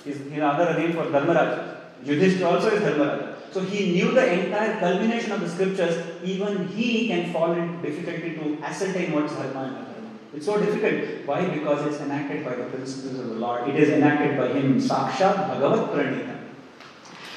Is 0.04 0.20
another 0.32 0.80
name 0.80 0.94
for 0.94 1.04
Dharmaraj. 1.04 1.76
Yudhishthira 2.04 2.50
also 2.50 2.70
is 2.70 2.82
Dharmaraj. 2.82 3.37
So 3.52 3.62
he 3.62 3.92
knew 3.92 4.12
the 4.12 4.46
entire 4.46 4.80
culmination 4.80 5.32
of 5.32 5.42
the 5.42 5.50
scriptures. 5.50 6.06
Even 6.24 6.68
he 6.70 7.08
can 7.08 7.32
fall 7.32 7.54
into 7.54 7.82
difficulty 7.82 8.36
to 8.36 8.64
ascertain 8.64 9.14
what's 9.14 9.34
dharma 9.34 9.62
and 9.64 9.76
adharma. 9.78 10.12
It's 10.34 10.46
so 10.46 10.60
difficult. 10.60 11.26
Why? 11.26 11.46
Because 11.46 11.88
it's 11.88 12.02
enacted 12.02 12.46
by 12.46 12.56
the 12.56 12.66
principles 12.66 13.20
of 13.20 13.28
the 13.30 13.36
Lord. 13.36 13.70
It 13.70 13.76
is 13.76 13.90
enacted 13.90 14.38
by 14.38 14.50
him. 14.50 14.80
Saksha 14.80 15.48
Bhagavat 15.48 15.92
Pranita. 15.92 16.38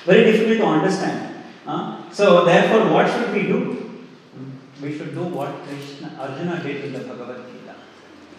Very 0.04 0.32
difficult 0.32 0.58
to 0.58 0.66
understand. 0.66 1.44
Uh, 1.66 2.11
so 2.11 2.44
therefore, 2.44 2.92
what 2.92 3.06
should 3.06 3.32
we 3.32 3.42
do? 3.42 3.80
We 4.82 4.96
should 4.96 5.14
do 5.14 5.24
what 5.24 5.62
Krishna, 5.66 6.16
Arjuna 6.18 6.62
did 6.62 6.82
with 6.82 6.92
the 6.94 7.00
Bhagavad 7.00 7.44
Gita. 7.46 7.74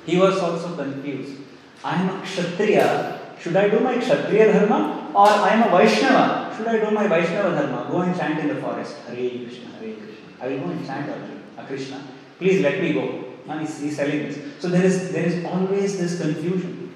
He 0.06 0.18
was 0.18 0.40
also 0.40 0.76
confused. 0.76 1.42
I 1.84 2.02
am 2.02 2.10
a 2.10 2.22
Kshatriya. 2.24 3.20
Should 3.40 3.56
I 3.56 3.70
do 3.70 3.80
my 3.80 3.98
Kshatriya 3.98 4.52
dharma 4.52 5.12
or 5.14 5.28
I 5.28 5.50
am 5.50 5.68
a 5.68 5.78
Vaishnava? 5.78 6.41
Should 6.56 6.68
I 6.68 6.80
do 6.80 6.92
my 6.92 7.08
Vaishnava 7.08 7.56
dharma? 7.56 7.88
Go 7.90 8.02
and 8.02 8.16
chant 8.16 8.40
in 8.40 8.48
the 8.48 8.56
forest. 8.56 8.98
Hare 9.08 9.16
Krishna, 9.16 9.70
Hare 9.80 9.96
Krishna. 9.96 10.26
I 10.40 10.48
will 10.48 10.60
go 10.60 10.70
and 10.72 10.86
chant 10.86 11.10
Arjuna, 11.10 11.68
Krishna. 11.68 12.04
Please 12.38 12.62
let 12.62 12.82
me 12.82 12.94
go. 12.94 13.26
And 13.48 13.62
he's, 13.62 13.80
he's 13.80 13.98
telling 13.98 14.20
this. 14.24 14.40
So 14.60 14.70
there 14.70 14.84
is 14.84 15.12
there 15.12 15.26
is 15.26 15.44
always 15.46 15.98
this 15.98 16.22
confusion. 16.22 16.94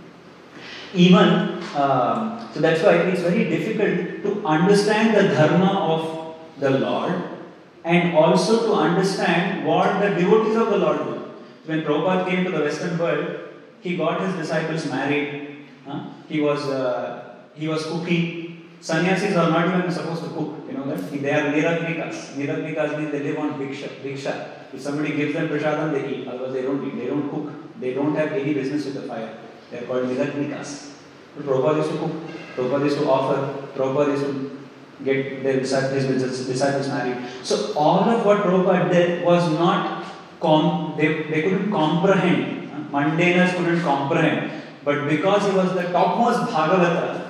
Even 0.94 1.28
uh, 1.76 2.52
so 2.54 2.62
that's 2.62 2.82
why 2.84 2.96
it's 2.96 3.22
very 3.22 3.50
difficult 3.50 4.24
to 4.24 4.48
understand 4.48 5.16
the 5.16 5.34
dharma 5.34 5.72
of 5.94 6.36
the 6.60 6.70
Lord 6.70 7.22
and 7.84 8.16
also 8.16 8.68
to 8.68 8.74
understand 8.74 9.66
what 9.66 10.00
the 10.00 10.10
devotees 10.10 10.56
of 10.56 10.70
the 10.70 10.78
Lord 10.78 10.98
do. 11.00 11.16
When 11.66 11.82
Prabhupada 11.84 12.30
came 12.30 12.46
to 12.46 12.52
the 12.52 12.62
Western 12.62 12.98
world, 12.98 13.40
he 13.82 13.98
got 13.98 14.22
his 14.22 14.36
disciples 14.36 14.86
married. 14.86 15.66
Huh? 15.86 16.06
He 16.30 16.42
was 16.42 16.66
uh, 16.70 17.36
he 17.56 17.68
was 17.68 17.86
cooking. 17.86 18.45
Sannyasis 18.86 19.36
are 19.36 19.50
not 19.50 19.68
even 19.68 19.92
supposed 19.92 20.24
to 20.26 20.30
cook. 20.30 20.50
You 20.68 20.74
know 20.78 20.86
that 20.86 21.12
they 21.12 21.32
are 21.32 21.46
niragnikas. 21.54 22.18
Niragnikas 22.40 23.00
means 23.00 23.12
they 23.14 23.22
live 23.28 23.40
on 23.40 23.54
bhiksha. 23.60 23.88
bhiksha. 24.04 24.34
If 24.72 24.80
somebody 24.80 25.16
gives 25.16 25.34
them 25.34 25.48
prasadam, 25.50 25.92
they 25.94 26.04
eat. 26.08 26.28
Otherwise, 26.28 26.54
they 26.54 26.62
don't 26.62 26.86
eat. 26.88 26.96
They 26.96 27.08
don't 27.08 27.28
cook. 27.32 27.80
They 27.80 27.96
don't 27.96 28.14
have 28.16 28.32
any 28.34 28.54
business 28.54 28.86
with 28.86 28.94
the 28.94 29.02
fire. 29.02 29.38
They 29.72 29.80
are 29.80 29.88
called 29.88 30.06
niragnikas. 30.06 30.92
But 31.36 31.46
Prabhupada 31.48 31.78
used 31.78 31.94
to 31.94 31.98
cook. 31.98 32.12
Prabhupada 32.56 32.84
used 32.84 33.00
to 33.00 33.10
offer. 33.10 33.40
Prabhupada 33.76 34.12
used 34.12 34.26
to 34.26 34.56
get 35.04 35.42
their 35.42 35.60
his 35.60 36.48
disciples 36.48 36.88
married. 36.88 37.18
So 37.42 37.74
all 37.74 38.08
of 38.08 38.24
what 38.24 38.44
Prabhupada 38.44 38.92
did 38.92 39.26
was 39.26 39.52
not 39.54 40.06
com- 40.40 40.94
they, 40.96 41.24
they 41.24 41.42
couldn't 41.42 41.72
comprehend. 41.72 42.92
Mundaners 42.92 43.58
couldn't 43.58 43.82
comprehend. 43.82 44.62
But 44.84 45.10
because 45.10 45.50
he 45.50 45.58
was 45.58 45.74
the 45.74 45.92
topmost 45.92 46.52
Bhagavata, 46.52 47.25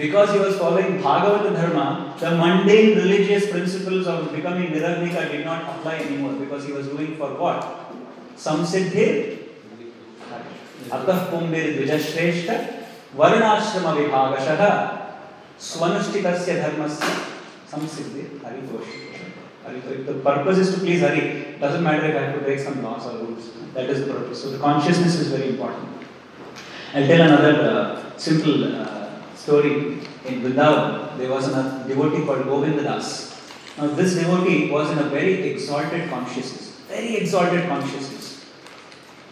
because 0.00 0.32
he 0.32 0.38
was 0.38 0.58
following 0.58 1.00
Bhagavata 1.00 1.54
Dharma, 1.54 2.16
the 2.20 2.30
mundane 2.32 2.96
religious 2.98 3.50
principles 3.50 4.06
of 4.06 4.34
becoming 4.34 4.70
Niragnika 4.70 5.30
did 5.30 5.44
not 5.44 5.62
apply 5.62 5.96
anymore 5.96 6.34
because 6.34 6.66
he 6.66 6.72
was 6.72 6.86
doing 6.88 7.16
for 7.16 7.34
what? 7.34 7.62
Samsiddhi 8.36 9.36
अतः 10.86 11.18
पुंबिर 11.30 11.64
द्विजश्रेष्ठ 11.76 12.50
वर्णाश्रम 13.18 13.86
विभागशः 13.96 14.62
स्वनुष्ठितस्य 15.68 16.54
धर्मस्य 16.60 17.06
संसिद्धि 17.72 18.22
Haritosh 18.44 18.94
the 20.06 20.14
purpose 20.22 20.58
is 20.58 20.74
to 20.74 20.80
please 20.80 21.00
Hari. 21.00 21.56
Doesn't 21.60 21.82
matter 21.82 22.06
if 22.06 22.16
I 22.16 22.20
have 22.20 22.34
to 22.34 22.40
break 22.40 22.60
some 22.60 22.84
laws 22.84 23.04
or 23.06 23.18
rules. 23.18 23.50
That 23.74 23.90
is 23.90 24.06
the 24.06 24.12
purpose. 24.12 24.42
So 24.42 24.50
the 24.50 24.58
consciousness 24.58 25.16
is 25.16 25.28
very 25.28 25.48
important. 25.48 25.88
I'll 26.94 27.04
tell 27.04 27.20
another 27.20 27.54
uh, 27.62 28.16
simple 28.16 28.64
uh, 28.64 28.99
story. 29.43 29.73
In 30.29 30.41
Vrindavan, 30.43 31.17
there 31.17 31.29
was 31.29 31.47
a 31.47 31.55
uh, 31.55 31.87
devotee 31.87 32.25
called 32.25 32.45
Govindadas. 32.45 33.07
Now 33.77 33.87
this 33.87 34.15
devotee 34.15 34.69
was 34.69 34.91
in 34.91 34.99
a 34.99 35.09
very 35.15 35.51
exalted 35.51 36.09
consciousness. 36.09 36.79
Very 36.87 37.15
exalted 37.17 37.67
consciousness. 37.67 38.45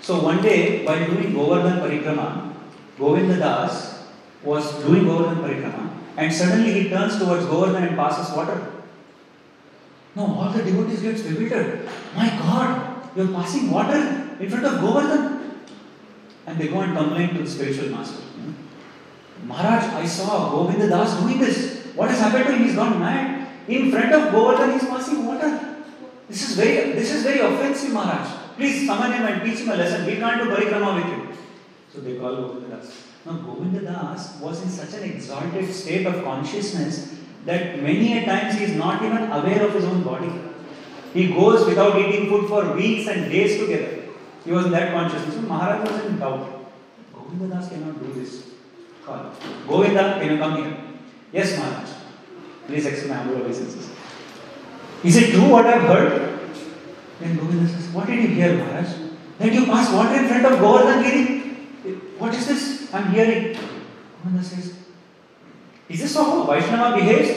So 0.01 0.21
one 0.23 0.41
day, 0.41 0.85
while 0.85 1.05
doing 1.05 1.33
Govardhan 1.33 1.79
Parikrama, 1.83 2.53
Govinda 2.97 3.37
Das 3.37 4.03
was 4.43 4.83
doing 4.83 5.05
Govardhan 5.05 5.43
Parikrama 5.43 5.89
and 6.19 6.33
suddenly 6.33 6.71
he 6.73 6.89
turns 6.89 7.17
towards 7.17 7.45
Govardhan 7.45 7.83
and 7.83 7.95
passes 7.95 8.35
water. 8.35 8.57
Now 10.15 10.25
all 10.25 10.49
the 10.51 10.63
devotees 10.63 11.01
get 11.01 11.15
bewildered. 11.23 11.87
My 12.15 12.29
God, 12.29 13.09
you're 13.15 13.27
passing 13.27 13.71
water 13.71 14.01
in 14.39 14.49
front 14.49 14.65
of 14.65 14.81
Govardhan. 14.81 15.61
And 16.45 16.57
they 16.59 16.67
go 16.67 16.81
and 16.81 16.97
complain 16.97 17.35
to 17.35 17.43
the 17.43 17.49
spiritual 17.49 17.89
master. 17.89 18.21
Hmm? 18.21 18.51
Maharaj, 19.43 19.93
I 19.93 20.05
saw 20.05 20.51
Govinda 20.51 20.89
Das 20.89 21.19
doing 21.21 21.39
this. 21.39 21.85
What 21.95 22.09
has 22.09 22.19
happened 22.19 22.45
to 22.45 22.51
him? 22.53 22.63
He's 22.63 22.75
gone 22.75 22.99
mad. 22.99 23.47
In 23.67 23.91
front 23.91 24.13
of 24.13 24.31
Govardhan, 24.31 24.73
he's 24.73 24.87
passing 24.87 25.25
water. 25.25 25.69
This 26.27 26.49
is 26.49 26.55
very 26.55 26.93
this 26.93 27.11
is 27.11 27.23
very 27.23 27.39
offensive, 27.39 27.91
Maharaj. 27.93 28.55
Please 28.55 28.85
summon 28.85 29.11
him 29.13 29.25
and 29.25 29.41
teach 29.43 29.59
him 29.59 29.69
a 29.69 29.75
lesson. 29.75 30.05
We 30.05 30.17
can't 30.17 30.43
do 30.43 30.49
parikrama 30.49 30.95
with 30.95 31.05
him. 31.05 31.37
So 31.93 32.01
they 32.01 32.17
call 32.17 32.35
Govinda 32.35 32.75
Das. 32.75 33.03
Now 33.25 33.33
Govinda 33.33 33.81
Das 33.81 34.39
was 34.39 34.61
in 34.61 34.69
such 34.69 34.93
an 35.01 35.09
exalted 35.09 35.73
state 35.73 36.05
of 36.05 36.23
consciousness 36.23 37.15
that 37.45 37.81
many 37.81 38.17
a 38.17 38.25
times 38.25 38.55
he 38.55 38.65
is 38.65 38.75
not 38.75 39.01
even 39.01 39.31
aware 39.31 39.63
of 39.67 39.73
his 39.73 39.85
own 39.85 40.03
body. 40.03 40.31
He 41.13 41.29
goes 41.33 41.65
without 41.65 41.97
eating 41.97 42.29
food 42.29 42.47
for 42.47 42.75
weeks 42.75 43.07
and 43.07 43.31
days 43.31 43.59
together. 43.59 44.03
He 44.45 44.51
was 44.51 44.65
in 44.65 44.71
that 44.71 44.93
consciousness. 44.93 45.33
So 45.33 45.41
Maharaj 45.41 45.89
was 45.89 46.05
in 46.05 46.19
doubt. 46.19 46.69
Govinda 47.13 47.55
Das 47.55 47.69
cannot 47.69 47.99
do 47.99 48.13
this. 48.13 48.48
Call. 49.09 49.33
Govinda, 49.67 50.19
can 50.19 50.31
you 50.31 50.37
come 50.37 50.55
here? 50.57 50.77
Yes, 51.33 51.57
Maharaj. 51.57 51.89
Please 52.67 52.85
explain 52.85 53.13
humble 53.13 53.41
obeisances. 53.41 53.89
Is 55.03 55.15
it 55.15 55.31
true 55.31 55.49
what 55.49 55.65
I 55.65 55.77
have 55.77 55.87
heard? 55.89 56.39
Then 57.19 57.37
Govinda 57.37 57.67
says, 57.67 57.87
What 57.89 58.07
did 58.07 58.21
you 58.21 58.27
hear, 58.29 58.57
Maharaj? 58.57 58.87
That 59.39 59.53
you 59.53 59.65
pass 59.65 59.91
water 59.93 60.15
in 60.15 60.27
front 60.27 60.45
of 60.45 60.59
Govardhan 60.59 61.03
Giri? 61.03 61.25
What 62.19 62.35
is 62.35 62.47
this? 62.47 62.93
I'm 62.93 63.11
hearing. 63.11 63.57
Govinda 64.23 64.43
says, 64.43 64.75
Is 65.87 66.01
this 66.01 66.15
how 66.15 66.43
Vaishnava 66.43 66.97
behaves? 66.97 67.31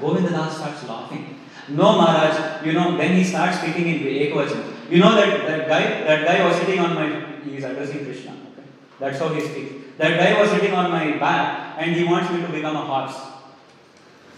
Govinda 0.00 0.30
Das 0.30 0.56
starts 0.56 0.88
laughing. 0.88 1.38
No, 1.68 1.98
Maharaj, 1.98 2.64
you 2.66 2.72
know, 2.72 2.96
then 2.96 3.16
he 3.16 3.24
starts 3.24 3.58
speaking 3.58 3.86
in 3.88 4.00
Ekvachan. 4.00 4.64
You 4.90 5.00
know 5.00 5.14
that, 5.14 5.46
that 5.46 5.68
guy, 5.68 5.82
that 6.04 6.24
guy 6.26 6.46
was 6.46 6.56
sitting 6.56 6.80
on 6.80 6.94
my, 6.94 7.06
he 7.44 7.58
is 7.58 7.64
addressing 7.64 8.04
Krishna. 8.06 8.30
Okay? 8.30 8.66
That's 8.98 9.18
how 9.18 9.28
he 9.28 9.42
speaks. 9.42 9.77
That 9.98 10.18
guy 10.18 10.40
was 10.40 10.50
sitting 10.50 10.72
on 10.72 10.90
my 10.90 11.18
back 11.18 11.76
and 11.78 11.94
he 11.94 12.04
wants 12.04 12.30
me 12.30 12.40
to 12.40 12.48
become 12.48 12.76
a 12.76 12.84
horse. 12.86 13.16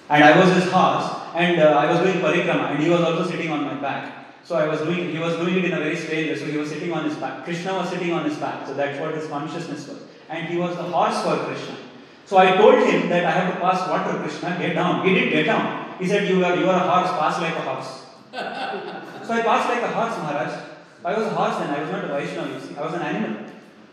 And 0.09 0.25
I 0.25 0.39
was 0.39 0.55
his 0.55 0.73
horse 0.73 1.09
and 1.35 1.61
uh, 1.61 1.79
I 1.79 1.93
was 1.93 2.01
doing 2.01 2.25
parikrama 2.25 2.73
and 2.73 2.83
he 2.83 2.89
was 2.89 3.01
also 3.01 3.31
sitting 3.31 3.51
on 3.51 3.65
my 3.65 3.75
back. 3.75 4.21
So 4.43 4.57
I 4.57 4.67
was 4.67 4.81
doing, 4.81 5.11
he 5.11 5.19
was 5.19 5.37
doing 5.37 5.59
it 5.59 5.67
in 5.67 5.73
a 5.73 5.79
very 5.79 5.97
strange 5.97 6.29
way. 6.29 6.37
So 6.37 6.47
he 6.47 6.57
was 6.57 6.71
sitting 6.71 6.93
on 6.93 7.05
his 7.05 7.17
back. 7.17 7.45
Krishna 7.45 7.75
was 7.75 7.91
sitting 7.91 8.13
on 8.13 8.25
his 8.25 8.37
back. 8.39 8.67
So 8.67 8.75
that's 8.75 8.99
what 8.99 9.15
his 9.15 9.29
consciousness 9.29 9.87
was. 9.87 10.03
And 10.29 10.49
he 10.49 10.57
was 10.57 10.77
the 10.77 10.83
horse 10.83 11.23
for 11.23 11.37
Krishna. 11.45 11.77
So 12.25 12.39
I 12.39 12.57
told 12.57 12.77
him 12.77 13.09
that 13.11 13.27
I 13.27 13.31
have 13.33 13.55
to 13.55 13.61
pass 13.61 13.87
water, 13.89 14.19
Krishna, 14.23 14.57
get 14.59 14.75
down. 14.75 15.07
He 15.07 15.15
did 15.15 15.31
get 15.31 15.47
down. 15.47 15.99
He 15.99 16.07
said, 16.07 16.29
You 16.29 16.45
are, 16.45 16.57
you 16.57 16.71
are 16.71 16.83
a 16.83 16.89
horse, 16.89 17.11
pass 17.21 17.41
like 17.41 17.55
a 17.55 17.61
horse. 17.61 18.07
so 19.27 19.35
I 19.35 19.43
passed 19.43 19.69
like 19.69 19.83
a 19.83 19.89
horse, 19.89 20.17
Maharaj. 20.17 20.71
I 21.05 21.19
was 21.19 21.27
a 21.27 21.31
horse 21.31 21.57
then, 21.57 21.71
I 21.71 21.81
was 21.81 21.91
not 21.91 22.05
a 22.05 22.09
Vaishnava, 22.09 22.55
you 22.55 22.61
see. 22.61 22.77
I 22.77 22.83
was 22.83 22.95
an 22.95 23.03
animal. 23.03 23.50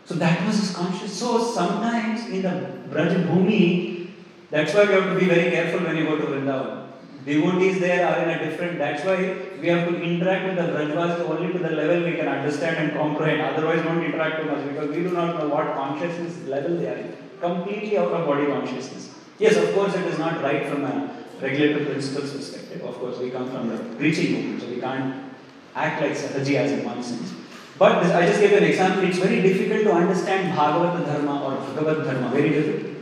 So 0.08 0.14
that 0.14 0.46
was 0.46 0.56
his 0.58 0.74
conscious. 0.74 1.12
So 1.12 1.38
sometimes 1.52 2.30
in 2.30 2.40
the 2.40 2.54
Braj 2.88 3.12
Bhumi, 3.28 4.08
that's 4.50 4.72
why 4.72 4.84
we 4.86 4.92
have 4.94 5.12
to 5.12 5.18
be 5.20 5.26
very 5.26 5.50
careful 5.50 5.80
when 5.80 5.98
you 5.98 6.04
go 6.04 6.16
to 6.16 6.24
Vrindavan. 6.24 6.86
Devotees 7.26 7.78
there 7.78 8.06
are 8.08 8.22
in 8.22 8.30
a 8.30 8.38
different, 8.42 8.78
that's 8.78 9.04
why 9.04 9.16
we 9.60 9.68
have 9.68 9.86
to 9.86 10.00
interact 10.00 10.46
with 10.46 10.56
the 10.56 10.72
Brajvas 10.72 11.20
only 11.28 11.52
to 11.52 11.58
the 11.58 11.72
level 11.72 12.04
we 12.04 12.16
can 12.16 12.26
understand 12.26 12.78
and 12.78 12.92
comprehend. 12.96 13.42
Otherwise, 13.42 13.82
don't 13.82 14.02
interact 14.02 14.40
too 14.40 14.50
much 14.50 14.66
because 14.66 14.88
we 14.88 15.02
do 15.02 15.10
not 15.10 15.36
know 15.36 15.48
what 15.48 15.74
consciousness 15.74 16.42
level 16.48 16.78
they 16.78 16.88
are 16.88 16.96
in. 16.96 17.14
Completely 17.42 17.98
out 17.98 18.10
of 18.10 18.26
body 18.26 18.46
consciousness. 18.46 19.14
Yes, 19.38 19.56
of 19.56 19.74
course, 19.74 19.94
it 19.94 20.06
is 20.06 20.18
not 20.18 20.42
right 20.42 20.66
from 20.68 20.84
a 20.84 21.14
regulative 21.42 21.86
principles 21.86 22.32
perspective. 22.32 22.82
Of 22.82 22.94
course, 22.94 23.18
we 23.18 23.28
come 23.30 23.50
from 23.50 23.68
the 23.68 23.76
preaching 23.96 24.32
movement, 24.32 24.62
so 24.62 24.68
we 24.68 24.80
can't 24.80 25.34
act 25.74 26.00
like 26.00 26.12
Sahaji 26.12 26.54
as 26.54 26.72
in 26.72 26.86
one 26.86 27.02
sense. 27.02 27.37
But 27.78 28.04
I 28.06 28.26
just 28.26 28.40
gave 28.40 28.52
an 28.52 28.64
example. 28.64 29.04
It's 29.04 29.18
very 29.18 29.40
difficult 29.40 29.82
to 29.84 29.92
understand 29.92 30.52
Bhagavata 30.58 31.06
Dharma 31.06 31.44
or 31.44 31.52
Bhagavad 31.66 32.04
Dharma. 32.04 32.28
Very 32.30 32.50
difficult. 32.50 32.96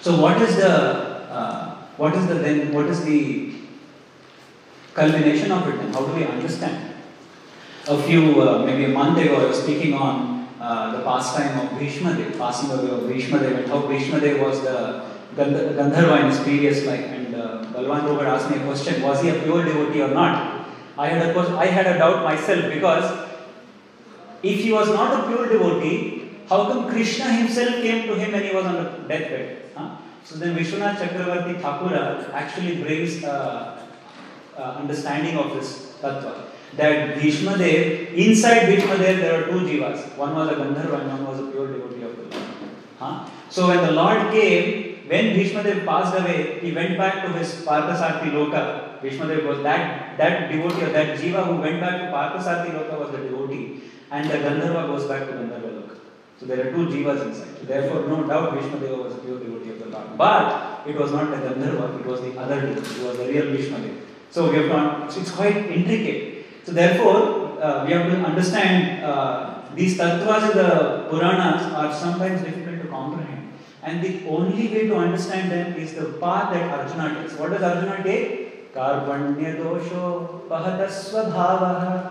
So 0.00 0.20
what 0.20 0.40
is 0.40 0.56
the 0.56 0.72
uh, 1.38 1.76
what 1.96 2.14
is 2.14 2.28
the 2.28 2.34
then 2.34 2.72
what 2.72 2.86
is 2.86 3.04
the 3.04 3.54
culmination 4.94 5.50
of 5.50 5.66
it? 5.68 5.80
And 5.80 5.92
how 5.94 6.06
do 6.06 6.12
we 6.14 6.24
understand? 6.24 6.94
A 7.88 8.00
few 8.02 8.40
uh, 8.40 8.64
maybe 8.64 8.84
a 8.84 8.88
month 8.88 9.18
ago, 9.18 9.36
I 9.42 9.46
was 9.46 9.62
speaking 9.62 9.94
on 9.94 10.46
uh, 10.60 10.96
the 10.96 11.02
pastime 11.02 11.58
of 11.58 11.78
Bhishma 11.78 12.14
Dev, 12.16 12.38
passing 12.38 12.70
away 12.70 12.90
of 12.90 13.08
Bhishma 13.08 13.40
Dev, 13.40 13.58
and 13.58 13.68
how 13.68 13.86
Bhishma 13.86 14.20
Dev 14.20 14.40
was 14.40 14.62
the 14.62 15.04
Gandh- 15.34 15.74
Gandharva 15.74 16.20
in 16.20 16.26
his 16.26 16.40
previous 16.40 16.86
life. 16.86 17.00
And 17.00 17.34
uh, 17.34 17.64
Balwan 17.72 18.26
asked 18.26 18.50
me 18.50 18.58
a 18.58 18.64
question: 18.64 19.02
Was 19.02 19.22
he 19.22 19.30
a 19.30 19.42
pure 19.42 19.64
devotee 19.64 20.02
or 20.02 20.14
not? 20.14 20.66
I 20.96 21.08
had 21.08 21.34
a 21.34 21.40
I 21.58 21.66
had 21.66 21.86
a 21.86 21.98
doubt 21.98 22.22
myself 22.24 22.72
because 22.72 23.27
if 24.42 24.60
he 24.60 24.72
was 24.72 24.88
not 24.88 25.20
a 25.20 25.26
pure 25.26 25.48
devotee, 25.48 26.30
how 26.48 26.66
come 26.66 26.88
Krishna 26.88 27.30
himself 27.32 27.74
came 27.82 28.06
to 28.06 28.14
him 28.14 28.32
when 28.32 28.42
he 28.42 28.54
was 28.54 28.64
on 28.64 28.74
the 28.74 28.84
deathbed? 29.08 29.70
Huh? 29.76 29.96
So 30.24 30.36
then 30.36 30.56
Vishwanath 30.56 30.96
Chakravarti 30.96 31.60
Thakura 31.60 32.32
actually 32.32 32.82
brings 32.82 33.24
uh, 33.24 33.86
uh, 34.56 34.62
understanding 34.62 35.36
of 35.36 35.54
this 35.54 35.94
tattva. 36.00 36.44
That 36.76 37.18
Bhishma 37.18 37.56
Dev, 37.58 38.12
inside 38.14 38.66
Bhishma 38.66 38.98
Dev 38.98 39.18
there 39.20 39.42
are 39.42 39.46
two 39.46 39.60
jivas. 39.60 40.16
One 40.16 40.34
was 40.34 40.50
a 40.50 40.54
Gandharva 40.54 41.00
and 41.00 41.12
one 41.12 41.26
was 41.26 41.40
a 41.40 41.50
pure 41.50 41.72
devotee 41.72 42.02
of 42.02 42.16
the 42.16 42.22
Lord. 42.22 42.44
Huh? 42.98 43.28
So 43.48 43.68
when 43.68 43.82
the 43.84 43.92
Lord 43.92 44.30
came, 44.32 45.08
when 45.08 45.34
Bhishma 45.34 45.62
Dev 45.62 45.84
passed 45.86 46.18
away, 46.18 46.60
he 46.60 46.72
went 46.72 46.98
back 46.98 47.24
to 47.24 47.32
his 47.32 47.64
Parthasarthi 47.64 48.30
Loka. 48.30 49.00
Bhishma 49.00 49.28
Dev 49.28 49.44
was 49.46 49.62
that, 49.62 50.18
that 50.18 50.50
devotee 50.50 50.84
or 50.84 50.90
that 50.90 51.18
jiva 51.18 51.46
who 51.46 51.56
went 51.56 51.80
back 51.80 52.00
to 52.00 52.06
Parthasarthi 52.06 52.70
Loka 52.72 52.98
was 52.98 53.10
the 53.10 53.18
devotee 53.18 53.37
and 54.10 54.30
the 54.30 54.34
Gandharva 54.38 54.86
goes 54.86 55.06
back 55.06 55.26
to 55.26 55.32
Gandharva 55.32 55.70
Loka. 55.76 55.96
So 56.40 56.46
there 56.46 56.68
are 56.68 56.70
two 56.70 56.86
jivas 56.86 57.26
inside. 57.26 57.58
So 57.58 57.64
therefore, 57.66 58.08
no 58.08 58.26
doubt 58.26 58.54
Bhishma 58.54 58.78
Deva 58.78 58.96
was 58.96 59.14
a 59.14 59.18
pure 59.18 59.38
devotee 59.38 59.70
of 59.70 59.78
the 59.80 59.86
Lord. 59.86 60.16
But 60.16 60.86
it 60.86 60.96
was 60.96 61.12
not 61.12 61.30
the 61.30 61.36
Gandharva, 61.36 62.00
it 62.00 62.06
was 62.06 62.20
the 62.20 62.38
other 62.38 62.60
devotee, 62.60 63.00
it 63.00 63.06
was 63.06 63.16
the 63.18 63.28
real 63.28 63.46
Bhishma 63.54 63.78
Deva. 63.80 64.00
So 64.30 64.50
we 64.50 64.56
have 64.58 64.68
not, 64.68 65.12
so 65.12 65.20
it's 65.20 65.30
quite 65.30 65.56
intricate. 65.56 66.46
So 66.64 66.72
therefore, 66.72 67.60
uh, 67.62 67.84
we 67.86 67.92
have 67.92 68.06
to 68.10 68.16
understand 68.18 69.04
uh, 69.04 69.62
these 69.74 69.98
tattvas 69.98 70.50
in 70.50 70.58
the 70.58 71.08
Puranas 71.10 71.72
are 71.72 71.92
sometimes 71.94 72.42
difficult 72.42 72.82
to 72.82 72.88
comprehend. 72.88 73.52
And 73.82 74.02
the 74.02 74.26
only 74.28 74.68
way 74.68 74.86
to 74.86 74.96
understand 74.96 75.50
them 75.50 75.74
is 75.74 75.94
the 75.94 76.18
path 76.20 76.52
that 76.52 76.70
Arjuna 76.70 77.22
takes. 77.22 77.34
What 77.38 77.50
does 77.52 77.62
Arjuna 77.62 78.02
take? 78.02 78.74
Karpanya 78.74 79.56
dosho 79.56 80.46
pahatasvabhavaha 80.48 82.10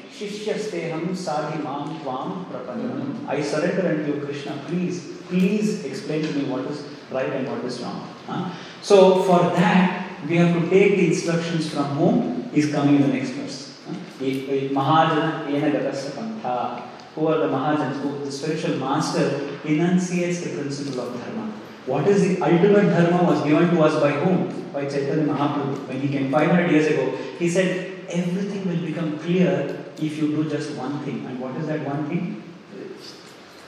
Shishyaste 0.21 0.91
ham 0.91 1.07
sadhimam 1.15 1.99
tvam 1.99 2.45
prapadam. 2.45 3.27
I 3.27 3.41
surrender 3.41 3.87
unto 3.87 4.13
you, 4.13 4.25
Krishna. 4.25 4.63
Please, 4.67 5.17
please 5.27 5.83
explain 5.83 6.21
to 6.21 6.31
me 6.33 6.43
what 6.45 6.65
is 6.65 6.83
right 7.09 7.33
and 7.33 7.47
what 7.47 7.65
is 7.65 7.79
wrong. 7.81 8.07
Huh? 8.27 8.51
So, 8.83 9.23
for 9.23 9.39
that, 9.55 10.07
we 10.27 10.37
have 10.37 10.53
to 10.53 10.69
take 10.69 10.97
the 10.97 11.07
instructions 11.07 11.73
from 11.73 11.85
whom 11.97 12.51
is 12.53 12.71
coming 12.71 12.97
in 12.97 13.01
the 13.01 13.07
next 13.07 13.31
verse. 13.31 13.79
Mahajana 14.19 15.49
ena 15.49 15.91
pantha. 15.91 16.83
Who 17.15 17.27
are 17.27 17.39
the 17.39 17.47
Mahajans? 17.47 18.01
Who 18.01 18.23
the 18.23 18.31
spiritual 18.31 18.77
master 18.77 19.57
enunciates 19.65 20.41
the 20.41 20.51
principle 20.51 21.01
of 21.01 21.19
dharma. 21.19 21.51
What 21.87 22.07
is 22.07 22.21
the 22.21 22.41
ultimate 22.41 22.89
dharma 22.89 23.23
was 23.23 23.43
given 23.43 23.71
to 23.71 23.81
us 23.81 23.99
by 23.99 24.11
whom? 24.11 24.71
By 24.71 24.85
Chaitanya 24.85 25.25
Mahaprabhu. 25.33 25.87
When 25.87 25.99
he 25.99 26.07
came 26.09 26.31
500 26.31 26.71
years 26.71 26.87
ago, 26.87 27.17
he 27.39 27.49
said 27.49 27.91
everything 28.07 28.67
will 28.69 28.85
become 28.85 29.17
clear 29.19 29.80
if 30.01 30.17
you 30.17 30.35
do 30.35 30.49
just 30.49 30.75
one 30.75 30.99
thing. 30.99 31.25
And 31.25 31.39
what 31.39 31.55
is 31.55 31.67
that 31.67 31.85
one 31.85 32.07
thing? 32.09 32.43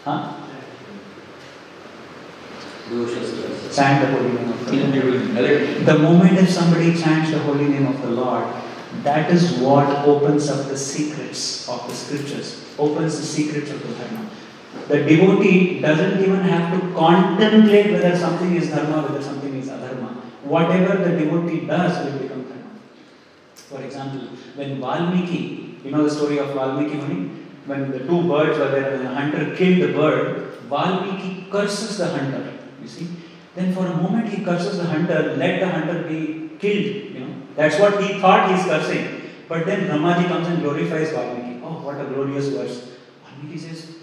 Huh? 0.04 0.34
Chant 3.74 4.02
the 4.02 4.12
holy 4.12 4.32
name 4.34 4.50
of 4.50 4.66
the 4.66 5.42
Lord. 5.42 5.86
The 5.86 6.00
moment 6.00 6.38
if 6.38 6.50
somebody 6.50 6.94
chants 6.94 7.32
the 7.32 7.40
holy 7.40 7.66
name 7.66 7.88
of 7.88 8.02
the 8.02 8.10
Lord, 8.10 8.46
that 9.04 9.32
is 9.32 9.54
what 9.54 9.88
opens 10.06 10.50
up 10.50 10.68
the 10.68 10.78
secrets 10.78 11.68
of 11.68 11.88
the 11.88 11.94
scriptures, 11.94 12.66
opens 12.78 13.20
the 13.20 13.26
secrets 13.26 13.72
of 13.72 13.82
the 13.88 13.94
dharma. 13.96 14.30
The 14.88 14.98
devotee 15.06 15.80
doesn't 15.80 16.22
even 16.22 16.42
have 16.42 16.80
to 16.80 16.94
contemplate 16.94 17.92
whether 17.94 18.16
something 18.18 18.56
is 18.56 18.70
dharma, 18.70 19.04
whether 19.04 19.22
something 19.22 19.56
is 19.56 19.70
adharma. 19.70 20.16
Whatever 20.44 20.98
the 21.04 21.18
devotee 21.18 21.66
does 21.66 22.06
will 22.06 22.20
become 22.20 22.44
dharma. 22.44 22.72
For 23.56 23.82
example, 23.82 24.28
when 24.56 24.82
Valmiki, 24.82 25.73
you 25.84 25.92
know 25.92 26.04
the 26.04 26.10
story 26.10 26.38
of 26.40 26.54
Valmiki 26.54 26.96
Muni? 26.96 27.30
When 27.66 27.92
the 27.92 28.00
two 28.00 28.28
birds 28.28 28.58
were 28.58 28.72
there 28.72 28.94
and 28.96 29.06
the 29.06 29.14
hunter 29.14 29.56
killed 29.56 29.82
the 29.82 29.94
bird, 29.94 30.54
Valmiki 30.70 31.48
curses 31.50 31.98
the 31.98 32.08
hunter. 32.08 32.54
You 32.82 32.88
see? 32.88 33.08
Then 33.56 33.74
for 33.74 33.86
a 33.86 33.96
moment 33.96 34.28
he 34.30 34.44
curses 34.44 34.78
the 34.78 34.86
hunter, 34.86 35.36
let 35.38 35.60
the 35.60 35.70
hunter 35.70 36.04
be 36.04 36.52
killed. 36.60 37.14
You 37.14 37.20
know, 37.20 37.34
that's 37.56 37.80
what 37.80 38.04
he 38.04 38.20
thought 38.20 38.50
he 38.50 38.56
he's 38.56 38.66
cursing. 38.66 39.22
But 39.48 39.66
then 39.66 39.88
Brahmaji 39.88 40.28
comes 40.28 40.48
and 40.48 40.62
glorifies 40.62 41.12
Valmiki. 41.12 41.62
Oh, 41.64 41.82
what 41.82 42.02
a 42.02 42.06
glorious 42.06 42.48
verse. 42.48 42.98
Valmiki 43.26 43.60
says, 43.60 43.96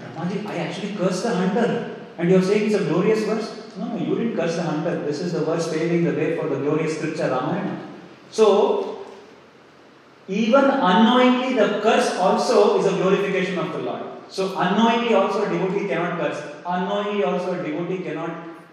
Brahmaji, 0.00 0.46
I 0.46 0.56
actually 0.58 0.94
cursed 0.94 1.24
the 1.24 1.34
hunter. 1.34 1.96
And 2.18 2.30
you're 2.30 2.42
saying 2.42 2.66
it's 2.66 2.74
a 2.74 2.84
glorious 2.84 3.24
verse? 3.24 3.74
No, 3.76 3.88
no, 3.88 3.96
you 3.96 4.14
didn't 4.14 4.36
curse 4.36 4.56
the 4.56 4.62
hunter. 4.62 5.04
This 5.04 5.20
is 5.20 5.32
the 5.32 5.40
verse 5.40 5.70
paving 5.72 6.04
the 6.04 6.12
way 6.12 6.36
for 6.36 6.48
the 6.48 6.56
glorious 6.56 6.96
scripture 6.96 7.28
Ramayana. 7.28 7.88
So, 8.30 8.95
even 10.27 10.65
unknowingly, 10.65 11.55
the 11.55 11.79
curse 11.81 12.15
also 12.17 12.79
is 12.79 12.85
a 12.85 12.95
glorification 12.95 13.57
of 13.57 13.73
the 13.73 13.79
Lord. 13.79 14.03
So, 14.29 14.57
unknowingly, 14.57 15.13
also 15.13 15.43
a 15.43 15.49
devotee 15.49 15.87
cannot 15.87 16.19
curse. 16.19 16.41
Unknowingly, 16.65 17.23
also 17.23 17.59
a 17.59 17.63
devotee 17.63 18.03
cannot 18.03 18.31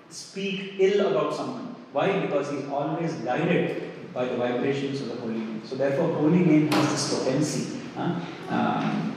speak 0.09 0.75
ill 0.79 1.09
about 1.09 1.35
someone. 1.35 1.75
Why? 1.93 2.21
Because 2.21 2.51
he 2.51 2.59
is 2.59 2.71
always 2.71 3.13
guided 3.15 4.13
by 4.15 4.27
the 4.27 4.37
vibrations 4.37 5.01
of 5.01 5.09
the 5.09 5.17
holy 5.17 5.39
name. 5.39 5.63
So, 5.65 5.77
therefore, 5.77 6.15
holy 6.15 6.45
name 6.45 6.71
has 6.73 6.91
this 6.93 7.25
potency. 7.25 7.81
huh? 7.97 8.21
Um, 8.51 9.09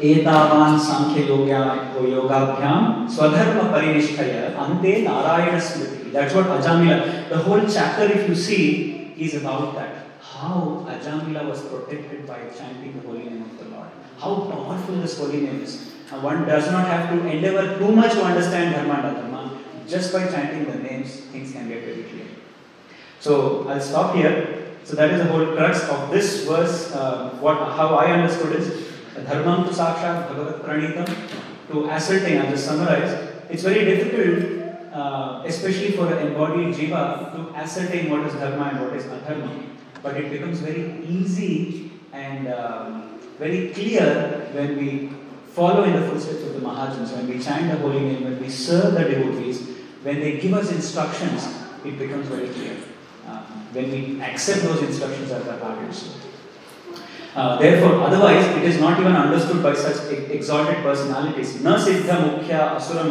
एतावान् 0.00 0.78
साङ्ख्ययोग्या 0.80 1.62
योगाभ्याम 2.08 2.84
स्वधर्म 3.14 3.58
परिनिष्ठय 3.72 4.30
अन्ते 4.58 4.92
नारायण 5.06 5.58
स्मृति 5.66 6.12
that's 6.12 6.34
what 6.34 6.46
ajamila 6.46 6.96
the 7.28 7.38
whole 7.38 7.60
chapter 7.74 8.06
if 8.14 8.28
you 8.28 8.34
see 8.34 8.62
is 9.16 9.34
about 9.40 9.74
that 9.74 10.03
how 10.39 10.85
ajamila 10.93 11.47
was 11.49 11.61
protected 11.71 12.27
by 12.27 12.39
chanting 12.57 12.93
the 12.97 13.07
holy 13.07 13.23
name 13.29 13.43
of 13.43 13.57
the 13.59 13.65
lord. 13.75 13.89
How 14.19 14.33
powerful 14.51 14.95
this 14.95 15.17
holy 15.17 15.41
name 15.41 15.61
is. 15.61 15.91
One 16.21 16.45
does 16.45 16.71
not 16.71 16.87
have 16.87 17.09
to 17.09 17.27
endeavor 17.27 17.77
too 17.77 17.91
much 17.91 18.13
to 18.13 18.23
understand 18.23 18.75
dharma 18.75 19.07
and 19.07 19.17
adharma 19.17 19.41
just 19.87 20.13
by 20.13 20.25
chanting 20.33 20.65
the 20.71 20.77
names 20.77 21.15
things 21.31 21.51
can 21.51 21.67
get 21.67 21.83
very 21.85 22.03
clear. 22.03 22.27
So 23.19 23.67
i'll 23.67 23.81
stop 23.81 24.15
here. 24.15 24.35
So 24.83 24.95
that 24.95 25.11
is 25.11 25.23
the 25.23 25.29
whole 25.31 25.55
crux 25.55 25.83
of 25.89 26.11
this 26.11 26.45
verse. 26.47 26.93
Uh, 26.93 27.29
what 27.45 27.57
how 27.79 27.87
i 27.95 28.11
understood 28.17 28.55
is 28.59 28.67
dharmam 29.29 29.63
tu 29.67 29.77
sakshat 29.81 30.27
bhagavat 30.31 30.59
pranitam 30.65 31.07
to 31.69 31.87
ascertain 31.99 32.41
and 32.41 32.49
just 32.55 32.67
summarize. 32.71 33.15
It's 33.49 33.63
very 33.63 33.85
difficult 33.91 34.65
uh, 34.93 35.43
especially 35.45 35.91
for 35.91 36.11
an 36.13 36.27
embodied 36.27 36.75
jiva 36.75 37.01
to 37.35 37.55
ascertain 37.63 38.11
what 38.11 38.27
is 38.27 38.35
dharma 38.43 38.69
and 38.71 38.85
what 38.85 38.93
is 38.99 39.09
adharma 39.17 39.74
but 40.05 40.17
it 40.17 40.29
becomes 40.29 40.59
very 40.59 41.03
easy 41.03 41.91
and 42.13 42.47
um, 42.47 43.19
very 43.39 43.69
clear 43.69 44.07
when 44.53 44.77
we 44.77 45.09
follow 45.51 45.83
in 45.83 45.93
the 45.99 46.03
footsteps 46.07 46.43
of 46.47 46.53
the 46.53 46.59
mahajans 46.65 47.13
when 47.15 47.27
we 47.27 47.39
chant 47.45 47.71
the 47.71 47.77
holy 47.85 48.01
name 48.09 48.23
when 48.25 48.39
we 48.39 48.47
serve 48.47 48.93
the 48.97 49.05
devotees 49.13 49.61
when 50.07 50.19
they 50.19 50.33
give 50.43 50.53
us 50.59 50.71
instructions 50.71 51.47
it 51.83 51.97
becomes 52.03 52.27
very 52.27 52.49
clear 52.49 52.75
uh, 53.27 53.41
when 53.77 53.89
we 53.95 54.21
accept 54.21 54.61
those 54.67 54.83
instructions 54.89 55.31
as 55.31 55.47
our 55.47 55.57
guardians 55.57 56.05
uh, 57.35 57.59
therefore, 57.59 58.01
otherwise, 58.01 58.45
it 58.57 58.63
is 58.63 58.79
not 58.79 58.97
even 58.97 59.13
understood 59.13 59.61
by 59.61 59.73
such 59.73 60.09
exalted 60.31 60.77
personalities. 60.77 61.61
Na 61.61 61.75
siddha 61.75 62.15
mukhya 62.23 62.77
asura 62.77 63.03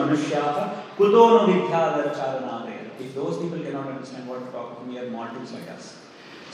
charanadaya. 2.16 2.88
If 2.98 3.14
those 3.14 3.36
people 3.42 3.58
cannot 3.58 3.88
understand 3.88 4.26
what 4.26 4.46
to 4.46 4.50
talk 4.50 4.86
mere 4.86 5.10
mortals 5.10 5.52
like 5.52 5.68
us. 5.68 6.03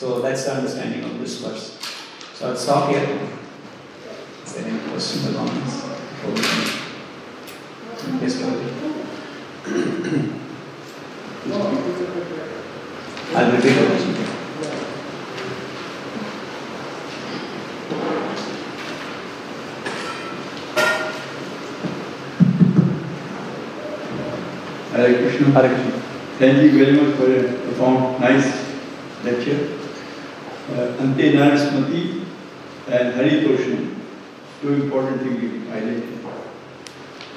So 0.00 0.22
that's 0.22 0.44
the 0.46 0.54
understanding 0.54 1.04
of 1.04 1.18
this 1.20 1.42
verse. 1.42 1.76
So 2.32 2.48
I'll 2.48 2.56
stop 2.56 2.88
here. 2.88 3.06
Is 4.46 4.54
there 4.54 4.64
any 4.64 4.78
questions 4.88 5.28
or 5.28 5.34
comments? 5.34 5.74
Yes, 8.22 8.36
Prabhu. 8.40 8.64
I'll 13.34 13.52
repeat 13.52 13.74
the 13.74 13.86
question. 13.88 14.14
Hare 24.92 25.14
Krishna. 25.18 25.46
Hare 25.50 25.68
Krishna. 25.68 26.00
Thank 26.38 26.56
you 26.62 26.70
very 26.82 26.92
much 26.92 27.12
for 27.16 27.26
your 27.28 27.39
Uh, 31.40 31.42
Ante 31.42 32.20
and 32.88 33.14
Hari 33.14 33.30
Toshna, 33.42 33.96
two 34.60 34.72
important 34.74 35.22
things 35.22 35.42
you 35.42 35.60
highlighted. 35.70 36.18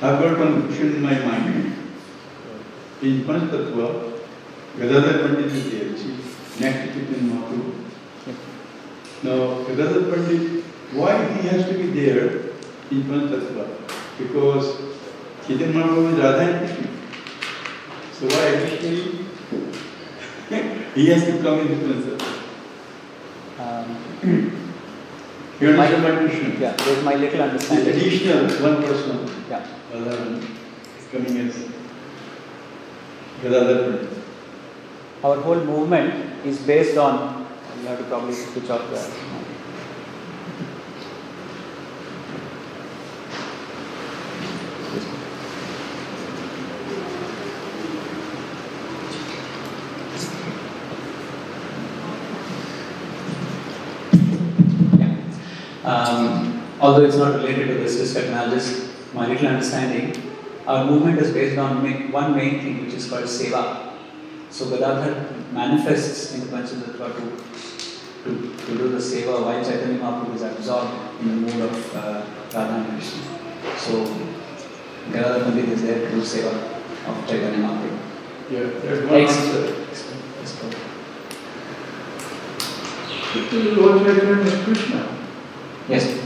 I've 0.02 0.20
got 0.20 0.40
one 0.40 0.64
question 0.68 0.96
in 0.98 1.02
my 1.02 1.18
mind. 1.20 1.74
In 3.02 3.24
Panchatattva, 3.24 4.20
Gadadhar 4.78 5.20
Pandit 5.20 5.46
is 5.54 5.72
there, 5.72 5.94
chief, 5.94 6.60
next 6.60 6.94
Chaitanya 6.94 7.32
Mahaprabhu. 7.32 7.72
Now, 9.24 9.64
Gadadhar 9.70 10.12
Pandit, 10.12 10.64
why 10.92 11.26
he 11.36 11.48
has 11.48 11.66
to 11.70 11.74
be 11.74 11.88
there 12.02 12.28
in 12.92 13.04
Panchatattva? 13.04 13.66
Because 14.18 14.68
Chaitanya 15.48 15.76
Mahaprabhu 15.80 16.12
is 16.12 16.20
Radha 16.20 16.44
and 16.52 16.60
Krishna. 16.60 16.88
So 18.12 18.28
why 18.36 18.46
additionally 18.48 19.26
he 20.96 21.08
has 21.08 21.24
to 21.24 21.42
come 21.42 21.60
in 21.60 21.68
the 21.70 22.13
Hmm. 24.24 24.50
You 25.60 25.70
understand 25.70 26.04
my 26.04 26.12
question? 26.22 26.62
yeah, 26.62 26.74
there's 26.78 27.04
my 27.04 27.16
little 27.16 27.42
understanding. 27.42 27.88
additional 27.94 28.48
one 28.68 28.82
person, 28.84 29.28
Yeah. 29.50 29.66
Balaram, 29.92 30.38
is 30.98 31.06
coming 31.12 31.38
as 31.48 31.56
Gadadhar 33.42 33.76
Pandit. 33.84 34.10
Our 35.24 35.38
whole 35.42 35.64
movement 35.72 36.46
is 36.46 36.60
based 36.60 36.98
on, 36.98 37.46
you 37.82 37.88
have 37.88 37.98
to 38.00 38.06
probably 38.06 38.34
switch 38.34 38.70
off 38.70 38.90
the. 38.90 39.53
Although 56.84 57.06
it's 57.08 57.16
not 57.16 57.36
related 57.40 57.68
to 57.70 57.76
this 57.76 57.96
discussion, 57.96 58.34
I'll 58.34 58.50
just, 58.50 58.72
my 59.14 59.26
little 59.28 59.48
understanding, 59.48 60.06
our 60.68 60.84
movement 60.86 61.20
is 61.20 61.32
based 61.34 61.58
on 61.58 61.82
ma- 61.84 62.12
one 62.20 62.36
main 62.36 62.60
thing 62.62 62.84
which 62.86 62.94
is 62.94 63.10
called 63.10 63.24
seva. 63.24 63.62
So 64.50 64.70
Gadadhar 64.70 65.14
manifests 65.54 66.34
in 66.36 66.42
the 66.42 66.48
Panchatattva 66.48 67.08
to, 67.18 67.24
to, 68.24 68.56
to 68.66 68.78
do 68.78 68.90
the 68.90 68.98
seva 68.98 69.42
while 69.46 69.64
Chaitanya 69.64 69.98
Mahaprabhu 70.00 70.36
is 70.36 70.42
absorbed 70.42 71.22
in 71.22 71.28
the 71.30 71.36
mood 71.46 71.62
of 71.70 71.96
uh, 71.96 72.26
Radha 72.54 72.76
and 72.76 72.86
Krishna. 72.92 73.22
So 73.78 74.06
Gadadhar 75.12 75.44
Pandit 75.46 75.70
is 75.70 75.82
there 75.84 76.00
to 76.04 76.10
do 76.16 76.22
seva 76.22 76.54
of 77.08 77.28
Chaitanya 77.28 77.60
Mahaprabhu. 77.66 78.00
Yeah, 78.52 78.64
that's 78.84 79.02
one 79.10 79.22
Next. 79.22 79.38
answer. 79.38 79.64
Let's. 80.40 80.64
Lord 83.78 84.04
Chaitanya 84.06 84.42
is 84.44 84.64
Krishna. 84.64 85.02
Yes, 85.90 86.06
And 86.08 86.20
Radha 86.20 86.23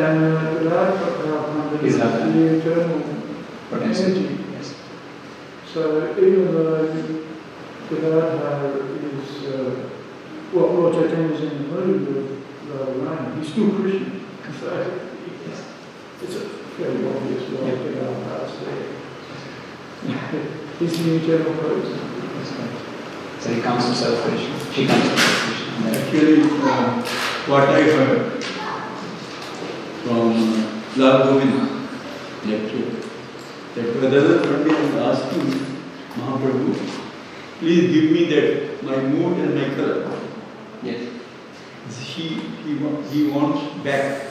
Is 0.00 1.94
is 1.94 2.00
Radha. 2.00 2.32
the 2.32 2.58
eternal 2.58 3.02
potential. 3.68 4.04
energy. 4.06 4.38
Yes. 4.52 4.74
So 5.74 6.16
even 6.18 6.54
though 6.54 6.88
Gadadhar 7.90 8.80
is, 8.80 9.44
uh, 9.44 9.88
well, 10.54 10.72
Lord 10.72 10.94
Chaitanya 10.94 11.34
is 11.34 11.40
in 11.42 11.48
the 11.48 11.68
mood 11.68 12.06
with 12.08 12.44
Radharani, 12.72 13.38
he's 13.38 13.52
still 13.52 13.70
Krishna. 13.72 14.06
So 14.58 14.68
Yes. 15.46 15.64
it's 16.22 16.36
a 16.36 16.40
fairly 16.78 17.06
obvious 17.06 17.44
Yeah. 17.52 17.64
way 17.64 17.70
to 17.72 17.90
go 17.92 18.06
past 18.24 18.54
there. 18.64 18.88
He's 20.78 21.04
the 21.04 21.16
eternal 21.16 21.54
person. 21.60 21.98
So 23.38 23.48
he 23.52 23.60
comes 23.60 23.84
himself 23.84 24.22
Krishna. 24.24 24.54
She 24.72 24.86
comes 24.86 25.02
himself 25.04 25.36
Krishna. 25.44 25.90
Actually, 25.90 26.42
uh, 26.62 27.02
what 27.50 27.68
I 27.68 27.82
heard 27.82 28.44
from 30.10 30.32
Lal 31.00 31.18
Govind 31.24 31.88
lecture, 32.50 32.90
that 33.74 34.00
Gadadhar 34.00 34.42
Pandit 34.44 34.78
is 34.86 34.94
asking 35.08 35.50
Mahaprabhu, 36.18 36.72
please 37.60 37.84
give 37.94 38.10
me 38.10 38.24
that, 38.32 38.82
my 38.82 38.96
mood 39.02 39.38
and 39.38 39.54
my 39.54 39.68
color. 39.76 40.20
Yes. 40.82 41.06
He, 42.00 42.28
he, 42.64 42.78
he 43.12 43.30
wants 43.30 43.62
back 43.84 44.26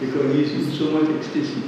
because 0.00 0.34
he 0.34 0.44
is 0.44 0.52
in 0.52 0.72
so 0.78 0.90
much 0.92 1.10
ecstasy 1.18 1.62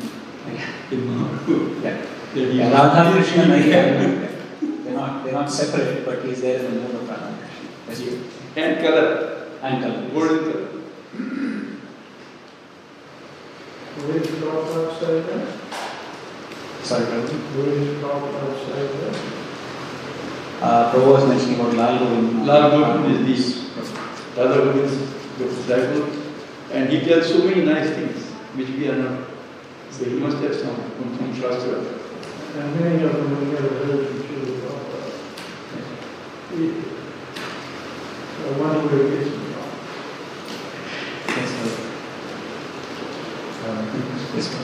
in 0.90 1.00
Mahaprabhu. 1.10 1.82
Yeah. 1.82 2.06
Yeah, 2.34 2.72
Radha 2.72 3.12
Krishna 3.12 3.46
they're 4.84 4.94
not, 4.96 5.22
they're 5.22 5.34
not 5.34 5.50
separate, 5.50 6.04
but 6.06 6.24
he's 6.24 6.40
there 6.40 6.64
in 6.64 6.74
the 6.74 6.80
mood 6.80 6.94
of 6.94 7.08
Radha 7.10 7.36
Krishna. 7.86 8.18
And 8.56 8.80
color, 8.80 9.48
And 9.62 9.84
color. 9.84 10.08
golden 10.14 10.52
color. 10.52 11.53
Where 14.06 14.18
did 14.18 14.28
Prabhupada 14.42 14.98
say 15.00 15.20
that? 15.20 15.48
Sorry, 16.84 17.04
Prabhu. 17.06 17.34
Where 17.56 17.70
did 17.74 17.98
Prabhupada 18.02 18.54
say 18.66 18.82
that? 19.00 19.16
Uh, 20.62 20.92
Prabhu 20.92 21.12
was 21.12 21.24
mentioning 21.28 21.60
about 21.60 21.74
Lal 21.74 21.98
Govind. 21.98 22.46
Lal 22.46 22.70
Govind 22.70 23.06
is 23.14 23.20
this. 23.26 23.44
Radha 24.36 24.54
Govind 24.58 24.80
is 24.84 24.94
the 25.38 25.44
disciple, 25.46 26.04
and 26.72 26.88
he 26.90 27.00
tells 27.06 27.28
so 27.28 27.38
many 27.44 27.64
nice 27.64 27.88
things 27.90 28.22
which 28.56 28.68
we 28.68 28.88
are 28.88 28.96
not. 28.96 29.20
So 29.90 30.04
he 30.04 30.14
must 30.14 30.38
have 30.38 30.54
some 30.54 30.74
from 30.76 31.16
some 31.16 31.32
Shastra. 31.40 31.78
And 32.56 32.80
many 32.80 33.02
of 33.04 33.12
them 33.12 33.30
we 33.40 33.52
never 33.52 33.68
heard 33.68 34.06
from 34.08 34.18
Srila 34.22 34.54
Prabhupada. 34.60 35.10
He- 36.50 36.82
So 38.34 38.40
I 38.50 38.52
wonder 38.60 38.80
where 38.88 39.06
it 39.06 39.10
gets 39.14 39.30
from. 39.30 39.42
Yes, 41.36 41.50
Prabhu. 41.58 41.82
Uh, 43.64 44.23
yes, 44.34 44.54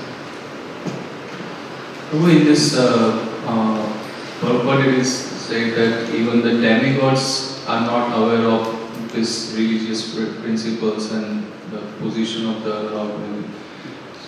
in 2.13 2.45
this, 2.45 2.77
uh, 2.77 3.27
uh, 3.47 4.81
it 4.81 4.95
is 4.95 5.13
said 5.13 5.75
that 5.77 6.15
even 6.15 6.43
the 6.43 6.51
demigods 6.61 7.65
are 7.67 7.81
not 7.81 8.17
aware 8.19 8.47
of 8.47 9.13
these 9.13 9.55
religious 9.57 10.15
pr- 10.15 10.41
principles 10.43 11.13
and 11.13 11.45
the 11.71 11.81
position 12.01 12.49
of 12.49 12.65
the 12.65 12.91
Lord. 12.91 13.45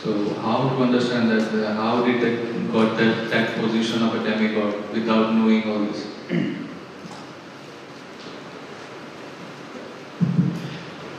So 0.02 0.34
how 0.34 0.68
to 0.68 0.82
understand 0.82 1.30
that? 1.30 1.52
uh, 1.54 1.74
How 1.74 2.04
did 2.04 2.20
they 2.20 2.52
got 2.72 2.96
that, 2.98 3.30
that 3.30 3.58
position 3.60 4.02
of 4.02 4.14
a 4.14 4.24
demigod 4.24 4.92
without 4.92 5.34
knowing 5.34 5.68
all 5.70 5.84
this? 5.86 6.06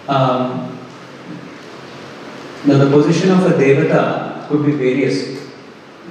Um, 0.07 0.72
now 2.65 2.77
the 2.77 2.89
position 2.89 3.31
of 3.31 3.45
a 3.45 3.53
devata 3.61 4.47
could 4.47 4.65
be 4.65 4.71
various. 4.71 5.51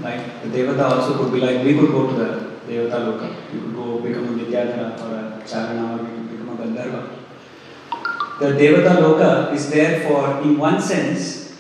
Like 0.03 0.43
the 0.43 0.49
devata 0.49 0.91
also 0.91 1.17
could 1.17 1.33
be 1.33 1.41
like 1.41 1.65
we 1.65 1.79
could 1.79 1.91
go 1.91 2.09
to 2.09 2.15
the 2.15 2.29
devata 2.69 2.99
loka. 3.07 3.29
You 3.53 3.61
could 3.61 3.75
go 3.75 4.01
become 4.01 4.29
a 4.29 4.43
vidyadhara 4.43 5.01
or 5.01 5.15
a 5.15 5.43
charana 5.47 5.95
or 5.95 6.05
could 6.05 6.31
become 6.31 6.51
a 6.51 6.57
gandharva. 6.63 7.09
The 8.39 8.49
devata 8.61 8.97
loka 9.01 9.53
is 9.55 9.71
there 9.71 10.07
for, 10.07 10.43
in 10.43 10.59
one 10.59 10.81
sense, 10.81 11.57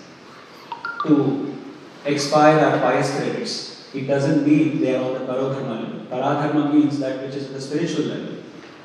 to 1.06 1.56
expire 2.04 2.58
our 2.58 2.78
pious 2.80 3.16
credits. 3.16 3.88
It 3.94 4.06
doesn't 4.06 4.46
mean 4.46 4.80
they 4.80 4.96
are 4.96 5.04
on 5.04 5.14
the 5.14 5.20
paradharma 5.20 5.80
level. 5.82 6.06
Paradharma 6.10 6.72
means 6.74 6.98
that 6.98 7.22
which 7.22 7.34
is 7.34 7.52
the 7.52 7.60
spiritual 7.60 8.06
level 8.06 8.36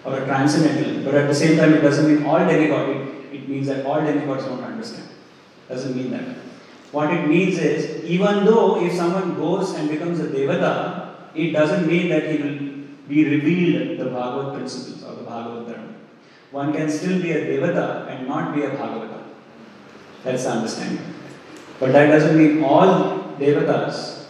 or 0.06 0.20
a 0.20 0.26
transcendental 0.26 0.94
level. 0.94 1.04
But 1.06 1.16
at 1.16 1.28
the 1.28 1.36
same 1.36 1.58
time, 1.58 1.74
it 1.74 1.82
doesn't 1.82 2.08
mean 2.08 2.26
all 2.26 2.40
demigod. 2.40 2.90
It, 2.90 3.36
it 3.36 3.50
means 3.50 3.68
that 3.68 3.86
all 3.86 4.00
demigods 4.02 4.46
don't 4.46 4.64
understand. 4.64 5.10
Doesn't 5.70 5.96
mean 5.96 6.12
that. 6.12 6.38
What 6.92 7.14
it 7.14 7.28
means 7.28 7.58
is, 7.58 8.04
even 8.06 8.46
though 8.46 8.84
if 8.84 8.94
someone 8.94 9.36
goes 9.36 9.74
and 9.76 9.90
becomes 9.90 10.20
a 10.20 10.28
devata, 10.28 11.16
it 11.36 11.52
doesn't 11.52 11.88
mean 11.88 12.10
that 12.10 12.24
he 12.32 12.38
will 12.38 12.60
be 13.08 13.26
revealed 13.26 14.00
the 14.00 14.06
Bhagavad 14.06 14.56
principles 14.56 15.04
or 15.04 15.16
the 15.16 15.24
Bhagavad 15.24 15.68
Dharma. 15.68 15.94
One 16.52 16.74
can 16.74 16.90
still 16.90 17.22
be 17.22 17.32
a 17.32 17.46
devata 17.46 18.08
and 18.10 18.28
not 18.28 18.56
be 18.56 18.64
a 18.64 18.70
Bhagavata. 18.72 19.24
That's 20.24 20.44
the 20.44 20.52
understanding. 20.52 21.14
But 21.80 21.92
that 21.92 22.08
doesn't 22.08 22.38
mean 22.38 22.64
all 22.64 23.36
devatas 23.38 24.26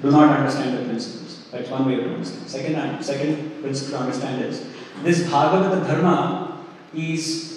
do 0.00 0.10
not 0.10 0.38
understand 0.38 0.78
the 0.78 0.84
principles. 0.88 1.48
That's 1.50 1.68
one 1.68 1.86
way 1.86 1.96
to 1.96 2.14
understand. 2.14 2.48
Second, 2.48 3.04
second 3.04 3.62
principle 3.62 3.98
to 3.98 4.04
understand 4.04 4.44
is 4.44 4.66
this 5.02 5.24
Bhagavata 5.24 5.86
Dharma 5.86 6.64
is, 6.94 7.49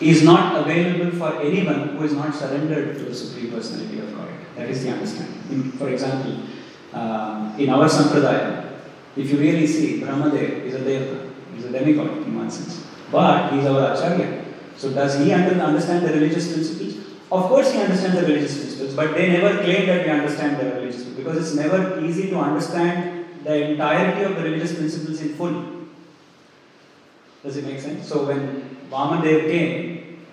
is 0.00 0.22
not 0.22 0.56
available 0.56 1.10
for 1.18 1.40
anyone 1.40 1.96
who 1.96 2.04
is 2.04 2.12
not 2.12 2.34
surrendered 2.34 2.96
to 2.98 3.04
the 3.04 3.14
Supreme 3.14 3.52
Personality 3.52 3.98
of 3.98 4.14
God. 4.16 4.28
That 4.56 4.70
is 4.70 4.82
the 4.84 4.90
understanding. 4.90 5.42
In- 5.50 5.72
for 5.72 5.88
example, 5.88 6.34
um, 6.92 7.54
in 7.58 7.70
our 7.70 7.86
Sampradaya, 7.86 8.80
if 9.16 9.30
you 9.30 9.38
really 9.38 9.66
see, 9.66 10.00
Brahmadev 10.00 10.64
is 10.64 10.74
a 10.74 10.80
Devata. 10.80 11.30
is 11.58 11.64
a 11.64 11.72
demigod 11.72 12.26
in 12.26 12.36
one 12.36 12.50
sense. 12.50 12.86
But 13.10 13.52
he's 13.52 13.66
our 13.66 13.92
Acharya. 13.92 14.44
So 14.76 14.92
does 14.92 15.18
he 15.18 15.32
under- 15.32 15.60
understand 15.60 16.06
the 16.06 16.12
religious 16.12 16.52
principles? 16.52 16.94
Of 17.30 17.44
course 17.44 17.72
he 17.72 17.80
understands 17.80 18.16
the 18.20 18.26
religious 18.26 18.56
principles, 18.58 18.94
but 18.94 19.14
they 19.14 19.28
never 19.30 19.62
claim 19.62 19.86
that 19.86 20.06
we 20.06 20.10
understand 20.10 20.58
the 20.58 20.64
religious 20.76 21.02
principles 21.02 21.16
because 21.16 21.36
it's 21.38 21.54
never 21.54 22.00
easy 22.04 22.30
to 22.30 22.38
understand 22.38 23.26
the 23.44 23.70
entirety 23.72 24.22
of 24.22 24.36
the 24.36 24.42
religious 24.42 24.74
principles 24.74 25.20
in 25.20 25.34
full. 25.34 25.56
Does 27.42 27.56
it 27.56 27.64
make 27.64 27.80
sense? 27.80 28.08
So 28.08 28.26
when 28.26 28.69
Vamanadev 28.90 29.50
came, 29.50 30.24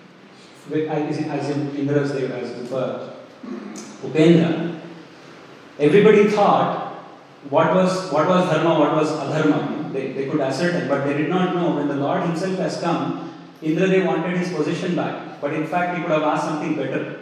with- 0.70 0.88
as 0.88 1.18
in, 1.18 1.30
as 1.30 1.50
in 1.50 1.76
Indra's 1.76 2.12
Dev, 2.12 2.30
as 2.32 2.50
before, 2.52 3.10
Upendra, 4.04 4.80
everybody 5.78 6.28
thought 6.28 6.88
what 7.50 7.74
was 7.74 8.10
what 8.12 8.28
was 8.28 8.50
dharma, 8.50 8.78
what 8.78 8.94
was 8.94 9.10
adharma. 9.10 9.92
They, 9.92 10.12
they 10.12 10.28
could 10.28 10.40
ascertain, 10.40 10.88
but 10.88 11.04
they 11.06 11.16
did 11.16 11.28
not 11.28 11.54
know 11.54 11.76
when 11.76 11.88
the 11.88 11.94
Lord 11.94 12.22
Himself 12.22 12.58
has 12.58 12.80
come. 12.80 13.32
Indra 13.62 13.86
they 13.88 14.02
wanted 14.02 14.36
his 14.36 14.52
position 14.52 14.94
back, 14.94 15.40
but 15.40 15.52
in 15.52 15.66
fact 15.66 15.96
he 15.96 16.02
could 16.02 16.12
have 16.12 16.22
asked 16.22 16.44
something 16.44 16.76
better. 16.76 17.18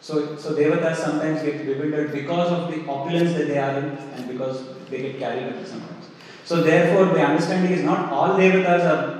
So, 0.00 0.36
so 0.36 0.54
devatas 0.54 0.96
sometimes 0.96 1.42
get 1.42 1.64
bewildered 1.64 2.12
because 2.12 2.52
of 2.52 2.70
the 2.70 2.86
opulence 2.86 3.32
that 3.34 3.48
they 3.48 3.58
are 3.58 3.78
in, 3.78 3.84
and 4.14 4.28
because 4.28 4.62
they 4.90 5.02
get 5.02 5.18
carried 5.18 5.44
away 5.44 5.64
sometimes. 5.64 6.06
So 6.44 6.62
therefore, 6.62 7.14
the 7.14 7.24
understanding 7.24 7.72
is 7.72 7.84
not 7.84 8.10
all 8.12 8.30
devatas 8.30 8.84
are 8.84 9.19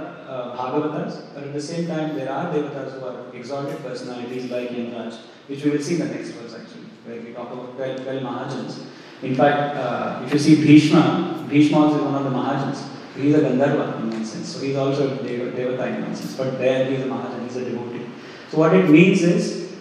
bhagavatas, 0.61 1.34
but 1.34 1.44
at 1.44 1.52
the 1.52 1.61
same 1.61 1.86
time 1.86 2.14
there 2.16 2.30
are 2.30 2.52
devatas 2.54 2.98
who 2.98 3.06
are 3.06 3.34
exalted 3.34 3.82
personalities 3.82 4.50
like 4.50 4.70
Yamaraj, 4.70 5.14
which 5.48 5.64
we 5.64 5.70
will 5.70 5.82
see 5.82 5.94
in 6.00 6.08
the 6.08 6.14
next 6.14 6.30
verse 6.30 6.54
actually, 6.61 6.88
where 7.04 7.20
we 7.20 7.32
talk 7.32 7.52
about 7.52 7.76
12, 7.76 8.02
12 8.04 8.22
Mahajans. 8.22 8.84
In 9.22 9.34
fact, 9.34 9.76
uh, 9.76 10.22
if 10.24 10.32
you 10.32 10.38
see 10.38 10.56
Bhishma, 10.64 11.46
Bhishma 11.48 11.88
is 11.88 12.02
one 12.02 12.14
of 12.14 12.24
the 12.24 12.30
Mahajans. 12.38 12.86
He 13.16 13.28
is 13.28 13.34
a 13.34 13.40
Gandharva 13.46 14.00
in 14.00 14.11
one 14.11 14.24
sense, 14.24 14.48
so 14.48 14.61
he 14.64 14.70
is 14.70 14.76
also 14.76 15.12
a 15.12 15.22
Deva- 15.22 15.50
Devata 15.56 15.86
in 15.94 16.02
one 16.04 16.14
sense, 16.14 16.36
but 16.36 16.58
there 16.58 16.84
he 16.88 16.94
is 16.96 17.02
a 17.02 17.08
Mahajan, 17.08 17.40
he 17.42 17.46
is 17.48 17.56
a 17.56 17.64
devotee. 17.70 18.06
So 18.50 18.58
what 18.58 18.74
it 18.74 18.88
means 18.88 19.22
is, 19.22 19.72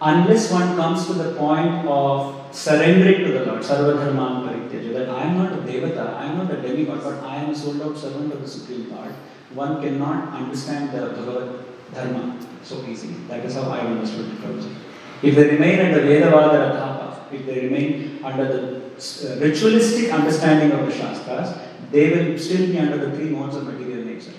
unless 0.00 0.50
one 0.52 0.76
comes 0.76 1.06
to 1.08 1.12
the 1.14 1.34
point 1.34 1.86
of 1.86 2.46
surrendering 2.52 3.24
to 3.24 3.32
the 3.32 3.44
Lord, 3.46 3.62
Sarvadharman 3.62 4.46
Parityaja, 4.46 4.92
that 4.94 5.08
I 5.10 5.22
am 5.24 5.36
not 5.38 5.52
a 5.52 5.56
Devata, 5.56 6.14
I 6.14 6.26
am 6.26 6.38
not 6.38 6.50
a 6.50 6.62
demigod, 6.62 7.02
but 7.02 7.22
I 7.22 7.36
am 7.36 7.50
a 7.50 7.54
sold 7.54 7.82
out 7.82 7.96
servant 7.98 8.32
of 8.32 8.40
the 8.40 8.48
Supreme 8.48 8.90
Lord, 8.90 9.12
one 9.54 9.80
cannot 9.82 10.34
understand 10.34 10.92
the 10.92 11.06
Bhagavad 11.14 11.64
Dharma 11.94 12.38
so 12.62 12.84
easily. 12.84 13.14
That 13.28 13.44
is 13.44 13.54
how 13.54 13.70
I 13.70 13.80
understood 13.80 14.26
it. 14.26 14.40
Prabhuji. 14.40 14.74
If 15.22 15.34
they 15.34 15.48
remain 15.50 15.80
under 15.80 16.02
Vedavada 16.02 16.70
Rathapa, 16.70 17.32
if 17.32 17.46
they 17.46 17.66
remain 17.66 18.20
under 18.22 18.44
the 18.44 18.76
uh, 18.86 19.40
ritualistic 19.40 20.12
understanding 20.12 20.78
of 20.78 20.86
the 20.86 20.92
Shastras, 20.92 21.56
they 21.90 22.10
will 22.10 22.38
still 22.38 22.66
be 22.66 22.78
under 22.78 22.98
the 22.98 23.16
three 23.16 23.30
modes 23.30 23.56
of 23.56 23.64
material 23.64 24.04
nature. 24.04 24.32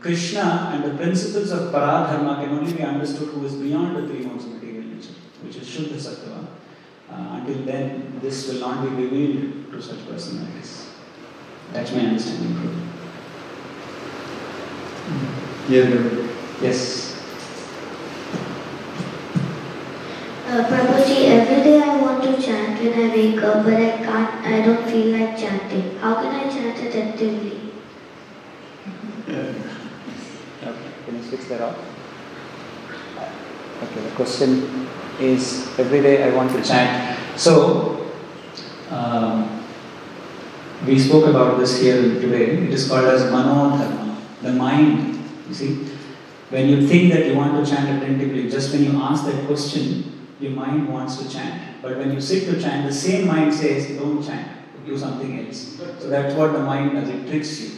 Krishna 0.00 0.72
and 0.74 0.84
the 0.84 0.96
principles 0.96 1.50
of 1.50 1.72
Paradharma 1.72 2.42
can 2.42 2.50
only 2.58 2.72
be 2.72 2.82
understood 2.82 3.28
who 3.28 3.44
is 3.44 3.54
beyond 3.54 3.96
the 3.96 4.06
three 4.06 4.24
modes 4.24 4.44
of 4.44 4.52
material 4.52 4.84
nature, 4.84 5.14
which 5.42 5.56
is 5.56 5.68
Shuddha 5.68 5.96
Sattva. 5.96 6.46
Uh, 7.10 7.40
until 7.40 7.64
then, 7.64 8.18
this 8.20 8.48
will 8.48 8.60
not 8.60 8.84
be 8.84 9.04
revealed 9.04 9.72
to 9.72 9.82
such 9.82 10.06
personalities. 10.06 10.90
That's 11.72 11.92
my 11.92 12.00
understanding. 12.00 12.89
Prabhu. 15.10 16.28
Yes, 16.62 16.62
Yes. 16.62 17.06
Uh, 20.46 20.64
Prabhuji, 20.66 21.28
every 21.28 21.62
day 21.62 21.80
I 21.80 21.96
want 22.02 22.22
to 22.24 22.42
chant 22.42 22.80
when 22.82 22.92
I 22.92 23.14
wake 23.14 23.42
up, 23.42 23.64
but 23.64 23.74
I 23.74 23.98
can't, 23.98 24.44
I 24.44 24.62
don't 24.66 24.84
feel 24.90 25.16
like 25.18 25.38
chanting. 25.38 25.96
How 25.98 26.14
can 26.14 26.34
I 26.34 26.48
chant 26.50 26.76
effectively? 26.78 27.72
Yeah. 29.28 29.52
Okay, 30.62 30.90
can 31.06 31.16
you 31.16 31.22
switch 31.22 31.48
that 31.48 31.60
off? 31.60 31.76
Okay, 33.82 34.00
the 34.00 34.10
question 34.16 34.88
is 35.20 35.68
every 35.78 36.02
day 36.02 36.24
I 36.24 36.34
want 36.34 36.50
to 36.52 36.62
chant. 36.62 37.16
So, 37.38 38.10
um, 38.90 39.62
we 40.84 40.98
spoke 40.98 41.26
about 41.26 41.58
this 41.58 41.80
here 41.80 42.02
today. 42.20 42.66
It 42.66 42.70
is 42.74 42.88
called 42.88 43.04
as 43.04 43.22
manodharma, 43.30 44.09
the 44.42 44.52
mind. 44.52 45.22
You 45.48 45.54
see, 45.54 45.74
when 46.50 46.68
you 46.68 46.86
think 46.86 47.12
that 47.12 47.26
you 47.26 47.34
want 47.34 47.64
to 47.64 47.70
chant 47.70 48.02
attentively, 48.02 48.50
just 48.50 48.72
when 48.72 48.84
you 48.84 49.00
ask 49.00 49.24
that 49.26 49.46
question, 49.46 50.28
your 50.40 50.52
mind 50.52 50.88
wants 50.88 51.16
to 51.22 51.28
chant. 51.28 51.82
But 51.82 51.96
when 51.98 52.12
you 52.12 52.20
sit 52.20 52.44
to 52.46 52.60
chant, 52.60 52.86
the 52.86 52.92
same 52.92 53.26
mind 53.26 53.54
says, 53.54 53.96
don't 53.98 54.22
chant, 54.22 54.48
do 54.84 54.98
something 54.98 55.46
else. 55.46 55.78
So 55.98 56.08
that's 56.08 56.34
what 56.34 56.52
the 56.52 56.60
mind 56.60 56.92
does, 56.92 57.08
it 57.08 57.28
tricks 57.28 57.60
you. 57.60 57.70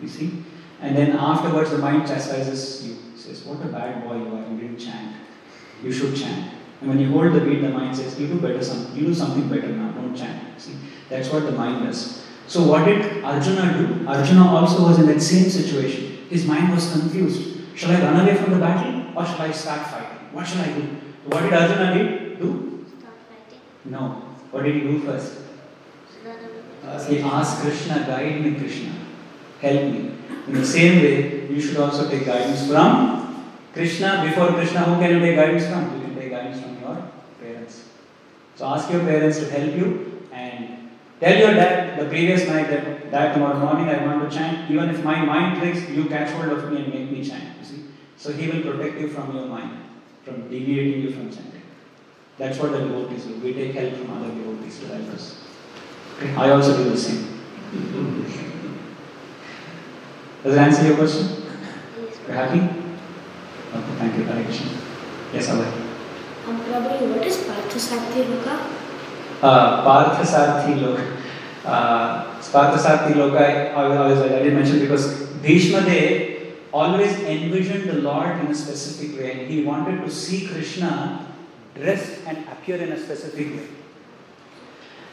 You 0.00 0.08
see? 0.08 0.44
And 0.80 0.96
then 0.96 1.12
afterwards, 1.12 1.70
the 1.70 1.78
mind 1.78 2.08
chastises 2.08 2.86
you. 2.86 2.96
Says, 3.16 3.44
What 3.44 3.64
a 3.64 3.68
bad 3.68 4.02
boy 4.02 4.16
you 4.16 4.34
are, 4.34 4.50
you 4.50 4.58
didn't 4.58 4.78
chant. 4.78 5.16
You 5.82 5.92
should 5.92 6.16
chant. 6.16 6.52
And 6.80 6.90
when 6.90 6.98
you 6.98 7.10
hold 7.10 7.32
the 7.32 7.40
beat, 7.40 7.60
the 7.60 7.68
mind 7.68 7.96
says, 7.96 8.18
You 8.18 8.26
do 8.26 8.40
better 8.40 8.62
some, 8.62 8.94
you 8.96 9.06
do 9.06 9.14
something 9.14 9.48
better 9.48 9.68
now, 9.68 9.92
don't 9.92 10.16
chant. 10.16 10.60
See? 10.60 10.74
That's 11.08 11.28
what 11.30 11.44
the 11.44 11.52
mind 11.52 11.86
does. 11.86 12.21
So 12.52 12.64
what 12.64 12.84
did 12.84 13.24
Arjuna 13.24 13.66
do? 13.78 14.06
Arjuna 14.06 14.46
also 14.46 14.86
was 14.86 14.98
in 14.98 15.06
that 15.06 15.22
same 15.22 15.48
situation. 15.48 16.26
His 16.28 16.44
mind 16.44 16.70
was 16.70 16.92
confused. 16.92 17.60
Shall 17.74 17.92
I 17.92 18.00
run 18.02 18.20
away 18.20 18.34
from 18.34 18.52
the 18.52 18.58
battle 18.58 19.06
or 19.16 19.24
shall 19.24 19.40
I 19.40 19.52
start 19.52 19.86
fighting? 19.86 20.18
What 20.32 20.46
shall 20.46 20.60
I 20.60 20.66
do? 20.66 20.82
What 21.24 21.44
did 21.44 21.54
Arjuna 21.54 21.94
did? 21.94 22.38
do? 22.38 22.84
Start 22.98 23.14
fighting. 23.30 23.60
No. 23.86 24.00
What 24.50 24.64
did 24.64 24.74
he 24.74 24.80
do 24.82 24.98
first? 24.98 25.38
He 27.08 27.20
asked 27.20 27.62
Krishna, 27.62 28.04
guide 28.06 28.44
me, 28.44 28.54
Krishna. 28.56 28.92
Help 29.62 29.84
me. 29.94 30.12
In 30.48 30.52
the 30.52 30.66
same 30.66 31.02
way, 31.02 31.46
you 31.48 31.58
should 31.58 31.78
also 31.78 32.10
take 32.10 32.26
guidance 32.26 32.68
from 32.68 33.46
Krishna. 33.72 34.26
Before 34.28 34.48
Krishna, 34.48 34.80
who 34.80 35.00
can 35.00 35.10
you 35.12 35.20
take 35.20 35.36
guidance 35.36 35.66
from? 35.68 35.90
You 35.96 36.04
can 36.04 36.14
take 36.16 36.30
guidance 36.30 36.60
from 36.60 36.78
your 36.82 37.02
parents. 37.40 37.84
So 38.56 38.66
ask 38.66 38.90
your 38.90 39.00
parents 39.00 39.38
to 39.38 39.48
help 39.48 39.74
you 39.74 40.11
tell 41.22 41.38
your 41.38 41.54
dad 41.54 41.98
the 41.98 42.06
previous 42.06 42.46
night 42.48 42.68
that 42.70 43.10
dad 43.10 43.34
tomorrow 43.34 43.58
morning 43.58 43.88
I 43.88 44.04
want 44.04 44.28
to 44.28 44.36
chant. 44.36 44.70
Even 44.70 44.90
if 44.90 45.04
my 45.04 45.24
mind 45.24 45.60
tricks, 45.60 45.88
you 45.88 46.06
catch 46.06 46.30
hold 46.30 46.58
of 46.58 46.70
me 46.72 46.84
and 46.84 46.92
make 46.92 47.10
me 47.10 47.24
chant. 47.24 47.58
You 47.60 47.64
see? 47.64 47.84
So 48.16 48.32
he 48.32 48.48
will 48.50 48.62
protect 48.62 49.00
you 49.00 49.08
from 49.08 49.34
your 49.36 49.46
mind, 49.46 49.78
from 50.24 50.48
deviating 50.48 51.02
you 51.02 51.12
from 51.12 51.30
chanting. 51.30 51.62
That's 52.38 52.58
what 52.58 52.72
the 52.72 52.80
devotees 52.80 53.24
do. 53.24 53.34
We 53.44 53.52
take 53.52 53.74
help 53.74 53.94
from 53.94 54.10
other 54.16 54.34
devotees 54.34 54.80
to 54.80 54.86
help 54.86 55.08
us. 55.10 55.44
I 56.36 56.50
also 56.50 56.76
do 56.76 56.90
the 56.90 56.96
same. 56.96 57.40
Does 60.42 60.54
it 60.54 60.58
answer 60.58 60.86
your 60.86 60.96
question? 60.96 61.44
You're 62.26 62.36
happy? 62.36 62.60
Okay, 62.60 63.94
thank 63.98 64.18
you, 64.18 64.24
Hare. 64.24 64.42
Yes, 65.32 65.48
Abhay. 65.48 65.70
Um, 66.46 66.60
Prabhuji, 66.60 67.14
what 67.14 67.26
is 67.26 67.36
Parthasarthi 67.38 68.24
Loka? 68.24 68.81
Uh, 69.42 69.82
Parthasarthi 69.84 70.78
Loka. 70.78 71.16
Uh, 71.64 72.40
Parthasarthi 72.40 73.14
Loka, 73.14 73.40
I, 73.40 73.72
I, 73.74 74.08
was, 74.08 74.20
I 74.20 74.38
didn't 74.38 74.54
mention 74.54 74.78
because 74.78 75.26
Bhishma 75.42 75.80
Dev 75.80 76.54
always 76.72 77.12
envisioned 77.22 77.90
the 77.90 77.94
Lord 77.94 78.38
in 78.38 78.46
a 78.46 78.54
specific 78.54 79.18
way 79.18 79.32
and 79.32 79.50
he 79.50 79.64
wanted 79.64 80.04
to 80.04 80.10
see 80.10 80.46
Krishna 80.46 81.26
dressed 81.74 82.20
and 82.26 82.38
appear 82.48 82.76
in 82.76 82.92
a 82.92 83.02
specific 83.02 83.56
way. 83.56 83.66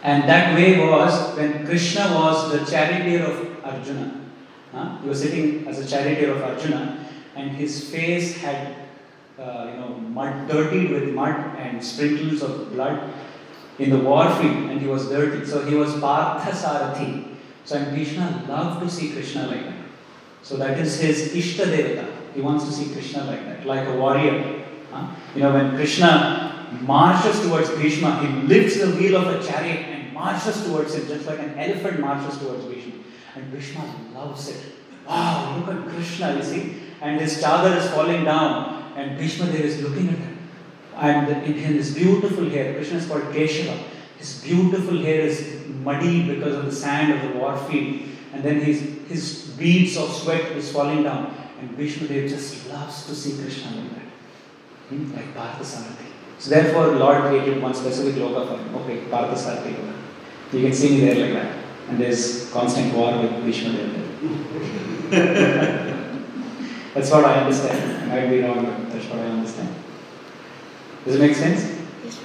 And 0.04 0.30
that 0.30 0.56
way 0.56 0.80
was 0.80 1.36
when 1.36 1.66
Krishna 1.66 2.02
was 2.14 2.52
the 2.52 2.72
charioteer 2.72 3.26
of 3.26 3.66
Arjuna. 3.66 4.26
Huh? 4.72 4.98
He 5.02 5.10
was 5.10 5.24
sitting 5.24 5.68
as 5.68 5.80
a 5.80 5.88
charioteer 5.88 6.36
of 6.36 6.44
Arjuna, 6.44 7.04
and 7.36 7.50
his 7.52 7.90
face 7.90 8.38
had, 8.38 8.76
uh, 9.40 9.72
you 9.72 9.80
know, 9.80 9.90
mud, 9.90 10.48
dirtied 10.48 10.92
with 10.92 11.10
mud 11.16 11.36
and 11.58 11.84
sprinkles 11.84 12.44
of 12.44 12.72
blood 12.74 13.12
in 13.80 13.90
the 13.90 13.98
war 13.98 14.30
field, 14.36 14.70
and 14.70 14.80
he 14.82 14.88
was 14.88 15.10
dirty. 15.10 15.46
So 15.46 15.66
he 15.66 15.76
was 15.76 15.94
Parthasarathi. 15.94 17.36
So 17.66 17.78
and 17.78 17.94
Krishna 17.94 18.46
loved 18.48 18.82
to 18.82 18.90
see 18.90 19.12
Krishna 19.12 19.48
like 19.48 19.64
that. 19.64 19.76
So 20.44 20.58
that 20.58 20.78
is 20.80 21.00
his 21.00 21.34
Ishta 21.34 21.66
Devata. 21.66 22.08
He 22.34 22.42
wants 22.42 22.66
to 22.66 22.72
see 22.72 22.92
Krishna 22.92 23.24
like 23.26 23.46
that, 23.46 23.66
like 23.66 23.88
a 23.88 23.96
warrior. 23.96 24.66
Huh? 24.92 25.08
You 25.36 25.42
know, 25.42 25.54
when 25.54 25.76
Krishna 25.76 26.78
marches 26.82 27.40
towards 27.42 27.70
Bhishma, 27.72 28.20
he 28.26 28.48
lifts 28.48 28.80
the 28.80 28.92
wheel 28.92 29.16
of 29.18 29.28
a 29.28 29.46
chariot 29.46 29.86
and 29.88 30.14
marches 30.14 30.64
towards 30.66 30.96
him, 30.96 31.08
just 31.08 31.26
like 31.26 31.40
an 31.40 31.58
elephant 31.58 32.00
marches 32.00 32.40
towards 32.40 32.66
Bhishma. 32.66 32.94
And 33.36 33.52
Bhishma 33.52 33.96
loves 34.14 34.50
it. 34.50 34.76
Wow, 35.08 35.58
look 35.58 35.76
at 35.76 35.88
Krishna, 35.90 36.36
you 36.36 36.44
see. 36.44 36.76
And 37.02 37.20
his 37.20 37.42
chadar 37.42 37.78
is 37.78 37.90
falling 37.92 38.24
down, 38.26 38.94
and 38.96 39.18
Bhishma 39.18 39.46
Dev 39.48 39.62
is 39.62 39.82
looking 39.82 40.10
at 40.10 40.16
him. 40.16 40.39
And 41.00 41.30
in 41.46 41.54
his 41.54 41.96
beautiful 41.96 42.50
hair, 42.50 42.74
Krishna 42.74 42.98
is 42.98 43.08
called 43.08 43.24
Keshava. 43.24 43.78
His 44.18 44.42
beautiful 44.44 44.98
hair 44.98 45.22
is 45.22 45.66
muddy 45.84 46.36
because 46.36 46.56
of 46.56 46.66
the 46.66 46.72
sand 46.72 47.14
of 47.14 47.22
the 47.22 47.40
war 47.40 47.58
field. 47.58 48.10
And 48.34 48.44
then 48.44 48.60
his, 48.60 48.82
his 49.08 49.48
beads 49.58 49.98
of 49.98 50.12
sweat 50.12 50.52
is 50.52 50.72
falling 50.72 51.04
down. 51.04 51.34
And 51.60 51.76
Bhishma 51.78 52.08
Dev 52.08 52.30
just 52.30 52.70
loves 52.70 53.06
to 53.08 53.16
see 53.16 53.42
Krishna 53.42 53.72
like 53.72 53.96
that. 53.96 54.10
Hmm? 54.90 55.16
Like 55.16 55.36
Parthasarathi. 55.36 56.08
So 56.38 56.50
therefore, 56.52 56.88
Lord 56.96 57.24
created 57.24 57.62
one 57.62 57.74
specific 57.74 58.16
loka 58.16 58.48
for 58.48 58.58
him. 58.58 58.76
Okay, 58.76 59.02
Parthasarathi 59.10 59.76
loka. 59.76 59.94
You 60.54 60.62
can 60.62 60.74
see 60.74 60.90
me 60.90 61.00
there 61.02 61.26
like 61.26 61.34
that. 61.44 61.60
and 61.90 62.00
there's 62.00 62.50
constant 62.52 62.94
war 62.94 63.20
with 63.20 63.44
Bhishma 63.44 63.72
Deva. 63.74 64.00
that's 66.94 67.12
what 67.12 67.26
I 67.26 67.42
understand. 67.42 68.12
I 68.12 68.16
might 68.16 68.30
be 68.30 68.42
wrong, 68.42 68.66
but 68.66 68.92
that's 68.92 69.06
what 69.06 69.20
I 69.20 69.26
understand. 69.26 69.49
Does 71.06 71.16
it 71.16 71.20
make 71.22 71.36
sense? 71.36 71.62
Yes, 72.04 72.20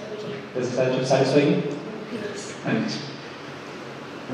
Does 0.54 0.66
it 0.68 0.76
sat- 0.76 1.06
satisfy 1.06 1.40
you? 1.40 1.78
Yes. 2.12 2.54
Right. 2.64 3.00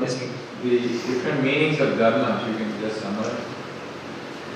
Yes. 0.01 0.19
The 0.63 0.77
different 0.79 1.43
meanings 1.43 1.79
of 1.79 1.97
dharma, 1.97 2.41
if 2.43 2.51
you 2.59 2.65
can 2.65 2.79
just 2.81 3.01
summarize. 3.01 3.33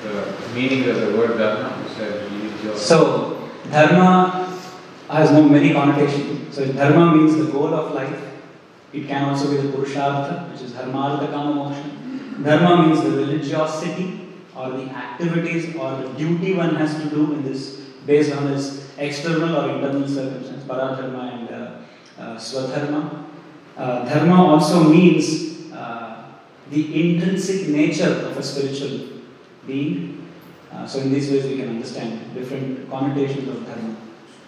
The 0.04 0.54
meaning 0.54 0.88
of 0.90 1.02
the 1.02 1.18
word 1.18 1.38
dharma, 1.38 1.82
you 1.84 1.96
said 1.96 2.32
religious. 2.32 2.82
So, 2.86 3.50
dharma 3.72 4.56
has 5.10 5.32
no 5.32 5.44
many 5.44 5.74
connotations. 5.74 6.56
So, 6.56 6.66
dharma 6.72 7.16
means 7.16 7.38
the 7.38 7.52
goal 7.52 7.74
of 7.74 7.94
life. 7.96 8.22
It 8.94 9.08
can 9.08 9.26
also 9.30 9.50
be 9.52 9.58
the 9.68 9.76
purushartha, 9.76 10.52
which 10.52 10.62
is 10.62 10.72
dharmartha 10.74 11.32
kama 11.32 11.54
moksha. 11.60 12.44
Dharma 12.44 12.88
means 12.88 13.02
the 13.04 13.12
religiosity 13.12 14.22
or 14.56 14.70
the 14.72 14.84
activities 14.90 15.76
or 15.76 15.96
the 15.98 16.10
duty 16.10 16.54
one 16.54 16.76
has 16.76 16.96
to 17.02 17.10
do 17.10 17.34
in 17.34 17.44
this 17.44 17.82
based 18.06 18.32
on 18.34 18.48
his 18.48 18.85
external 18.98 19.56
or 19.56 19.76
internal 19.76 20.08
circumstance, 20.08 20.64
paradharma 20.64 21.34
and 21.34 21.50
uh, 21.50 22.22
uh, 22.22 22.36
swadharma. 22.36 23.26
Uh, 23.78 24.06
dharma 24.06 24.46
also 24.46 24.90
means 24.90 25.72
uh, 25.74 26.26
the 26.70 26.84
intrinsic 27.02 27.68
nature 27.68 28.10
of 28.28 28.38
a 28.38 28.44
spiritual 28.44 29.22
being. 29.68 30.28
Uh, 30.72 30.86
so 30.86 31.00
in 31.00 31.14
these 31.14 31.30
ways 31.32 31.46
we 31.46 31.58
can 31.58 31.70
understand 31.70 32.34
different 32.34 32.90
connotations 32.90 33.48
of 33.50 33.66
dharma. 33.66 33.96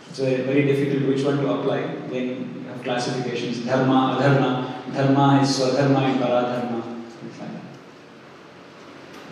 It's 0.09 0.19
very, 0.19 0.65
difficult 0.65 1.09
which 1.09 1.23
one 1.23 1.37
to 1.37 1.53
apply. 1.53 1.81
Then 2.09 2.63
you 2.63 2.69
have 2.69 2.83
classifications, 2.83 3.65
dharma, 3.65 4.17
adharma. 4.19 4.93
Dharma 4.93 5.41
is 5.41 5.59
swadharma 5.59 6.11
and 6.11 6.19
paradharma. 6.21 6.97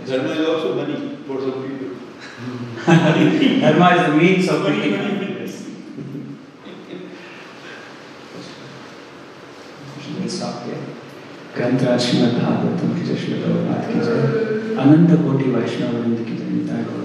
Dharma 0.06 0.30
is 0.30 0.48
also 0.48 0.76
money 0.76 1.18
for 1.26 1.40
some 1.40 1.68
people. 1.68 2.05
Dharma 2.86 3.96
is 3.96 4.08
the 4.08 4.16
means 4.18 4.50
of 4.50 4.64
meeting. 4.70 5.16
ग्रंथराज 11.56 12.00
श्रीमद 12.02 12.34
भागवतम 12.38 12.90
की 12.96 13.04
जय 13.06 13.16
श्री 13.16 13.34
अनंत 14.84 15.12
कोटि 15.24 15.52
वैष्णव 15.52 15.94
की 16.26 16.36
जनता 16.38 16.80
गौरव 16.88 17.05